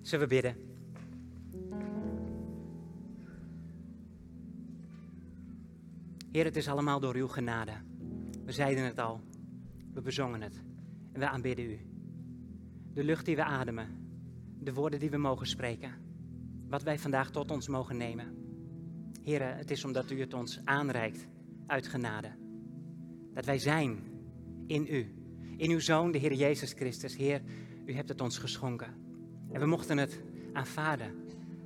Zullen 0.00 0.28
we 0.28 0.34
bidden? 0.34 0.56
Heer, 6.32 6.44
het 6.44 6.56
is 6.56 6.68
allemaal 6.68 7.00
door 7.00 7.14
uw 7.14 7.28
genade. 7.28 7.72
We 8.44 8.52
zeiden 8.52 8.84
het 8.84 8.98
al, 8.98 9.20
we 9.92 10.02
bezongen 10.02 10.42
het 10.42 10.62
en 11.12 11.20
we 11.20 11.28
aanbidden 11.28 11.64
u. 11.64 11.80
De 12.94 13.04
lucht 13.04 13.24
die 13.24 13.36
we 13.36 13.44
ademen, 13.44 13.88
de 14.58 14.72
woorden 14.72 14.98
die 14.98 15.10
we 15.10 15.16
mogen 15.16 15.46
spreken, 15.46 15.94
wat 16.68 16.82
wij 16.82 16.98
vandaag 16.98 17.30
tot 17.30 17.50
ons 17.50 17.68
mogen 17.68 17.96
nemen. 17.96 18.34
Heer, 19.22 19.56
het 19.56 19.70
is 19.70 19.84
omdat 19.84 20.10
u 20.10 20.20
het 20.20 20.34
ons 20.34 20.60
aanreikt 20.64 21.26
uit 21.66 21.86
genade. 21.86 22.30
Dat 23.34 23.44
wij 23.44 23.58
zijn 23.58 23.98
in 24.66 24.86
u, 24.90 25.14
in 25.56 25.70
uw 25.70 25.80
Zoon, 25.80 26.12
de 26.12 26.18
Heer 26.18 26.34
Jezus 26.34 26.72
Christus. 26.72 27.16
Heer, 27.16 27.42
u 27.84 27.92
hebt 27.92 28.08
het 28.08 28.20
ons 28.20 28.38
geschonken. 28.38 29.09
En 29.52 29.60
we 29.60 29.66
mochten 29.66 29.98
het 29.98 30.22
aanvaarden. 30.52 31.14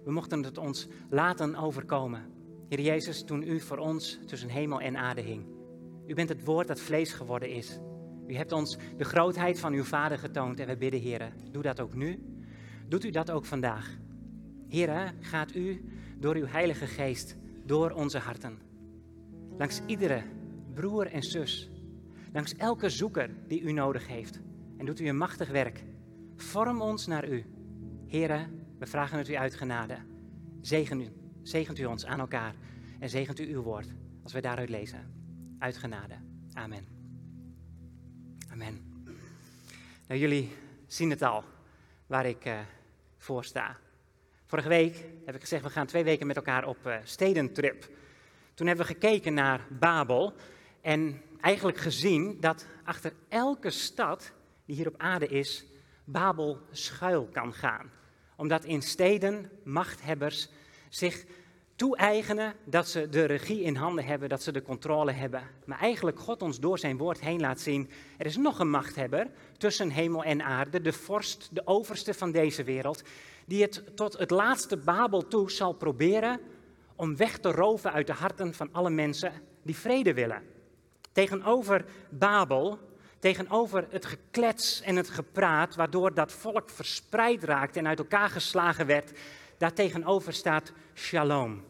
We 0.04 0.12
mochten 0.12 0.42
het 0.42 0.58
ons 0.58 0.88
laten 1.08 1.56
overkomen. 1.56 2.22
Heer 2.68 2.80
Jezus, 2.80 3.24
toen 3.24 3.42
u 3.42 3.60
voor 3.60 3.78
ons 3.78 4.18
tussen 4.26 4.48
hemel 4.48 4.80
en 4.80 4.96
aarde 4.96 5.20
hing. 5.20 5.46
U 6.06 6.14
bent 6.14 6.28
het 6.28 6.44
woord 6.44 6.68
dat 6.68 6.80
vlees 6.80 7.12
geworden 7.12 7.50
is. 7.50 7.78
U 8.26 8.34
hebt 8.34 8.52
ons 8.52 8.78
de 8.96 9.04
grootheid 9.04 9.60
van 9.60 9.72
uw 9.72 9.84
Vader 9.84 10.18
getoond 10.18 10.60
en 10.60 10.66
we 10.66 10.76
bidden, 10.76 11.00
Heer, 11.00 11.32
doe 11.50 11.62
dat 11.62 11.80
ook 11.80 11.94
nu. 11.94 12.18
Doet 12.88 13.04
u 13.04 13.10
dat 13.10 13.30
ook 13.30 13.44
vandaag. 13.44 13.96
Heer, 14.68 15.14
gaat 15.20 15.54
u 15.54 15.84
door 16.18 16.34
uw 16.34 16.46
Heilige 16.46 16.86
Geest 16.86 17.36
door 17.66 17.90
onze 17.90 18.18
harten. 18.18 18.58
Langs 19.58 19.80
iedere 19.86 20.22
broer 20.74 21.06
en 21.06 21.22
zus. 21.22 21.70
Langs 22.32 22.54
elke 22.54 22.88
zoeker 22.88 23.30
die 23.48 23.60
u 23.60 23.72
nodig 23.72 24.06
heeft. 24.06 24.40
En 24.76 24.86
doet 24.86 25.00
u 25.00 25.08
een 25.08 25.16
machtig 25.16 25.50
werk. 25.50 25.84
Vorm 26.36 26.80
ons 26.80 27.06
naar 27.06 27.28
u. 27.28 27.44
Heren, 28.14 28.66
we 28.78 28.86
vragen 28.86 29.18
het 29.18 29.28
u 29.28 29.34
uit 29.34 29.54
genade. 29.54 29.96
Zegen 30.60 31.00
u, 31.00 31.12
zegent 31.42 31.78
u 31.78 31.84
ons 31.84 32.06
aan 32.06 32.20
elkaar 32.20 32.54
en 33.00 33.08
zegent 33.08 33.40
u 33.40 33.54
uw 33.54 33.62
woord 33.62 33.86
als 34.22 34.32
wij 34.32 34.40
daaruit 34.40 34.68
lezen. 34.68 35.14
Uit 35.58 35.76
genade. 35.76 36.14
Amen. 36.52 36.86
Amen. 38.50 39.02
Nou, 40.06 40.20
jullie 40.20 40.52
zien 40.86 41.10
het 41.10 41.22
al 41.22 41.44
waar 42.06 42.26
ik 42.26 42.44
uh, 42.44 42.58
voor 43.16 43.44
sta. 43.44 43.76
Vorige 44.44 44.68
week 44.68 45.04
heb 45.24 45.34
ik 45.34 45.40
gezegd, 45.40 45.62
we 45.62 45.70
gaan 45.70 45.86
twee 45.86 46.04
weken 46.04 46.26
met 46.26 46.36
elkaar 46.36 46.66
op 46.66 46.86
uh, 46.86 46.96
stedentrip. 47.04 47.88
Toen 48.54 48.66
hebben 48.66 48.86
we 48.86 48.92
gekeken 48.92 49.34
naar 49.34 49.66
Babel 49.78 50.34
en 50.80 51.20
eigenlijk 51.40 51.78
gezien 51.78 52.40
dat 52.40 52.66
achter 52.84 53.12
elke 53.28 53.70
stad 53.70 54.32
die 54.64 54.76
hier 54.76 54.88
op 54.88 54.98
aarde 54.98 55.26
is, 55.26 55.66
Babel 56.04 56.60
schuil 56.70 57.28
kan 57.32 57.54
gaan. 57.54 58.02
Omdat 58.36 58.64
in 58.64 58.82
steden 58.82 59.50
machthebbers 59.62 60.48
zich 60.88 61.24
toe-eigenen 61.76 62.54
dat 62.64 62.88
ze 62.88 63.08
de 63.08 63.24
regie 63.24 63.62
in 63.62 63.76
handen 63.76 64.04
hebben, 64.04 64.28
dat 64.28 64.42
ze 64.42 64.52
de 64.52 64.62
controle 64.62 65.12
hebben. 65.12 65.42
Maar 65.64 65.80
eigenlijk 65.80 66.20
God 66.20 66.42
ons 66.42 66.60
door 66.60 66.78
zijn 66.78 66.96
woord 66.96 67.20
heen 67.20 67.40
laat 67.40 67.60
zien, 67.60 67.90
er 68.18 68.26
is 68.26 68.36
nog 68.36 68.58
een 68.58 68.70
machthebber 68.70 69.30
tussen 69.58 69.90
hemel 69.90 70.24
en 70.24 70.42
aarde, 70.42 70.80
de 70.80 70.92
vorst, 70.92 71.48
de 71.52 71.66
overste 71.66 72.14
van 72.14 72.32
deze 72.32 72.64
wereld, 72.64 73.02
die 73.46 73.62
het 73.62 73.96
tot 73.96 74.18
het 74.18 74.30
laatste 74.30 74.76
Babel 74.76 75.28
toe 75.28 75.50
zal 75.50 75.72
proberen 75.72 76.40
om 76.96 77.16
weg 77.16 77.38
te 77.38 77.50
roven 77.50 77.92
uit 77.92 78.06
de 78.06 78.12
harten 78.12 78.54
van 78.54 78.68
alle 78.72 78.90
mensen 78.90 79.32
die 79.62 79.76
vrede 79.76 80.14
willen. 80.14 80.42
Tegenover 81.12 81.84
Babel, 82.08 82.78
tegenover 83.24 83.86
het 83.90 84.06
geklets 84.06 84.80
en 84.80 84.96
het 84.96 85.10
gepraat, 85.10 85.74
waardoor 85.74 86.14
dat 86.14 86.32
volk 86.32 86.70
verspreid 86.70 87.44
raakte 87.44 87.78
en 87.78 87.86
uit 87.86 87.98
elkaar 87.98 88.30
geslagen 88.30 88.86
werd, 88.86 89.12
daartegenover 89.58 90.32
staat 90.32 90.72
Shalom. 90.94 91.64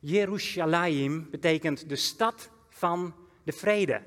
Jerusalem 0.00 1.30
betekent 1.30 1.88
de 1.88 1.96
stad 1.96 2.50
van 2.68 3.14
de 3.42 3.52
vrede. 3.52 4.02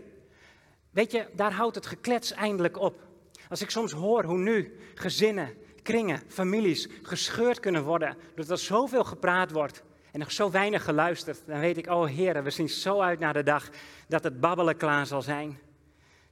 Weet 0.89 1.11
je, 1.11 1.27
daar 1.35 1.51
houdt 1.51 1.75
het 1.75 1.85
geklets 1.85 2.31
eindelijk 2.31 2.79
op. 2.79 3.07
Als 3.49 3.61
ik 3.61 3.69
soms 3.69 3.91
hoor 3.91 4.23
hoe 4.23 4.37
nu 4.37 4.79
gezinnen, 4.95 5.53
kringen, 5.81 6.21
families 6.27 6.87
gescheurd 7.01 7.59
kunnen 7.59 7.83
worden, 7.83 8.17
doordat 8.27 8.49
er 8.49 8.65
zoveel 8.65 9.03
gepraat 9.03 9.51
wordt 9.51 9.83
en 10.11 10.19
nog 10.19 10.31
zo 10.31 10.51
weinig 10.51 10.83
geluisterd, 10.83 11.41
dan 11.45 11.59
weet 11.59 11.77
ik, 11.77 11.87
oh 11.87 12.07
heren, 12.07 12.43
we 12.43 12.49
zien 12.49 12.69
zo 12.69 12.99
uit 12.99 13.19
naar 13.19 13.33
de 13.33 13.43
dag 13.43 13.69
dat 14.07 14.23
het 14.23 14.39
babbelen 14.39 14.77
klaar 14.77 15.05
zal 15.05 15.21
zijn. 15.21 15.64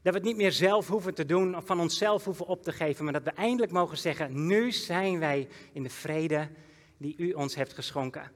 Dat 0.04 0.14
we 0.14 0.20
het 0.20 0.28
niet 0.28 0.38
meer 0.38 0.52
zelf 0.52 0.88
hoeven 0.88 1.14
te 1.14 1.26
doen 1.26 1.56
of 1.56 1.66
van 1.66 1.80
onszelf 1.80 2.24
hoeven 2.24 2.46
op 2.46 2.64
te 2.64 2.72
geven, 2.72 3.04
maar 3.04 3.14
dat 3.14 3.24
we 3.24 3.32
eindelijk 3.32 3.72
mogen 3.72 3.98
zeggen, 3.98 4.48
nu 4.48 4.72
zijn 4.72 5.20
wij 5.20 5.48
in 5.74 5.84
de 5.84 5.90
vrede 5.90 6.50
die 6.98 7.18
u 7.18 7.32
ons 7.32 7.56
hebt 7.56 7.74
geschonken. 7.74 8.32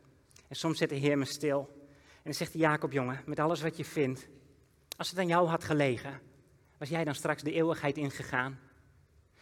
En 0.48 0.56
soms 0.56 0.78
zit 0.78 0.90
de 0.90 0.96
Heer 0.96 1.18
me 1.18 1.26
stil. 1.26 1.70
En 1.98 2.24
dan 2.24 2.34
zegt 2.34 2.52
hij, 2.52 2.62
Jacob 2.62 2.92
jongen, 2.92 3.22
met 3.26 3.40
alles 3.40 3.62
wat 3.62 3.78
je 3.78 3.86
vindt, 3.86 4.28
als 4.98 5.10
het 5.10 5.20
aan 5.20 5.28
jou 5.28 5.48
had 5.48 5.64
gelegen, 5.64 6.20
was 6.78 6.90
jij 6.90 7.04
dan 7.04 7.16
straks 7.16 7.44
de 7.44 7.52
eeuwigheid 7.52 7.98
ingegaan? 7.98 8.60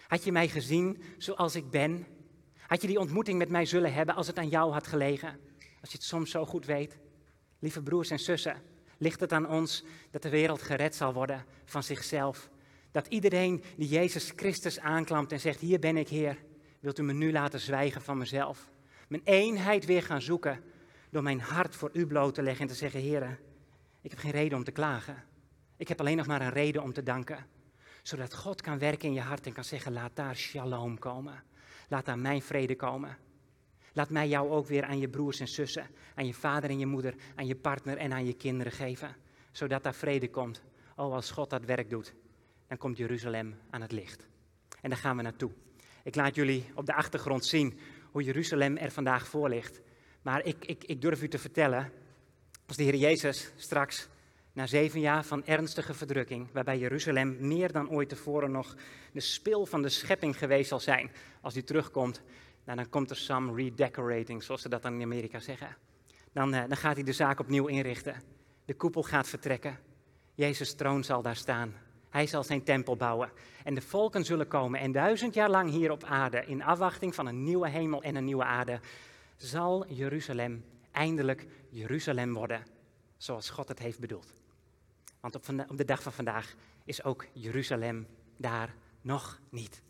Had 0.08 0.24
je 0.24 0.32
mij 0.32 0.48
gezien 0.48 1.04
zoals 1.18 1.56
ik 1.56 1.70
ben? 1.70 2.06
Had 2.68 2.82
je 2.82 2.88
die 2.88 3.00
ontmoeting 3.00 3.38
met 3.38 3.50
mij 3.50 3.66
zullen 3.66 3.94
hebben 3.94 4.16
als 4.16 4.28
het 4.28 4.38
aan 4.38 4.50
jou 4.50 4.72
had 4.72 4.88
gelegen? 4.88 5.40
Als 5.82 5.92
je 5.92 5.98
het 5.98 6.04
soms 6.06 6.32
zo 6.32 6.46
goed 6.46 6.66
weet. 6.66 6.98
Lieve 7.60 7.82
broers 7.82 8.10
en 8.10 8.20
zussen, 8.20 8.62
ligt 8.98 9.20
het 9.20 9.32
aan 9.32 9.50
ons 9.50 9.84
dat 10.12 10.22
de 10.22 10.30
wereld 10.30 10.62
gered 10.62 10.96
zal 10.96 11.14
worden 11.14 11.46
van 11.66 11.84
zichzelf? 11.84 12.50
Dat 12.92 13.08
iedereen 13.08 13.64
die 13.78 13.88
Jezus 13.88 14.34
Christus 14.36 14.80
aanklampt 14.80 15.32
en 15.32 15.40
zegt, 15.40 15.60
hier 15.60 15.80
ben 15.80 15.98
ik 15.98 16.08
Heer, 16.08 16.38
wilt 16.80 17.00
u 17.00 17.04
me 17.04 17.14
nu 17.14 17.32
laten 17.32 17.60
zwijgen 17.60 18.02
van 18.02 18.18
mezelf? 18.18 18.70
Mijn 19.08 19.22
eenheid 19.24 19.86
weer 19.86 20.04
gaan 20.04 20.22
zoeken 20.22 20.64
door 21.10 21.24
mijn 21.24 21.40
hart 21.40 21.76
voor 21.76 21.90
u 21.94 22.08
bloot 22.08 22.34
te 22.34 22.44
leggen 22.44 22.62
en 22.62 22.72
te 22.72 22.78
zeggen, 22.78 23.00
Heer, 23.00 23.40
ik 24.02 24.10
heb 24.10 24.20
geen 24.20 24.32
reden 24.32 24.58
om 24.58 24.64
te 24.64 24.72
klagen. 24.72 25.24
Ik 25.78 25.88
heb 25.88 26.00
alleen 26.00 26.18
nog 26.18 26.28
maar 26.28 26.42
een 26.42 26.50
reden 26.50 26.84
om 26.84 26.94
te 26.94 27.04
danken. 27.04 27.46
Zodat 28.04 28.36
God 28.36 28.62
kan 28.62 28.80
werken 28.80 29.08
in 29.08 29.14
je 29.14 29.22
hart 29.22 29.46
en 29.46 29.54
kan 29.54 29.64
zeggen, 29.64 29.94
laat 29.94 30.16
daar 30.16 30.36
shalom 30.36 31.00
komen. 31.00 31.44
Laat 31.88 32.06
daar 32.06 32.20
mijn 32.20 32.42
vrede 32.42 32.76
komen. 32.76 33.18
Laat 33.96 34.10
mij 34.10 34.28
jou 34.28 34.50
ook 34.50 34.68
weer 34.68 34.84
aan 34.84 35.00
je 35.00 35.10
broers 35.10 35.40
en 35.40 35.48
zussen, 35.48 35.88
aan 36.16 36.26
je 36.26 36.34
vader 36.34 36.70
en 36.70 36.80
je 36.80 36.86
moeder, 36.86 37.16
aan 37.36 37.48
je 37.48 37.56
partner 37.56 37.98
en 37.98 38.14
aan 38.14 38.26
je 38.26 38.34
kinderen 38.34 38.72
geven. 38.72 39.16
Zodat 39.52 39.84
daar 39.84 39.96
vrede 39.96 40.30
komt. 40.30 40.62
Oh, 40.96 41.14
als 41.14 41.32
God 41.32 41.50
dat 41.50 41.66
werk 41.66 41.90
doet, 41.90 42.14
dan 42.68 42.78
komt 42.78 42.98
Jeruzalem 42.98 43.56
aan 43.70 43.82
het 43.82 43.92
licht. 43.92 44.28
En 44.82 44.90
daar 44.90 45.00
gaan 45.00 45.18
we 45.18 45.24
naartoe. 45.24 45.52
Ik 46.04 46.16
laat 46.16 46.36
jullie 46.36 46.66
op 46.74 46.86
de 46.86 46.94
achtergrond 46.94 47.46
zien 47.46 47.80
hoe 48.12 48.24
Jeruzalem 48.24 48.78
er 48.78 48.92
vandaag 48.92 49.28
voor 49.28 49.50
ligt. 49.50 49.82
Maar 50.22 50.46
ik, 50.46 50.66
ik, 50.66 50.84
ik 50.84 51.02
durf 51.02 51.22
u 51.22 51.28
te 51.28 51.38
vertellen, 51.38 51.92
als 52.66 52.78
de 52.78 52.84
Heer 52.84 52.96
Jezus 52.96 53.52
straks 53.56 54.08
na 54.54 54.68
zeven 54.68 55.00
jaar 55.00 55.26
van 55.26 55.46
ernstige 55.46 55.94
verdrukking, 55.94 56.52
waarbij 56.52 56.78
Jeruzalem 56.78 57.38
meer 57.48 57.72
dan 57.72 57.90
ooit 57.90 58.10
tevoren 58.10 58.52
nog 58.52 58.76
de 59.12 59.20
spil 59.20 59.66
van 59.66 59.82
de 59.82 59.90
schepping 59.90 60.38
geweest 60.38 60.70
zal 60.70 60.80
zijn, 60.80 61.12
als 61.42 61.54
hij 61.54 61.64
terugkomt, 61.64 62.22
nou, 62.66 62.78
dan 62.78 62.90
komt 62.90 63.10
er 63.10 63.16
some 63.16 63.54
redecorating, 63.56 64.44
zoals 64.44 64.62
ze 64.62 64.70
dat 64.70 64.82
dan 64.82 64.94
in 64.94 65.02
Amerika 65.02 65.40
zeggen. 65.40 65.78
Dan, 66.34 66.54
eh, 66.54 66.68
dan 66.68 66.78
gaat 66.78 66.96
hij 66.96 67.04
de 67.04 67.14
zaak 67.14 67.40
opnieuw 67.40 67.68
inrichten. 67.68 68.22
De 68.66 68.74
koepel 68.74 69.04
gaat 69.04 69.28
vertrekken. 69.28 69.80
Jezus' 70.34 70.74
troon 70.74 71.04
zal 71.04 71.22
daar 71.22 71.36
staan. 71.36 71.74
Hij 72.10 72.28
zal 72.28 72.44
zijn 72.44 72.64
tempel 72.64 72.96
bouwen. 72.96 73.32
En 73.64 73.74
de 73.74 73.82
volken 73.82 74.26
zullen 74.26 74.48
komen. 74.48 74.80
En 74.80 74.92
duizend 74.92 75.34
jaar 75.34 75.50
lang 75.50 75.70
hier 75.70 75.92
op 75.92 76.04
aarde, 76.04 76.46
in 76.46 76.64
afwachting 76.64 77.16
van 77.16 77.26
een 77.26 77.44
nieuwe 77.44 77.70
hemel 77.70 78.02
en 78.02 78.16
een 78.16 78.26
nieuwe 78.26 78.44
aarde, 78.44 78.80
zal 79.36 79.88
Jeruzalem 79.88 80.66
eindelijk 80.92 81.48
Jeruzalem 81.70 82.34
worden. 82.34 82.64
Zoals 83.18 83.50
God 83.50 83.68
het 83.68 83.80
heeft 83.80 84.00
bedoeld. 84.00 84.34
Want 85.20 85.36
op, 85.36 85.44
op 85.68 85.78
de 85.78 85.86
dag 85.86 86.04
van 86.04 86.14
vandaag 86.14 86.56
is 86.84 87.04
ook 87.04 87.26
Jeruzalem 87.34 88.08
daar 88.38 88.76
nog 89.02 89.40
niet. 89.50 89.82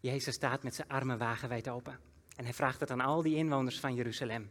Jezus 0.00 0.34
staat 0.34 0.62
met 0.62 0.74
zijn 0.74 0.88
armen 0.88 1.18
wagenwijd 1.18 1.68
open. 1.68 1.98
En 2.36 2.44
hij 2.44 2.54
vraagt 2.54 2.80
het 2.80 2.90
aan 2.90 3.00
al 3.00 3.22
die 3.22 3.36
inwoners 3.36 3.80
van 3.80 3.94
Jeruzalem. 3.94 4.50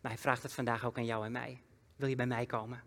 Maar 0.00 0.10
hij 0.10 0.20
vraagt 0.20 0.42
het 0.42 0.52
vandaag 0.52 0.84
ook 0.84 0.96
aan 0.96 1.04
jou 1.04 1.24
en 1.24 1.32
mij. 1.32 1.62
Wil 1.96 2.08
je 2.08 2.16
bij 2.16 2.26
mij 2.26 2.46
komen? 2.46 2.82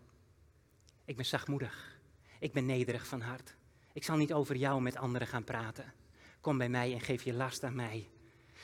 Ik 1.06 1.16
ben 1.16 1.26
zachtmoedig. 1.26 2.00
Ik 2.40 2.54
ben 2.54 2.66
nederig 2.66 3.08
van 3.08 3.22
hart. 3.22 3.56
Ik 3.94 4.04
zal 4.04 4.18
niet 4.18 4.34
over 4.34 4.56
jou 4.56 4.82
met 4.82 4.96
anderen 4.96 5.28
gaan 5.28 5.44
praten. 5.44 5.94
Kom 6.42 6.58
bij 6.58 6.70
mij 6.70 6.94
en 6.94 7.02
geef 7.02 7.24
je 7.24 7.34
last 7.34 7.64
aan 7.64 7.76
mij. 7.76 8.10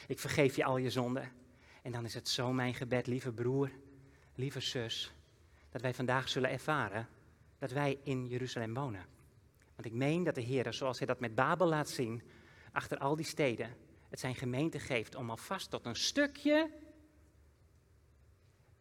Ik 0.08 0.20
vergeef 0.20 0.56
je 0.56 0.64
al 0.64 0.78
je 0.78 0.90
zonden. 0.90 1.32
En 1.82 1.92
dan 1.92 2.06
is 2.06 2.14
het 2.14 2.30
zo 2.30 2.54
mijn 2.54 2.74
gebed, 2.74 3.08
lieve 3.08 3.32
broer, 3.32 3.72
lieve 4.36 4.60
zus, 4.60 5.14
dat 5.70 5.82
wij 5.82 5.94
vandaag 5.94 6.30
zullen 6.30 6.50
ervaren 6.50 7.08
dat 7.58 7.72
wij 7.72 8.00
in 8.04 8.28
Jeruzalem 8.28 8.74
wonen. 8.74 9.06
Want 9.76 9.88
ik 9.88 9.94
meen 9.94 10.24
dat 10.24 10.36
de 10.36 10.42
Heer, 10.42 10.74
zoals 10.74 10.98
hij 10.98 11.08
dat 11.08 11.20
met 11.20 11.36
Babel 11.36 11.68
laat 11.68 11.90
zien, 11.90 12.22
achter 12.74 12.98
al 12.98 13.16
die 13.16 13.26
steden, 13.26 13.76
het 14.10 14.20
zijn 14.20 14.36
gemeente 14.36 14.80
geeft 14.80 15.16
om 15.16 15.30
alvast 15.30 15.70
tot 15.70 15.86
een 15.86 15.96
stukje 15.96 16.70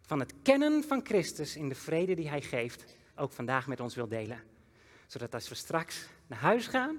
van 0.01 0.21
het 0.21 0.35
kennen 0.43 0.85
van 0.85 1.01
Christus 1.05 1.57
in 1.57 1.69
de 1.69 1.75
vrede 1.75 2.15
die 2.15 2.29
hij 2.29 2.43
geeft, 2.43 2.97
ook 3.17 3.33
vandaag 3.33 3.67
met 3.67 3.81
ons 3.81 3.95
wil 3.95 4.09
delen. 4.09 4.43
Zodat 5.07 5.35
als 5.35 5.49
we 5.49 5.55
straks 5.55 6.07
naar 6.27 6.39
huis 6.39 6.67
gaan, 6.67 6.99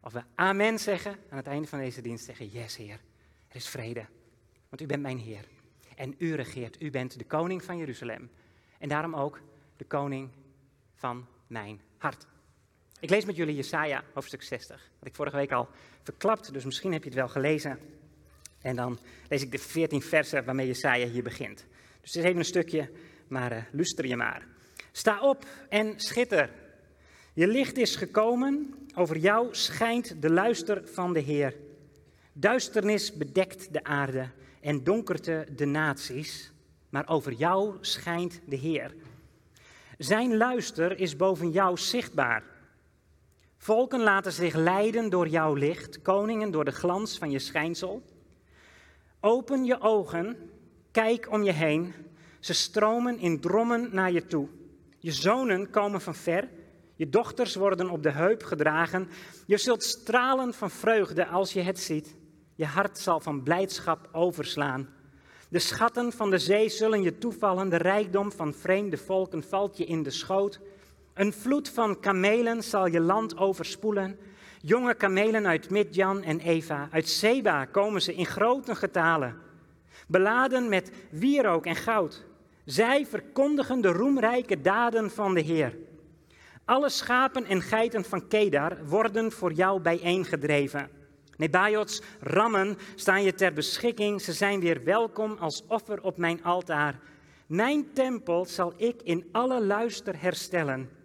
of 0.00 0.12
we 0.12 0.22
amen 0.34 0.78
zeggen 0.78 1.18
aan 1.30 1.36
het 1.36 1.46
einde 1.46 1.68
van 1.68 1.78
deze 1.78 2.00
dienst, 2.00 2.24
zeggen, 2.24 2.48
yes 2.48 2.76
Heer, 2.76 3.00
Er 3.48 3.56
is 3.56 3.68
vrede, 3.68 4.06
want 4.68 4.82
u 4.82 4.86
bent 4.86 5.02
mijn 5.02 5.18
Heer. 5.18 5.48
En 5.96 6.14
u 6.18 6.34
regeert, 6.34 6.82
u 6.82 6.90
bent 6.90 7.18
de 7.18 7.24
koning 7.24 7.64
van 7.64 7.76
Jeruzalem. 7.76 8.30
En 8.78 8.88
daarom 8.88 9.14
ook 9.14 9.40
de 9.76 9.84
koning 9.84 10.30
van 10.94 11.26
mijn 11.46 11.80
hart. 11.96 12.26
Ik 13.04 13.10
lees 13.10 13.24
met 13.24 13.36
jullie 13.36 13.54
Jesaja, 13.54 14.02
hoofdstuk 14.12 14.42
60. 14.42 14.90
Dat 14.98 15.08
ik 15.08 15.14
vorige 15.14 15.36
week 15.36 15.52
al 15.52 15.68
verklapt, 16.02 16.52
dus 16.52 16.64
misschien 16.64 16.92
heb 16.92 17.02
je 17.02 17.08
het 17.08 17.18
wel 17.18 17.28
gelezen. 17.28 17.78
En 18.60 18.76
dan 18.76 18.98
lees 19.28 19.42
ik 19.42 19.52
de 19.52 19.58
14 19.58 20.02
versen 20.02 20.44
waarmee 20.44 20.66
Jesaja 20.66 21.06
hier 21.06 21.22
begint. 21.22 21.66
Dus 22.00 22.12
het 22.12 22.16
is 22.16 22.24
even 22.24 22.38
een 22.38 22.44
stukje, 22.44 22.90
maar 23.28 23.52
uh, 23.52 23.58
luister 23.72 24.06
je 24.06 24.16
maar. 24.16 24.46
Sta 24.92 25.20
op 25.20 25.46
en 25.68 25.92
schitter. 25.96 26.50
Je 27.32 27.46
licht 27.46 27.76
is 27.76 27.96
gekomen, 27.96 28.74
over 28.94 29.16
jou 29.16 29.48
schijnt 29.50 30.22
de 30.22 30.30
luister 30.30 30.88
van 30.88 31.12
de 31.12 31.20
Heer. 31.20 31.54
Duisternis 32.32 33.12
bedekt 33.16 33.72
de 33.72 33.84
aarde 33.84 34.28
en 34.60 34.84
donkerte 34.84 35.46
de 35.56 35.64
naties, 35.64 36.52
maar 36.88 37.08
over 37.08 37.32
jou 37.32 37.76
schijnt 37.80 38.40
de 38.46 38.56
Heer. 38.56 38.94
Zijn 39.98 40.36
luister 40.36 40.98
is 40.98 41.16
boven 41.16 41.50
jou 41.50 41.78
zichtbaar. 41.78 42.52
Volken 43.64 44.02
laten 44.02 44.32
zich 44.32 44.54
leiden 44.54 45.10
door 45.10 45.28
jouw 45.28 45.54
licht, 45.54 46.02
koningen 46.02 46.50
door 46.50 46.64
de 46.64 46.72
glans 46.72 47.18
van 47.18 47.30
je 47.30 47.38
schijnsel. 47.38 48.02
Open 49.20 49.64
je 49.64 49.80
ogen, 49.80 50.36
kijk 50.90 51.30
om 51.30 51.42
je 51.42 51.52
heen. 51.52 51.94
Ze 52.40 52.54
stromen 52.54 53.18
in 53.18 53.40
drommen 53.40 53.88
naar 53.92 54.12
je 54.12 54.26
toe. 54.26 54.48
Je 54.98 55.12
zonen 55.12 55.70
komen 55.70 56.00
van 56.00 56.14
ver, 56.14 56.48
je 56.96 57.08
dochters 57.08 57.54
worden 57.54 57.90
op 57.90 58.02
de 58.02 58.10
heup 58.10 58.42
gedragen. 58.42 59.08
Je 59.46 59.56
zult 59.56 59.82
stralen 59.82 60.54
van 60.54 60.70
vreugde 60.70 61.26
als 61.26 61.52
je 61.52 61.60
het 61.60 61.80
ziet. 61.80 62.16
Je 62.54 62.66
hart 62.66 62.98
zal 62.98 63.20
van 63.20 63.42
blijdschap 63.42 64.08
overslaan. 64.12 64.88
De 65.48 65.58
schatten 65.58 66.12
van 66.12 66.30
de 66.30 66.38
zee 66.38 66.68
zullen 66.68 67.02
je 67.02 67.18
toevallen, 67.18 67.68
de 67.68 67.76
rijkdom 67.76 68.32
van 68.32 68.54
vreemde 68.54 68.96
volken 68.96 69.42
valt 69.42 69.76
je 69.76 69.84
in 69.84 70.02
de 70.02 70.10
schoot. 70.10 70.60
Een 71.14 71.32
vloed 71.32 71.68
van 71.68 72.00
kamelen 72.00 72.62
zal 72.62 72.86
je 72.86 73.00
land 73.00 73.36
overspoelen. 73.38 74.18
Jonge 74.60 74.94
kamelen 74.94 75.46
uit 75.46 75.70
Midjan 75.70 76.22
en 76.22 76.40
Eva, 76.40 76.88
uit 76.90 77.08
Seba 77.08 77.64
komen 77.64 78.02
ze 78.02 78.14
in 78.14 78.26
grote 78.26 78.74
getalen, 78.74 79.36
beladen 80.06 80.68
met 80.68 80.90
wierook 81.10 81.66
en 81.66 81.76
goud. 81.76 82.24
Zij 82.64 83.06
verkondigen 83.06 83.80
de 83.80 83.88
roemrijke 83.88 84.60
daden 84.60 85.10
van 85.10 85.34
de 85.34 85.40
Heer. 85.40 85.76
Alle 86.64 86.88
schapen 86.88 87.44
en 87.44 87.62
geiten 87.62 88.04
van 88.04 88.28
Kedar 88.28 88.86
worden 88.86 89.32
voor 89.32 89.52
jou 89.52 89.80
bijeengedreven. 89.80 90.90
Nebajots 91.36 92.02
rammen 92.20 92.76
staan 92.94 93.22
je 93.22 93.34
ter 93.34 93.52
beschikking. 93.52 94.20
Ze 94.20 94.32
zijn 94.32 94.60
weer 94.60 94.84
welkom 94.84 95.36
als 95.38 95.64
offer 95.66 96.02
op 96.02 96.16
mijn 96.16 96.44
altaar. 96.44 96.98
Mijn 97.46 97.92
tempel 97.92 98.44
zal 98.44 98.72
ik 98.76 99.02
in 99.02 99.28
alle 99.32 99.64
luister 99.64 100.20
herstellen. 100.20 101.02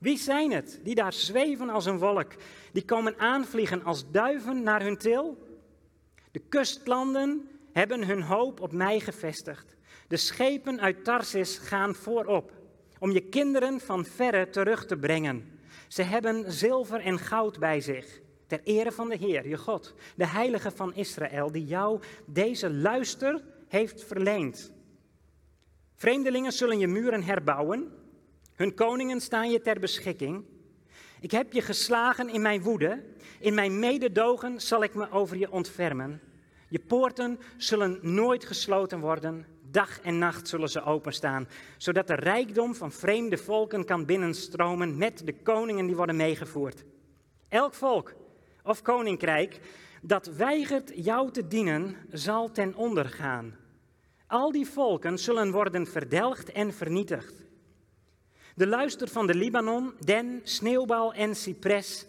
Wie 0.00 0.18
zijn 0.18 0.52
het 0.52 0.80
die 0.82 0.94
daar 0.94 1.12
zweven 1.12 1.68
als 1.68 1.86
een 1.86 1.98
wolk, 1.98 2.32
die 2.72 2.84
komen 2.84 3.18
aanvliegen 3.18 3.84
als 3.84 4.10
duiven 4.10 4.62
naar 4.62 4.82
hun 4.82 4.96
til? 4.96 5.46
De 6.30 6.40
kustlanden 6.48 7.48
hebben 7.72 8.04
hun 8.04 8.22
hoop 8.22 8.60
op 8.60 8.72
mij 8.72 9.00
gevestigd. 9.00 9.76
De 10.08 10.16
schepen 10.16 10.80
uit 10.80 11.04
Tarsis 11.04 11.58
gaan 11.58 11.94
voorop 11.94 12.52
om 12.98 13.10
je 13.10 13.20
kinderen 13.20 13.80
van 13.80 14.04
verre 14.04 14.50
terug 14.50 14.86
te 14.86 14.96
brengen. 14.96 15.58
Ze 15.88 16.02
hebben 16.02 16.52
zilver 16.52 17.00
en 17.00 17.18
goud 17.18 17.58
bij 17.58 17.80
zich, 17.80 18.20
ter 18.46 18.60
ere 18.64 18.92
van 18.92 19.08
de 19.08 19.16
Heer, 19.16 19.48
je 19.48 19.58
God, 19.58 19.94
de 20.16 20.26
Heilige 20.26 20.70
van 20.70 20.94
Israël, 20.94 21.52
die 21.52 21.64
jou 21.64 22.00
deze 22.26 22.72
luister 22.72 23.44
heeft 23.68 24.04
verleend. 24.04 24.72
Vreemdelingen 25.94 26.52
zullen 26.52 26.78
je 26.78 26.86
muren 26.86 27.22
herbouwen, 27.22 27.92
hun 28.58 28.74
koningen 28.74 29.20
staan 29.20 29.50
je 29.50 29.60
ter 29.60 29.80
beschikking. 29.80 30.44
Ik 31.20 31.30
heb 31.30 31.52
je 31.52 31.62
geslagen 31.62 32.28
in 32.28 32.42
mijn 32.42 32.62
woede, 32.62 33.04
in 33.40 33.54
mijn 33.54 33.78
mededogen 33.78 34.60
zal 34.60 34.82
ik 34.82 34.94
me 34.94 35.10
over 35.10 35.36
je 35.36 35.50
ontfermen. 35.50 36.20
Je 36.68 36.78
poorten 36.78 37.38
zullen 37.56 37.98
nooit 38.02 38.44
gesloten 38.44 39.00
worden, 39.00 39.46
Dag 39.70 40.00
en 40.00 40.18
nacht 40.18 40.48
zullen 40.48 40.68
ze 40.68 40.82
openstaan, 40.82 41.48
zodat 41.76 42.06
de 42.06 42.14
rijkdom 42.14 42.74
van 42.74 42.92
vreemde 42.92 43.36
volken 43.36 43.84
kan 43.84 44.04
binnenstromen 44.04 44.98
met 44.98 45.26
de 45.26 45.42
koningen 45.42 45.86
die 45.86 45.96
worden 45.96 46.16
meegevoerd. 46.16 46.84
Elk 47.48 47.74
volk 47.74 48.14
of 48.62 48.82
koninkrijk 48.82 49.60
dat 50.02 50.26
weigert 50.26 50.92
jou 50.94 51.30
te 51.30 51.46
dienen, 51.46 51.96
zal 52.10 52.50
ten 52.50 52.74
onder 52.74 53.04
gaan. 53.04 53.56
Al 54.26 54.52
die 54.52 54.66
volken 54.66 55.18
zullen 55.18 55.50
worden 55.50 55.86
verdelgd 55.86 56.52
en 56.52 56.72
vernietigd. 56.72 57.47
De 58.58 58.66
luister 58.66 59.08
van 59.08 59.26
de 59.26 59.34
Libanon, 59.34 59.92
den, 60.00 60.40
sneeuwbal 60.42 61.14
en 61.14 61.34
cipres, 61.36 62.06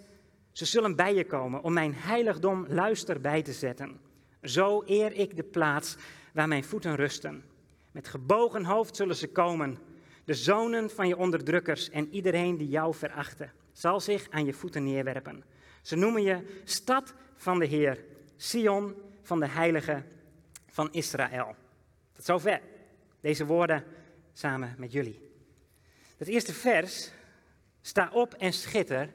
ze 0.51 0.65
zullen 0.65 0.95
bij 0.95 1.15
je 1.15 1.25
komen 1.25 1.63
om 1.63 1.73
mijn 1.73 1.93
heiligdom 1.93 2.65
luister 2.67 3.21
bij 3.21 3.41
te 3.41 3.53
zetten. 3.53 3.99
Zo 4.43 4.83
eer 4.85 5.13
ik 5.13 5.35
de 5.35 5.43
plaats 5.43 5.95
waar 6.33 6.47
mijn 6.47 6.63
voeten 6.63 6.95
rusten. 6.95 7.43
Met 7.91 8.07
gebogen 8.07 8.65
hoofd 8.65 8.95
zullen 8.95 9.15
ze 9.15 9.27
komen. 9.27 9.77
De 10.25 10.33
zonen 10.33 10.89
van 10.89 11.07
je 11.07 11.17
onderdrukkers 11.17 11.89
en 11.89 12.13
iedereen 12.13 12.57
die 12.57 12.69
jou 12.69 12.95
verachten, 12.95 13.51
zal 13.71 13.99
zich 13.99 14.27
aan 14.29 14.45
je 14.45 14.53
voeten 14.53 14.83
neerwerpen. 14.83 15.43
Ze 15.81 15.95
noemen 15.95 16.23
je 16.23 16.61
stad 16.63 17.13
van 17.35 17.59
de 17.59 17.65
Heer, 17.65 18.03
Sion 18.35 18.95
van 19.21 19.39
de 19.39 19.47
Heilige 19.47 20.03
van 20.67 20.91
Israël. 20.91 21.55
Tot 22.13 22.25
zover 22.25 22.61
deze 23.21 23.45
woorden 23.45 23.83
samen 24.33 24.75
met 24.77 24.91
jullie. 24.91 25.28
Het 26.19 26.27
eerste 26.27 26.53
vers, 26.53 27.11
sta 27.81 28.09
op 28.13 28.33
en 28.33 28.53
schitter. 28.53 29.13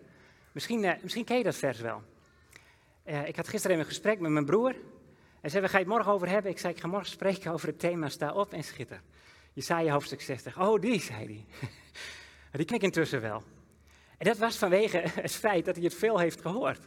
Misschien, 0.52 0.82
uh, 0.82 0.92
misschien 1.02 1.24
ken 1.24 1.36
je 1.36 1.42
dat 1.42 1.54
vers 1.56 1.80
wel. 1.80 2.02
Uh, 3.06 3.28
ik 3.28 3.36
had 3.36 3.48
gisteren 3.48 3.78
een 3.78 3.84
gesprek 3.84 4.20
met 4.20 4.30
mijn 4.30 4.44
broer. 4.44 4.74
Hij 5.40 5.50
zei, 5.50 5.60
waar 5.60 5.70
ga 5.70 5.78
je 5.78 5.84
het 5.84 5.92
morgen 5.92 6.12
over 6.12 6.28
hebben? 6.28 6.50
Ik 6.50 6.58
zei, 6.58 6.72
ik 6.72 6.80
ga 6.80 6.86
morgen 6.86 7.08
spreken 7.08 7.52
over 7.52 7.68
het 7.68 7.78
thema 7.78 8.08
sta 8.08 8.32
op 8.32 8.52
en 8.52 8.64
schitter. 8.64 9.00
Jesaja 9.52 9.92
hoofdstuk 9.92 10.20
60. 10.20 10.60
Oh, 10.60 10.80
die, 10.80 11.00
zei 11.00 11.24
hij. 11.24 11.68
Die 12.58 12.64
ken 12.64 12.78
intussen 12.78 13.20
wel. 13.20 13.42
En 14.18 14.26
dat 14.26 14.38
was 14.38 14.58
vanwege 14.58 14.98
het 15.20 15.32
feit 15.32 15.64
dat 15.64 15.74
hij 15.74 15.84
het 15.84 15.94
veel 15.94 16.18
heeft 16.18 16.40
gehoord. 16.40 16.80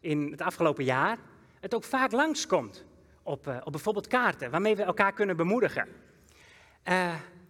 In 0.00 0.30
het 0.30 0.40
afgelopen 0.40 0.84
jaar. 0.84 1.18
Het 1.60 1.74
ook 1.74 1.84
vaak 1.84 2.12
langskomt 2.12 2.84
op, 3.22 3.46
uh, 3.46 3.56
op 3.64 3.72
bijvoorbeeld 3.72 4.06
kaarten, 4.06 4.50
waarmee 4.50 4.76
we 4.76 4.82
elkaar 4.82 5.12
kunnen 5.12 5.36
bemoedigen. 5.36 5.88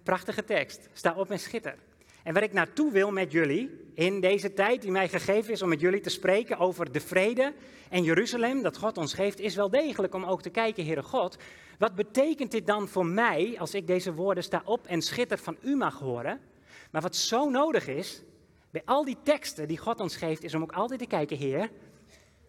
Prachtige 0.02 0.44
tekst. 0.44 0.88
Sta 0.92 1.14
op 1.14 1.30
en 1.30 1.38
schitter. 1.38 1.76
En 2.24 2.34
waar 2.34 2.42
ik 2.42 2.52
naartoe 2.52 2.92
wil 2.92 3.10
met 3.10 3.32
jullie 3.32 3.90
in 3.94 4.20
deze 4.20 4.52
tijd 4.52 4.82
die 4.82 4.90
mij 4.90 5.08
gegeven 5.08 5.52
is 5.52 5.62
om 5.62 5.68
met 5.68 5.80
jullie 5.80 6.00
te 6.00 6.10
spreken 6.10 6.58
over 6.58 6.92
de 6.92 7.00
vrede 7.00 7.54
en 7.90 8.02
Jeruzalem 8.02 8.62
dat 8.62 8.76
God 8.76 8.98
ons 8.98 9.14
geeft, 9.14 9.40
is 9.40 9.54
wel 9.54 9.70
degelijk 9.70 10.14
om 10.14 10.24
ook 10.24 10.42
te 10.42 10.50
kijken, 10.50 10.84
Heere 10.84 11.02
God, 11.02 11.36
wat 11.78 11.94
betekent 11.94 12.50
dit 12.50 12.66
dan 12.66 12.88
voor 12.88 13.06
mij 13.06 13.54
als 13.58 13.74
ik 13.74 13.86
deze 13.86 14.14
woorden 14.14 14.44
sta 14.44 14.62
op 14.64 14.86
en 14.86 15.02
schitter 15.02 15.38
van 15.38 15.56
u 15.62 15.76
mag 15.76 15.98
horen? 15.98 16.40
Maar 16.90 17.02
wat 17.02 17.16
zo 17.16 17.50
nodig 17.50 17.88
is, 17.88 18.22
bij 18.70 18.82
al 18.84 19.04
die 19.04 19.16
teksten 19.22 19.68
die 19.68 19.78
God 19.78 20.00
ons 20.00 20.16
geeft, 20.16 20.42
is 20.42 20.54
om 20.54 20.62
ook 20.62 20.72
altijd 20.72 21.00
te 21.00 21.06
kijken, 21.06 21.36
Heer, 21.36 21.70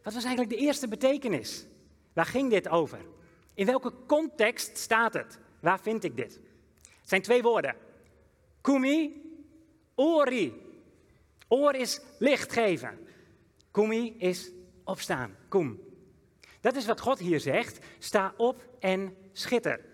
wat 0.04 0.14
was 0.14 0.24
eigenlijk 0.24 0.50
de 0.50 0.66
eerste 0.66 0.88
betekenis? 0.88 1.66
Waar 2.14 2.26
ging 2.26 2.50
dit 2.50 2.70
over? 2.70 3.00
In 3.54 3.66
welke 3.66 3.94
context 4.08 4.78
staat 4.78 5.14
het? 5.14 5.40
Waar 5.60 5.80
vind 5.80 6.04
ik 6.04 6.16
dit? 6.16 6.40
Het 6.82 7.10
zijn 7.10 7.22
twee 7.22 7.42
woorden. 7.42 7.76
Kumi 8.62 9.25
Ori. 9.96 10.64
Oor 11.48 11.76
is 11.76 12.02
licht 12.20 12.52
geven. 12.52 13.00
Kumi 13.72 14.16
is 14.18 14.52
opstaan. 14.84 15.36
Kom. 15.48 15.80
Dat 16.62 16.76
is 16.76 16.86
wat 16.86 17.00
God 17.00 17.20
hier 17.20 17.40
zegt. 17.40 17.86
Sta 18.00 18.34
op 18.38 18.64
en 18.80 19.16
schitter. 19.32 19.86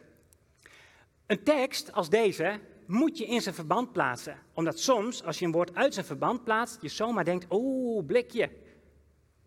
Een 1.25 1.43
tekst 1.43 1.93
als 1.93 2.10
deze 2.10 2.60
moet 2.86 3.17
je 3.17 3.25
in 3.25 3.41
zijn 3.41 3.55
verband 3.55 3.91
plaatsen. 3.91 4.38
Omdat 4.53 4.79
soms, 4.79 5.24
als 5.24 5.39
je 5.39 5.46
een 5.46 5.51
woord 5.51 5.75
uit 5.75 5.93
zijn 5.93 6.05
verband 6.05 6.43
plaatst, 6.43 6.81
je 6.81 6.88
zomaar 6.89 7.25
denkt, 7.25 7.46
oh, 7.48 8.05
blikje. 8.05 8.50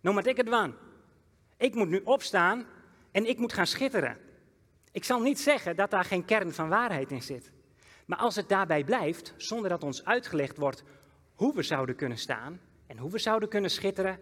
Nou 0.00 0.14
moet 0.14 0.26
ik 0.26 0.37
het 0.37 0.49
waan. 0.49 0.75
Ik 1.56 1.75
moet 1.75 1.88
nu 1.88 2.00
opstaan 2.04 2.66
en 3.11 3.28
ik 3.28 3.38
moet 3.38 3.52
gaan 3.52 3.66
schitteren. 3.66 4.18
Ik 4.92 5.04
zal 5.04 5.20
niet 5.20 5.40
zeggen 5.40 5.76
dat 5.76 5.90
daar 5.90 6.04
geen 6.04 6.25
kern 6.25 6.52
van 6.52 6.68
waarheid 6.68 7.11
in 7.11 7.23
zit. 7.23 7.52
Maar 8.06 8.18
als 8.18 8.37
het 8.37 8.49
daarbij 8.49 8.84
blijft, 8.84 9.34
zonder 9.37 9.68
dat 9.68 9.82
ons 9.82 10.04
uitgelegd 10.04 10.56
wordt 10.56 10.82
hoe 11.34 11.54
we 11.54 11.62
zouden 11.62 11.96
kunnen 11.96 12.18
staan 12.18 12.61
en 12.87 12.99
hoe 12.99 13.11
we 13.11 13.18
zouden 13.18 13.49
kunnen 13.49 13.70
schitteren, 13.70 14.18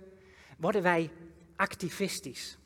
worden 0.59 0.83
wij 0.83 1.11
activistisch. 1.57 2.59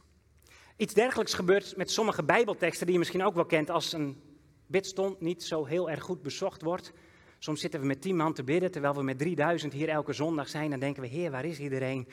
Iets 0.76 0.94
dergelijks 0.94 1.34
gebeurt 1.34 1.76
met 1.76 1.90
sommige 1.90 2.22
Bijbelteksten 2.22 2.84
die 2.84 2.94
je 2.94 3.00
misschien 3.00 3.24
ook 3.24 3.34
wel 3.34 3.46
kent 3.46 3.70
als 3.70 3.92
een 3.92 4.20
bidstond 4.66 5.20
niet 5.20 5.42
zo 5.42 5.64
heel 5.64 5.90
erg 5.90 6.02
goed 6.02 6.22
bezocht 6.22 6.62
wordt. 6.62 6.92
Soms 7.38 7.60
zitten 7.60 7.80
we 7.80 7.86
met 7.86 8.00
tien 8.00 8.16
man 8.16 8.32
te 8.32 8.44
bidden, 8.44 8.70
terwijl 8.70 8.94
we 8.94 9.02
met 9.02 9.18
3000 9.18 9.72
hier 9.72 9.88
elke 9.88 10.12
zondag 10.12 10.48
zijn. 10.48 10.70
Dan 10.70 10.80
denken 10.80 11.02
we, 11.02 11.08
heer, 11.08 11.30
waar 11.30 11.44
is 11.44 11.58
iedereen? 11.58 12.08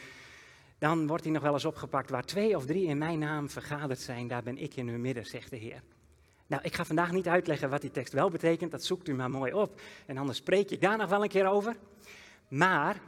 dan 0.84 1.08
wordt 1.08 1.24
hij 1.24 1.34
nog 1.34 1.42
wel 1.42 1.54
eens 1.54 1.66
opgepakt. 1.66 2.10
Waar 2.10 2.26
twee 2.26 2.56
of 2.56 2.66
drie 2.66 2.86
in 2.86 2.98
mijn 2.98 3.20
naam 3.20 3.50
vergaderd 3.50 4.00
zijn, 4.00 4.28
daar 4.28 4.44
ben 4.44 4.58
ik 4.58 4.76
in 4.76 4.88
hun 4.88 5.02
midden, 5.02 5.26
zegt 5.26 5.50
de 5.50 5.56
Heer. 5.56 5.82
Nou, 6.54 6.66
ik 6.66 6.76
ga 6.76 6.86
vandaag 6.86 7.12
niet 7.12 7.28
uitleggen 7.28 7.70
wat 7.70 7.82
die 7.82 7.92
tekst 7.92 8.14
wel 8.14 8.30
betekent, 8.30 8.72
dat 8.72 8.84
zoekt 8.84 9.08
u 9.08 9.14
maar 9.14 9.30
mooi 9.30 9.54
op. 9.54 9.82
En 10.06 10.18
anders 10.18 10.38
spreek 10.38 10.72
ik 10.72 10.82
daar 10.82 10.98
nog 10.98 11.10
wel 11.10 11.24
een 11.24 11.30
keer 11.30 11.48
over. 11.48 11.76
Maar 12.48 13.02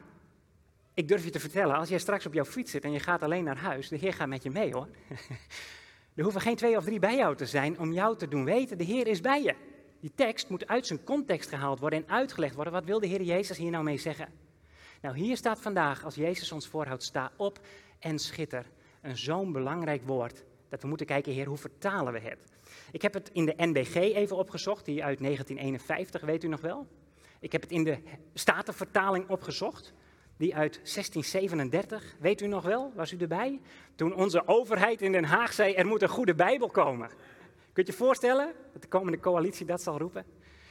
ik 0.93 1.07
durf 1.07 1.23
je 1.23 1.29
te 1.29 1.39
vertellen, 1.39 1.75
als 1.75 1.89
jij 1.89 1.99
straks 1.99 2.25
op 2.25 2.33
jouw 2.33 2.45
fiets 2.45 2.71
zit 2.71 2.83
en 2.83 2.91
je 2.91 2.99
gaat 2.99 3.23
alleen 3.23 3.43
naar 3.43 3.57
huis, 3.57 3.87
de 3.87 3.97
Heer 3.97 4.13
gaat 4.13 4.27
met 4.27 4.43
je 4.43 4.49
mee 4.49 4.73
hoor. 4.73 4.87
Er 6.15 6.23
hoeven 6.23 6.41
geen 6.41 6.55
twee 6.55 6.77
of 6.77 6.83
drie 6.83 6.99
bij 6.99 7.15
jou 7.15 7.35
te 7.35 7.45
zijn 7.45 7.79
om 7.79 7.93
jou 7.93 8.17
te 8.17 8.27
doen 8.27 8.45
weten, 8.45 8.77
de 8.77 8.83
Heer 8.83 9.07
is 9.07 9.21
bij 9.21 9.43
je. 9.43 9.55
Die 9.99 10.11
tekst 10.15 10.49
moet 10.49 10.67
uit 10.67 10.87
zijn 10.87 11.03
context 11.03 11.49
gehaald 11.49 11.79
worden 11.79 11.99
en 11.99 12.13
uitgelegd 12.13 12.55
worden. 12.55 12.73
Wat 12.73 12.85
wil 12.85 12.99
de 12.99 13.07
Heer 13.07 13.21
Jezus 13.21 13.57
hier 13.57 13.71
nou 13.71 13.83
mee 13.83 13.97
zeggen? 13.97 14.29
Nou, 15.01 15.17
hier 15.17 15.37
staat 15.37 15.61
vandaag, 15.61 16.03
als 16.03 16.15
Jezus 16.15 16.51
ons 16.51 16.67
voorhoudt, 16.67 17.03
sta 17.03 17.31
op 17.35 17.59
en 17.99 18.19
schitter. 18.19 18.65
Een 19.01 19.17
zo'n 19.17 19.51
belangrijk 19.51 20.03
woord, 20.03 20.43
dat 20.69 20.81
we 20.81 20.87
moeten 20.87 21.05
kijken, 21.05 21.33
Heer, 21.33 21.47
hoe 21.47 21.57
vertalen 21.57 22.13
we 22.13 22.19
het? 22.19 22.39
Ik 22.91 23.01
heb 23.01 23.13
het 23.13 23.29
in 23.33 23.45
de 23.45 23.53
NBG 23.57 23.95
even 23.95 24.37
opgezocht, 24.37 24.85
die 24.85 25.03
uit 25.03 25.19
1951, 25.19 26.21
weet 26.21 26.43
u 26.43 26.47
nog 26.47 26.61
wel? 26.61 26.87
Ik 27.39 27.51
heb 27.51 27.61
het 27.61 27.71
in 27.71 27.83
de 27.83 27.97
Statenvertaling 28.33 29.29
opgezocht, 29.29 29.93
die 30.37 30.55
uit 30.55 30.73
1637, 30.73 32.15
weet 32.19 32.41
u 32.41 32.47
nog 32.47 32.63
wel? 32.63 32.91
Was 32.95 33.11
u 33.11 33.17
erbij? 33.17 33.61
Toen 33.95 34.15
onze 34.15 34.47
overheid 34.47 35.01
in 35.01 35.11
Den 35.11 35.23
Haag 35.23 35.53
zei, 35.53 35.73
er 35.73 35.85
moet 35.85 36.01
een 36.01 36.09
goede 36.09 36.35
Bijbel 36.35 36.69
komen. 36.69 37.09
Kunt 37.73 37.87
je 37.87 37.93
voorstellen 37.93 38.53
dat 38.73 38.81
de 38.81 38.87
komende 38.87 39.19
coalitie 39.19 39.65
dat 39.65 39.81
zal 39.81 39.97
roepen? 39.97 40.25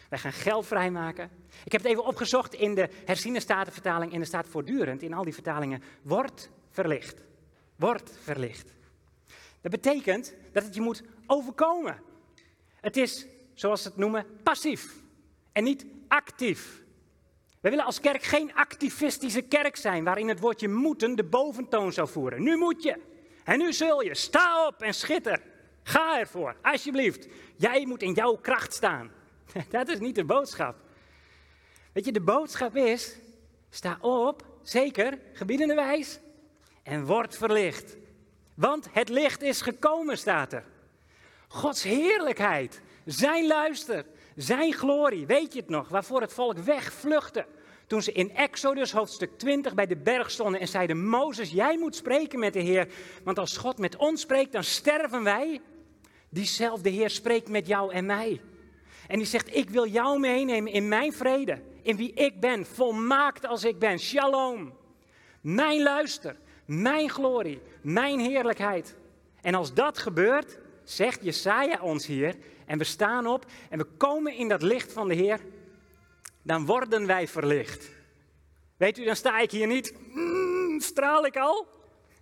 Wij 0.09 0.19
gaan 0.19 0.33
geld 0.33 0.67
vrijmaken. 0.67 1.31
Ik 1.65 1.73
heb 1.73 1.83
het 1.83 1.91
even 1.91 2.05
opgezocht 2.05 2.55
in 2.55 2.75
de 2.75 2.89
herziene 3.05 3.41
statenvertaling 3.41 4.13
en 4.13 4.21
er 4.21 4.27
staat 4.27 4.49
voortdurend 4.49 5.03
in 5.03 5.15
al 5.15 5.25
die 5.25 5.35
vertalingen, 5.35 5.83
wordt 6.03 6.51
verlicht. 6.71 7.23
Wordt 7.77 8.19
verlicht. 8.23 8.74
Dat 9.65 9.73
betekent 9.73 10.35
dat 10.53 10.63
het 10.63 10.75
je 10.75 10.81
moet 10.81 11.03
overkomen. 11.27 12.03
Het 12.81 12.97
is, 12.97 13.27
zoals 13.55 13.83
ze 13.83 13.89
het 13.89 13.97
noemen, 13.97 14.27
passief 14.43 14.95
en 15.53 15.65
niet 15.65 15.87
actief. 16.09 16.83
We 17.61 17.71
willen 17.71 17.85
als 17.85 18.01
kerk 18.01 18.23
geen 18.23 18.55
activistische 18.55 19.43
kerk 19.43 19.77
zijn 19.77 20.05
waarin 20.05 20.29
het 20.29 20.41
woordje 20.41 20.69
moeten 20.69 21.15
de 21.15 21.25
boventoon 21.25 21.93
zou 21.93 22.09
voeren. 22.09 22.43
Nu 22.43 22.57
moet 22.57 22.83
je. 22.83 23.01
En 23.45 23.59
nu 23.59 23.73
zul 23.73 24.03
je. 24.03 24.15
Sta 24.15 24.67
op 24.67 24.83
en 24.83 24.95
schitter. 24.95 25.43
Ga 25.83 26.19
ervoor, 26.19 26.57
alsjeblieft. 26.63 27.27
Jij 27.57 27.87
moet 27.87 28.03
in 28.03 28.13
jouw 28.13 28.37
kracht 28.37 28.75
staan. 28.75 29.11
Dat 29.71 29.89
is 29.89 29.99
niet 29.99 30.15
de 30.15 30.25
boodschap. 30.25 30.77
Weet 31.93 32.05
je, 32.05 32.13
de 32.13 32.21
boodschap 32.21 32.77
is: 32.77 33.17
sta 33.71 33.99
op, 34.01 34.47
zeker, 34.63 35.19
gebiedende 35.33 35.75
wijs, 35.75 36.21
en 36.83 37.05
word 37.05 37.37
verlicht. 37.37 37.97
Want 38.55 38.89
het 38.93 39.09
licht 39.09 39.43
is 39.43 39.61
gekomen, 39.61 40.19
staat 40.19 40.53
er. 40.53 40.65
Gods 41.49 41.83
heerlijkheid, 41.83 42.81
zijn 43.05 43.47
luister, 43.47 44.07
zijn 44.37 44.73
glorie, 44.73 45.27
weet 45.27 45.53
je 45.53 45.61
het 45.61 45.69
nog, 45.69 45.89
waarvoor 45.89 46.21
het 46.21 46.33
volk 46.33 46.59
wegvluchtte. 46.59 47.47
Toen 47.87 48.03
ze 48.03 48.13
in 48.13 48.35
Exodus 48.35 48.93
hoofdstuk 48.93 49.39
20 49.39 49.75
bij 49.75 49.87
de 49.87 49.97
berg 49.97 50.31
stonden 50.31 50.61
en 50.61 50.69
zeiden: 50.69 51.07
Mozes, 51.07 51.51
jij 51.51 51.79
moet 51.79 51.97
spreken 51.97 52.39
met 52.39 52.53
de 52.53 52.61
Heer, 52.61 52.89
want 53.25 53.39
als 53.39 53.57
God 53.57 53.79
met 53.79 53.97
ons 53.97 54.21
spreekt, 54.21 54.53
dan 54.53 54.65
sterven 54.65 55.23
wij. 55.23 55.61
Diezelfde 56.29 56.91
Heer 56.91 57.11
spreekt 57.11 57.49
met 57.49 57.67
jou 57.67 57.93
en 57.93 58.07
mij. 58.07 58.41
En 59.09 59.19
die 59.19 59.27
zegt: 59.27 59.57
Ik 59.57 59.71
wil 59.71 59.87
jou 59.87 60.21
meenemen 60.21 60.73
in 60.73 60.89
mijn 60.89 61.13
vrede, 61.13 61.63
in 61.83 61.97
wie 61.97 62.13
ik 62.13 62.41
ben, 62.41 62.67
volmaakt 62.67 63.47
als 63.47 63.65
ik 63.65 63.79
ben. 63.79 63.99
Shalom. 63.99 64.73
Mijn 65.41 65.83
luister, 65.83 66.37
mijn 66.65 67.11
glorie, 67.11 67.61
mijn 67.83 68.19
heerlijkheid. 68.19 68.95
En 69.41 69.55
als 69.55 69.75
dat 69.75 69.99
gebeurt, 69.99 70.59
zegt 70.85 71.25
Jesaja 71.25 71.81
ons 71.81 72.07
hier, 72.07 72.37
en 72.67 72.79
we 72.79 72.85
staan 72.85 73.27
op 73.27 73.47
en 73.71 73.79
we 73.79 73.85
komen 73.85 74.35
in 74.35 74.49
dat 74.49 74.63
licht 74.63 74.93
van 74.93 75.09
de 75.09 75.15
Heer, 75.15 75.41
dan 76.43 76.67
worden 76.67 77.07
wij 77.07 77.29
verlicht. 77.29 77.91
Weet 78.77 78.99
u, 78.99 79.05
dan 79.05 79.17
sta 79.17 79.39
ik 79.39 79.51
hier 79.51 79.67
niet, 79.67 79.95
mm, 80.13 80.81
straal 80.81 81.27
ik 81.27 81.37
al? 81.37 81.67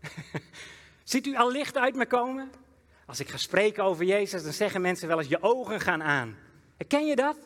Ziet 1.04 1.26
u 1.26 1.37
al 1.37 1.50
licht 1.50 1.76
uit 1.76 1.94
me 1.94 2.06
komen? 2.06 2.50
Als 3.06 3.20
ik 3.20 3.28
ga 3.28 3.37
spreken 3.37 3.84
over 3.84 4.04
Jezus, 4.04 4.42
dan 4.42 4.52
zeggen 4.52 4.80
mensen 4.80 5.08
wel 5.08 5.18
eens, 5.18 5.28
je 5.28 5.42
ogen 5.42 5.80
gaan 5.80 6.02
aan. 6.02 6.37
Herken 6.76 7.06
je 7.06 7.16
dat? 7.16 7.37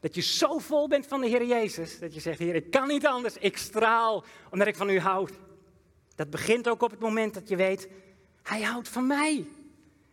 Dat 0.00 0.14
je 0.14 0.22
zo 0.22 0.58
vol 0.58 0.88
bent 0.88 1.06
van 1.06 1.20
de 1.20 1.26
Heer 1.26 1.44
Jezus, 1.44 1.98
dat 1.98 2.14
je 2.14 2.20
zegt, 2.20 2.38
Heer, 2.38 2.54
ik 2.54 2.70
kan 2.70 2.88
niet 2.88 3.06
anders, 3.06 3.36
ik 3.36 3.56
straal 3.56 4.24
omdat 4.50 4.66
ik 4.66 4.76
van 4.76 4.90
u 4.90 5.00
houd. 5.00 5.32
Dat 6.16 6.30
begint 6.30 6.68
ook 6.68 6.82
op 6.82 6.90
het 6.90 7.00
moment 7.00 7.34
dat 7.34 7.48
je 7.48 7.56
weet, 7.56 7.88
Hij 8.42 8.62
houdt 8.62 8.88
van 8.88 9.06
mij. 9.06 9.46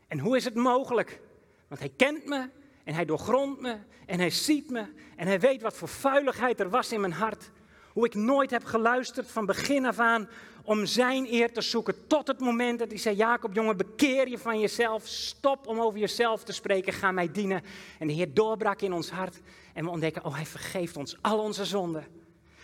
En 0.07 0.19
hoe 0.19 0.35
is 0.35 0.43
het 0.43 0.55
mogelijk? 0.55 1.19
Want 1.67 1.79
Hij 1.81 1.91
kent 1.95 2.25
me 2.25 2.49
en 2.83 2.93
Hij 2.93 3.05
doorgrondt 3.05 3.61
me 3.61 3.77
en 4.05 4.19
Hij 4.19 4.29
ziet 4.29 4.69
me 4.69 4.85
en 5.15 5.27
Hij 5.27 5.39
weet 5.39 5.61
wat 5.61 5.75
voor 5.75 5.87
vuiligheid 5.87 6.59
er 6.59 6.69
was 6.69 6.91
in 6.91 7.01
mijn 7.01 7.13
hart. 7.13 7.51
Hoe 7.93 8.05
ik 8.05 8.15
nooit 8.15 8.51
heb 8.51 8.63
geluisterd 8.63 9.31
van 9.31 9.45
begin 9.45 9.85
af 9.85 9.99
aan 9.99 10.29
om 10.63 10.85
zijn 10.85 11.33
eer 11.33 11.53
te 11.53 11.61
zoeken. 11.61 12.07
Tot 12.07 12.27
het 12.27 12.39
moment 12.39 12.79
dat 12.79 12.89
hij 12.89 12.97
zei: 12.97 13.15
Jacob, 13.15 13.53
jongen, 13.53 13.77
bekeer 13.77 14.27
je 14.27 14.37
van 14.37 14.59
jezelf. 14.59 15.07
Stop 15.07 15.67
om 15.67 15.79
over 15.79 15.99
jezelf 15.99 16.43
te 16.43 16.53
spreken. 16.53 16.93
Ga 16.93 17.11
mij 17.11 17.31
dienen. 17.31 17.63
En 17.99 18.07
de 18.07 18.13
Heer 18.13 18.33
doorbrak 18.33 18.81
in 18.81 18.93
ons 18.93 19.09
hart. 19.09 19.39
En 19.73 19.83
we 19.83 19.89
ontdekken: 19.89 20.25
Oh, 20.25 20.35
hij 20.35 20.45
vergeeft 20.45 20.97
ons 20.97 21.17
al 21.21 21.39
onze 21.39 21.65
zonden. 21.65 22.07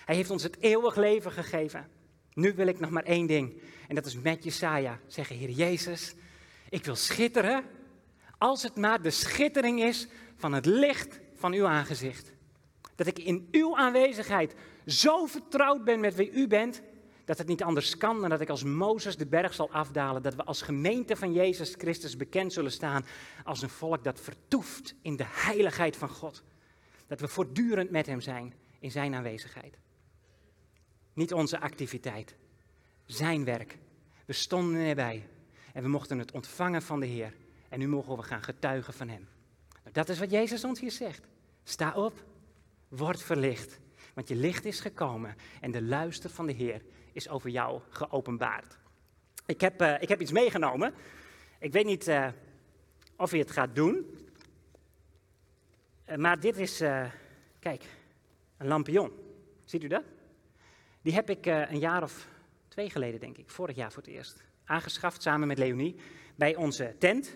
Hij 0.05 0.15
heeft 0.15 0.31
ons 0.31 0.43
het 0.43 0.57
eeuwig 0.59 0.95
leven 0.95 1.31
gegeven. 1.31 1.87
Nu 2.39 2.53
wil 2.53 2.67
ik 2.67 2.79
nog 2.79 2.89
maar 2.89 3.03
één 3.03 3.27
ding. 3.27 3.61
En 3.87 3.95
dat 3.95 4.05
is 4.05 4.15
met 4.15 4.43
Jesaja 4.43 4.99
zeggen: 5.07 5.35
Heer 5.35 5.49
Jezus, 5.49 6.15
ik 6.69 6.85
wil 6.85 6.95
schitteren. 6.95 7.63
Als 8.37 8.63
het 8.63 8.75
maar 8.75 9.01
de 9.01 9.09
schittering 9.09 9.83
is 9.83 10.07
van 10.35 10.53
het 10.53 10.65
licht 10.65 11.19
van 11.35 11.53
uw 11.53 11.67
aangezicht. 11.67 12.31
Dat 12.95 13.07
ik 13.07 13.19
in 13.19 13.47
uw 13.51 13.77
aanwezigheid 13.77 14.55
zo 14.85 15.25
vertrouwd 15.25 15.83
ben 15.83 15.99
met 15.99 16.15
wie 16.15 16.31
u 16.31 16.47
bent, 16.47 16.81
dat 17.25 17.37
het 17.37 17.47
niet 17.47 17.63
anders 17.63 17.97
kan 17.97 18.21
dan 18.21 18.29
dat 18.29 18.41
ik 18.41 18.49
als 18.49 18.63
Mozes 18.63 19.17
de 19.17 19.27
berg 19.27 19.53
zal 19.53 19.71
afdalen. 19.71 20.21
Dat 20.21 20.35
we 20.35 20.43
als 20.43 20.61
gemeente 20.61 21.15
van 21.15 21.33
Jezus 21.33 21.75
Christus 21.77 22.17
bekend 22.17 22.53
zullen 22.53 22.71
staan 22.71 23.05
als 23.43 23.61
een 23.61 23.69
volk 23.69 24.03
dat 24.03 24.19
vertoeft 24.19 24.95
in 25.01 25.15
de 25.15 25.25
heiligheid 25.27 25.95
van 25.95 26.09
God. 26.09 26.43
Dat 27.07 27.19
we 27.19 27.27
voortdurend 27.27 27.91
met 27.91 28.05
Hem 28.05 28.21
zijn 28.21 28.53
in 28.79 28.91
Zijn 28.91 29.15
aanwezigheid. 29.15 29.77
Niet 31.13 31.33
onze 31.33 31.59
activiteit, 31.59 32.35
Zijn 33.05 33.43
werk. 33.43 33.77
We 34.25 34.33
stonden 34.33 34.81
erbij 34.81 35.27
en 35.73 35.83
we 35.83 35.89
mochten 35.89 36.19
het 36.19 36.31
ontvangen 36.31 36.81
van 36.81 36.99
de 36.99 37.05
Heer. 37.05 37.33
En 37.69 37.79
nu 37.79 37.87
mogen 37.87 38.17
we 38.17 38.23
gaan 38.23 38.43
getuigen 38.43 38.93
van 38.93 39.09
Hem. 39.09 39.27
Nou, 39.69 39.91
dat 39.91 40.09
is 40.09 40.19
wat 40.19 40.31
Jezus 40.31 40.63
ons 40.63 40.79
hier 40.79 40.91
zegt. 40.91 41.27
Sta 41.63 41.93
op, 41.93 42.25
word 42.87 43.23
verlicht. 43.23 43.79
Want 44.13 44.27
je 44.27 44.35
licht 44.35 44.65
is 44.65 44.79
gekomen 44.79 45.35
en 45.61 45.71
de 45.71 45.81
luister 45.81 46.29
van 46.29 46.45
de 46.45 46.53
Heer 46.53 46.81
is 47.11 47.29
over 47.29 47.49
jou 47.49 47.81
geopenbaard. 47.89 48.77
Ik 49.45 49.61
heb, 49.61 49.81
uh, 49.81 50.01
ik 50.01 50.09
heb 50.09 50.21
iets 50.21 50.31
meegenomen. 50.31 50.93
Ik 51.59 51.71
weet 51.71 51.85
niet 51.85 52.07
uh, 52.07 52.27
of 53.15 53.31
je 53.31 53.37
het 53.37 53.51
gaat 53.51 53.75
doen. 53.75 54.17
Uh, 56.09 56.15
maar 56.15 56.39
dit 56.39 56.57
is, 56.57 56.77
kijk, 57.59 57.83
een 58.57 58.67
lampion. 58.67 59.11
Ziet 59.65 59.83
u 59.83 59.87
dat? 59.87 60.03
Die 61.01 61.13
heb 61.13 61.29
ik 61.29 61.45
een 61.45 61.79
jaar 61.79 62.03
of 62.03 62.27
twee 62.67 62.89
geleden, 62.89 63.19
denk 63.19 63.37
ik, 63.37 63.49
vorig 63.49 63.75
jaar 63.75 63.91
voor 63.91 64.03
het 64.03 64.11
eerst, 64.11 64.43
aangeschaft 64.65 65.21
samen 65.21 65.47
met 65.47 65.57
Leonie 65.57 65.95
bij 66.35 66.55
onze 66.55 66.95
tent. 66.99 67.35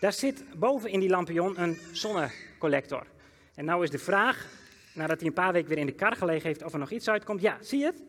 Daar 0.00 0.12
zit 0.12 0.44
boven 0.58 0.90
in 0.90 1.00
die 1.00 1.08
lampion 1.08 1.60
een 1.60 1.78
zonnecollector. 1.92 3.06
En 3.54 3.64
nou 3.64 3.82
is 3.82 3.90
de 3.90 3.98
vraag, 3.98 4.46
nadat 4.94 5.18
hij 5.18 5.28
een 5.28 5.34
paar 5.34 5.52
weken 5.52 5.68
weer 5.68 5.78
in 5.78 5.86
de 5.86 5.92
kar 5.92 6.16
gelegen 6.16 6.46
heeft, 6.46 6.62
of 6.62 6.72
er 6.72 6.78
nog 6.78 6.90
iets 6.90 7.08
uitkomt. 7.08 7.40
Ja, 7.40 7.58
zie 7.60 7.78
je 7.78 7.84
het? 7.84 8.02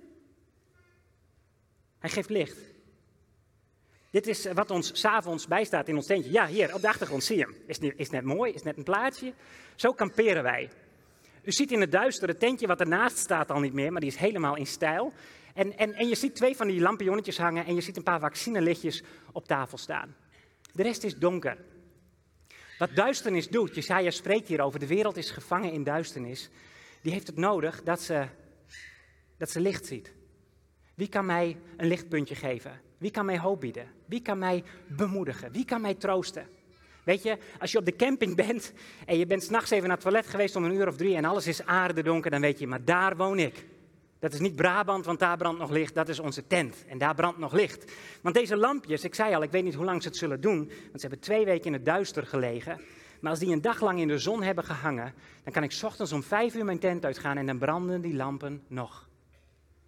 Hij 2.00 2.10
geeft 2.10 2.30
licht. 2.30 2.58
Dit 4.12 4.28
is 4.28 4.52
wat 4.52 4.72
ons 4.72 5.00
s'avonds 5.00 5.48
bijstaat 5.48 5.88
in 5.88 5.96
ons 5.96 6.06
tentje. 6.06 6.32
Ja, 6.32 6.48
hier 6.48 6.74
op 6.74 6.82
de 6.82 6.88
achtergrond 6.88 7.24
zie 7.24 7.38
je 7.38 7.44
hem. 7.44 7.56
Is, 7.66 7.80
is 7.80 8.10
net 8.10 8.24
mooi, 8.24 8.54
is 8.54 8.64
net 8.64 8.78
een 8.78 8.84
plaatje. 8.84 9.34
Zo 9.76 9.94
kamperen 9.94 10.44
wij. 10.44 10.70
U 11.44 11.52
ziet 11.52 11.72
in 11.72 11.82
het 11.82 11.92
duister 11.92 12.28
het 12.28 12.40
tentje 12.40 12.68
wat 12.68 12.80
ernaast 12.80 13.18
staat 13.18 13.52
al 13.52 13.60
niet 13.60 13.74
meer, 13.74 13.92
maar 13.92 14.02
die 14.02 14.10
is 14.10 14.16
helemaal 14.16 14.56
in 14.56 14.68
stijl. 14.68 15.14
En, 15.54 15.78
en, 15.78 15.94
en 15.94 16.08
je 16.08 16.16
ziet 16.16 16.36
twee 16.36 16.56
van 16.56 16.68
die 16.68 16.82
lampionnetjes 16.82 17.38
hangen 17.38 17.66
en 17.66 17.76
je 17.76 17.82
ziet 17.82 17.98
een 17.98 18.04
paar 18.04 18.20
vaccinelichtjes 18.20 19.04
op 19.32 19.48
tafel 19.48 19.78
staan. 19.78 20.16
De 20.74 20.84
rest 20.84 21.04
is 21.04 21.16
donker. 21.16 21.58
Wat 22.78 22.96
duisternis 22.96 23.50
doet, 23.50 23.76
Jesaja 23.76 24.12
spreekt 24.12 24.48
hier 24.48 24.62
over, 24.62 24.80
de 24.80 24.88
wereld 24.88 25.18
is 25.18 25.32
gevangen 25.32 25.72
in 25.72 25.84
duisternis. 25.84 26.50
Die 27.02 27.12
heeft 27.12 27.28
het 27.28 27.36
nodig 27.38 27.84
dat 27.84 28.02
ze, 28.02 28.28
dat 29.38 29.50
ze 29.50 29.60
licht 29.60 29.86
ziet. 29.86 30.14
Wie 30.96 31.08
kan 31.08 31.26
mij 31.26 31.58
een 31.78 31.88
lichtpuntje 31.88 32.36
geven? 32.36 32.82
Wie 32.98 33.12
kan 33.12 33.26
mij 33.26 33.40
hoop 33.40 33.60
bieden? 33.60 33.92
Wie 34.06 34.22
kan 34.22 34.38
mij 34.38 34.64
bemoedigen? 34.88 35.52
Wie 35.52 35.66
kan 35.66 35.82
mij 35.82 35.94
troosten? 35.94 36.48
Weet 37.10 37.24
je, 37.24 37.38
als 37.60 37.72
je 37.72 37.78
op 37.78 37.86
de 37.86 37.96
camping 37.96 38.36
bent 38.36 38.74
en 39.06 39.18
je 39.18 39.26
bent 39.26 39.44
s'nachts 39.44 39.72
even 39.72 39.88
naar 39.88 39.98
het 39.98 40.06
toilet 40.06 40.28
geweest 40.28 40.56
om 40.56 40.64
een 40.64 40.74
uur 40.74 40.88
of 40.88 40.96
drie 40.96 41.16
en 41.16 41.26
alles 41.26 41.48
is 41.48 41.66
aardedonker, 41.66 42.32
dan 42.32 42.42
weet 42.42 42.60
je, 42.60 42.68
maar 42.68 42.86
daar 42.86 43.18
woon 43.18 43.40
ik. 43.40 43.66
Dat 44.20 44.34
is 44.34 44.40
niet 44.40 44.56
Brabant, 44.56 45.06
want 45.06 45.20
daar 45.20 45.38
brandt 45.38 45.60
nog 45.60 45.70
licht. 45.70 45.96
Dat 45.96 46.10
is 46.10 46.20
onze 46.20 46.48
tent 46.48 46.86
en 46.88 46.98
daar 46.98 47.16
brandt 47.16 47.38
nog 47.38 47.54
licht. 47.54 47.92
Want 48.22 48.36
deze 48.36 48.58
lampjes, 48.58 49.04
ik 49.04 49.16
zei 49.16 49.36
al, 49.36 49.44
ik 49.44 49.52
weet 49.52 49.64
niet 49.64 49.74
hoe 49.74 49.86
lang 49.86 50.02
ze 50.02 50.08
het 50.08 50.18
zullen 50.18 50.42
doen. 50.42 50.58
Want 50.58 51.02
ze 51.02 51.08
hebben 51.08 51.20
twee 51.20 51.46
weken 51.46 51.66
in 51.66 51.74
het 51.74 51.86
duister 51.86 52.26
gelegen. 52.26 52.82
Maar 53.20 53.32
als 53.32 53.40
die 53.40 53.52
een 53.52 53.62
dag 53.62 53.82
lang 53.82 54.00
in 54.00 54.08
de 54.08 54.18
zon 54.18 54.44
hebben 54.44 54.64
gehangen, 54.64 55.14
dan 55.44 55.54
kan 55.54 55.64
ik 55.64 55.80
ochtends 55.84 56.12
om 56.12 56.24
vijf 56.24 56.56
uur 56.56 56.66
mijn 56.66 56.80
tent 56.80 57.06
uitgaan 57.06 57.38
en 57.38 57.46
dan 57.46 57.58
branden 57.58 58.02
die 58.02 58.16
lampen 58.16 58.64
nog. 58.68 59.10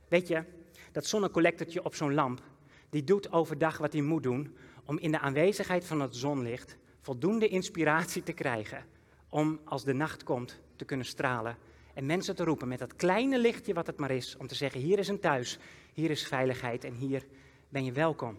Weet 0.08 0.28
je, 0.28 0.44
dat 0.92 1.06
zonnecollectortje 1.06 1.84
op 1.84 1.96
zo'n 1.96 2.13
lamp, 2.13 2.42
die 2.90 3.04
doet 3.04 3.32
overdag 3.32 3.78
wat 3.78 3.94
hij 3.94 4.01
moet 4.01 4.24
doen 4.24 4.56
om 4.86 4.98
in 5.00 5.12
de 5.12 5.20
aanwezigheid 5.20 5.86
van 5.86 6.01
het 6.01 6.16
zonlicht 6.16 6.80
voldoende 7.01 7.48
inspiratie 7.48 8.24
te 8.24 8.34
krijgen 8.34 8.86
om 9.29 9.60
als 9.63 9.84
de 9.84 9.93
nacht 9.93 10.24
komt 10.24 10.60
te 10.75 10.86
kunnen 10.86 11.05
stralen 11.05 11.58
en 11.93 12.05
mensen 12.05 12.36
te 12.36 12.43
roepen 12.43 12.67
met 12.67 12.79
dat 12.79 12.96
kleine 12.96 13.39
lichtje 13.39 13.74
wat 13.74 13.88
het 13.88 13.98
maar 13.98 14.12
is, 14.12 14.38
om 14.38 14.48
te 14.48 14.55
zeggen, 14.55 14.81
hier 14.81 15.00
is 15.00 15.08
een 15.08 15.20
thuis, 15.20 15.60
hier 15.93 16.10
is 16.10 16.27
veiligheid 16.27 16.84
en 16.84 16.93
hier 16.93 17.25
ben 17.70 17.84
je 17.84 17.91
welkom. 17.91 18.38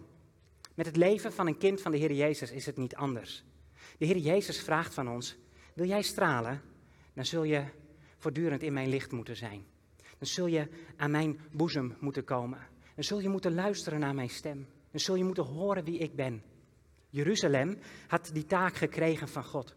Met 0.73 0.85
het 0.85 0.95
leven 0.95 1.33
van 1.33 1.47
een 1.47 1.57
kind 1.57 1.81
van 1.81 1.91
de 1.91 1.97
Heer 1.97 2.11
Jezus 2.11 2.51
is 2.51 2.65
het 2.65 2.77
niet 2.77 2.95
anders. 2.95 3.43
De 3.97 4.05
Heer 4.05 4.17
Jezus 4.17 4.61
vraagt 4.61 4.93
van 4.93 5.09
ons, 5.09 5.37
wil 5.73 5.87
jij 5.87 6.01
stralen? 6.01 6.61
Dan 7.13 7.25
zul 7.25 7.43
je 7.43 7.63
voortdurend 8.17 8.63
in 8.63 8.73
mijn 8.73 8.89
licht 8.89 9.11
moeten 9.11 9.35
zijn. 9.35 9.65
Dan 10.17 10.27
zul 10.27 10.45
je 10.45 10.67
aan 10.97 11.11
mijn 11.11 11.39
boezem 11.51 11.95
moeten 11.99 12.23
komen. 12.23 12.59
Dan 12.95 13.03
zul 13.03 13.19
je 13.19 13.29
moeten 13.29 13.53
luisteren 13.53 13.99
naar 13.99 14.15
mijn 14.15 14.29
stem. 14.29 14.67
Dan 14.91 14.99
zul 14.99 15.15
je 15.15 15.23
moeten 15.23 15.43
horen 15.43 15.83
wie 15.83 15.97
ik 15.97 16.15
ben. 16.15 16.43
Jeruzalem 17.13 17.77
had 18.07 18.29
die 18.33 18.45
taak 18.45 18.75
gekregen 18.75 19.27
van 19.27 19.43
God. 19.43 19.73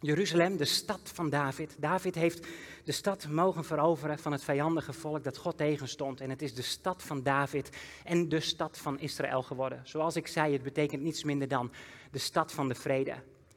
Jeruzalem, 0.00 0.56
de 0.56 0.64
stad 0.64 1.10
van 1.14 1.30
David. 1.30 1.76
David 1.78 2.14
heeft 2.14 2.46
de 2.84 2.92
stad 2.92 3.28
mogen 3.28 3.64
veroveren 3.64 4.18
van 4.18 4.32
het 4.32 4.44
vijandige 4.44 4.92
volk 4.92 5.24
dat 5.24 5.36
God 5.36 5.56
tegenstond. 5.56 6.20
En 6.20 6.30
het 6.30 6.42
is 6.42 6.54
de 6.54 6.62
stad 6.62 7.02
van 7.02 7.22
David 7.22 7.70
en 8.04 8.28
de 8.28 8.40
stad 8.40 8.78
van 8.78 9.00
Israël 9.00 9.42
geworden. 9.42 9.80
Zoals 9.84 10.16
ik 10.16 10.26
zei, 10.26 10.52
het 10.52 10.62
betekent 10.62 11.02
niets 11.02 11.24
minder 11.24 11.48
dan 11.48 11.72
de 12.10 12.18
stad 12.18 12.52
van 12.52 12.68
de 12.68 12.74
vrede. 12.74 13.14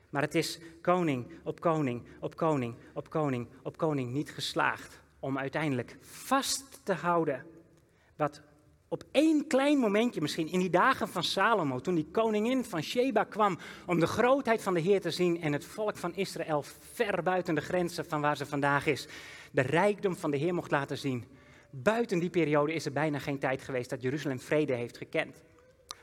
Maar 0.10 0.22
het 0.22 0.36
is 0.36 0.60
koning 0.82 1.32
op 1.44 1.60
koning 1.60 2.08
op 2.20 2.36
koning 2.36 2.76
op 2.94 3.10
koning 3.10 3.48
op 3.64 3.78
koning 3.78 4.12
niet 4.12 4.32
geslaagd 4.32 5.00
om 5.20 5.38
uiteindelijk 5.38 5.98
vast 6.02 6.80
te 6.84 6.94
houden 6.94 7.46
wat 8.16 8.42
op 8.96 9.04
één 9.12 9.48
klein 9.48 9.78
momentje 9.78 10.22
misschien, 10.22 10.52
in 10.52 10.60
die 10.60 10.70
dagen 10.70 11.08
van 11.08 11.24
Salomo, 11.24 11.80
toen 11.80 11.96
die 11.96 12.08
koningin 12.12 12.64
van 12.64 12.82
Sheba 12.82 13.24
kwam 13.24 13.58
om 13.86 14.00
de 14.00 14.08
grootheid 14.08 14.62
van 14.62 14.74
de 14.74 14.80
Heer 14.80 15.02
te 15.02 15.12
zien 15.12 15.42
en 15.42 15.54
het 15.54 15.66
volk 15.66 15.98
van 15.98 16.16
Israël 16.16 16.64
ver 16.94 17.24
buiten 17.24 17.56
de 17.56 17.62
grenzen 17.62 18.06
van 18.06 18.22
waar 18.22 18.38
ze 18.38 18.46
vandaag 18.46 18.86
is, 18.86 19.08
de 19.52 19.62
rijkdom 19.62 20.16
van 20.16 20.32
de 20.32 20.38
Heer 20.38 20.54
mocht 20.54 20.72
laten 20.72 20.98
zien. 20.98 21.26
Buiten 21.70 22.20
die 22.20 22.30
periode 22.30 22.74
is 22.74 22.86
er 22.86 22.92
bijna 22.92 23.20
geen 23.20 23.40
tijd 23.40 23.62
geweest 23.62 23.90
dat 23.90 24.02
Jeruzalem 24.02 24.40
vrede 24.40 24.74
heeft 24.74 24.98
gekend. 24.98 25.44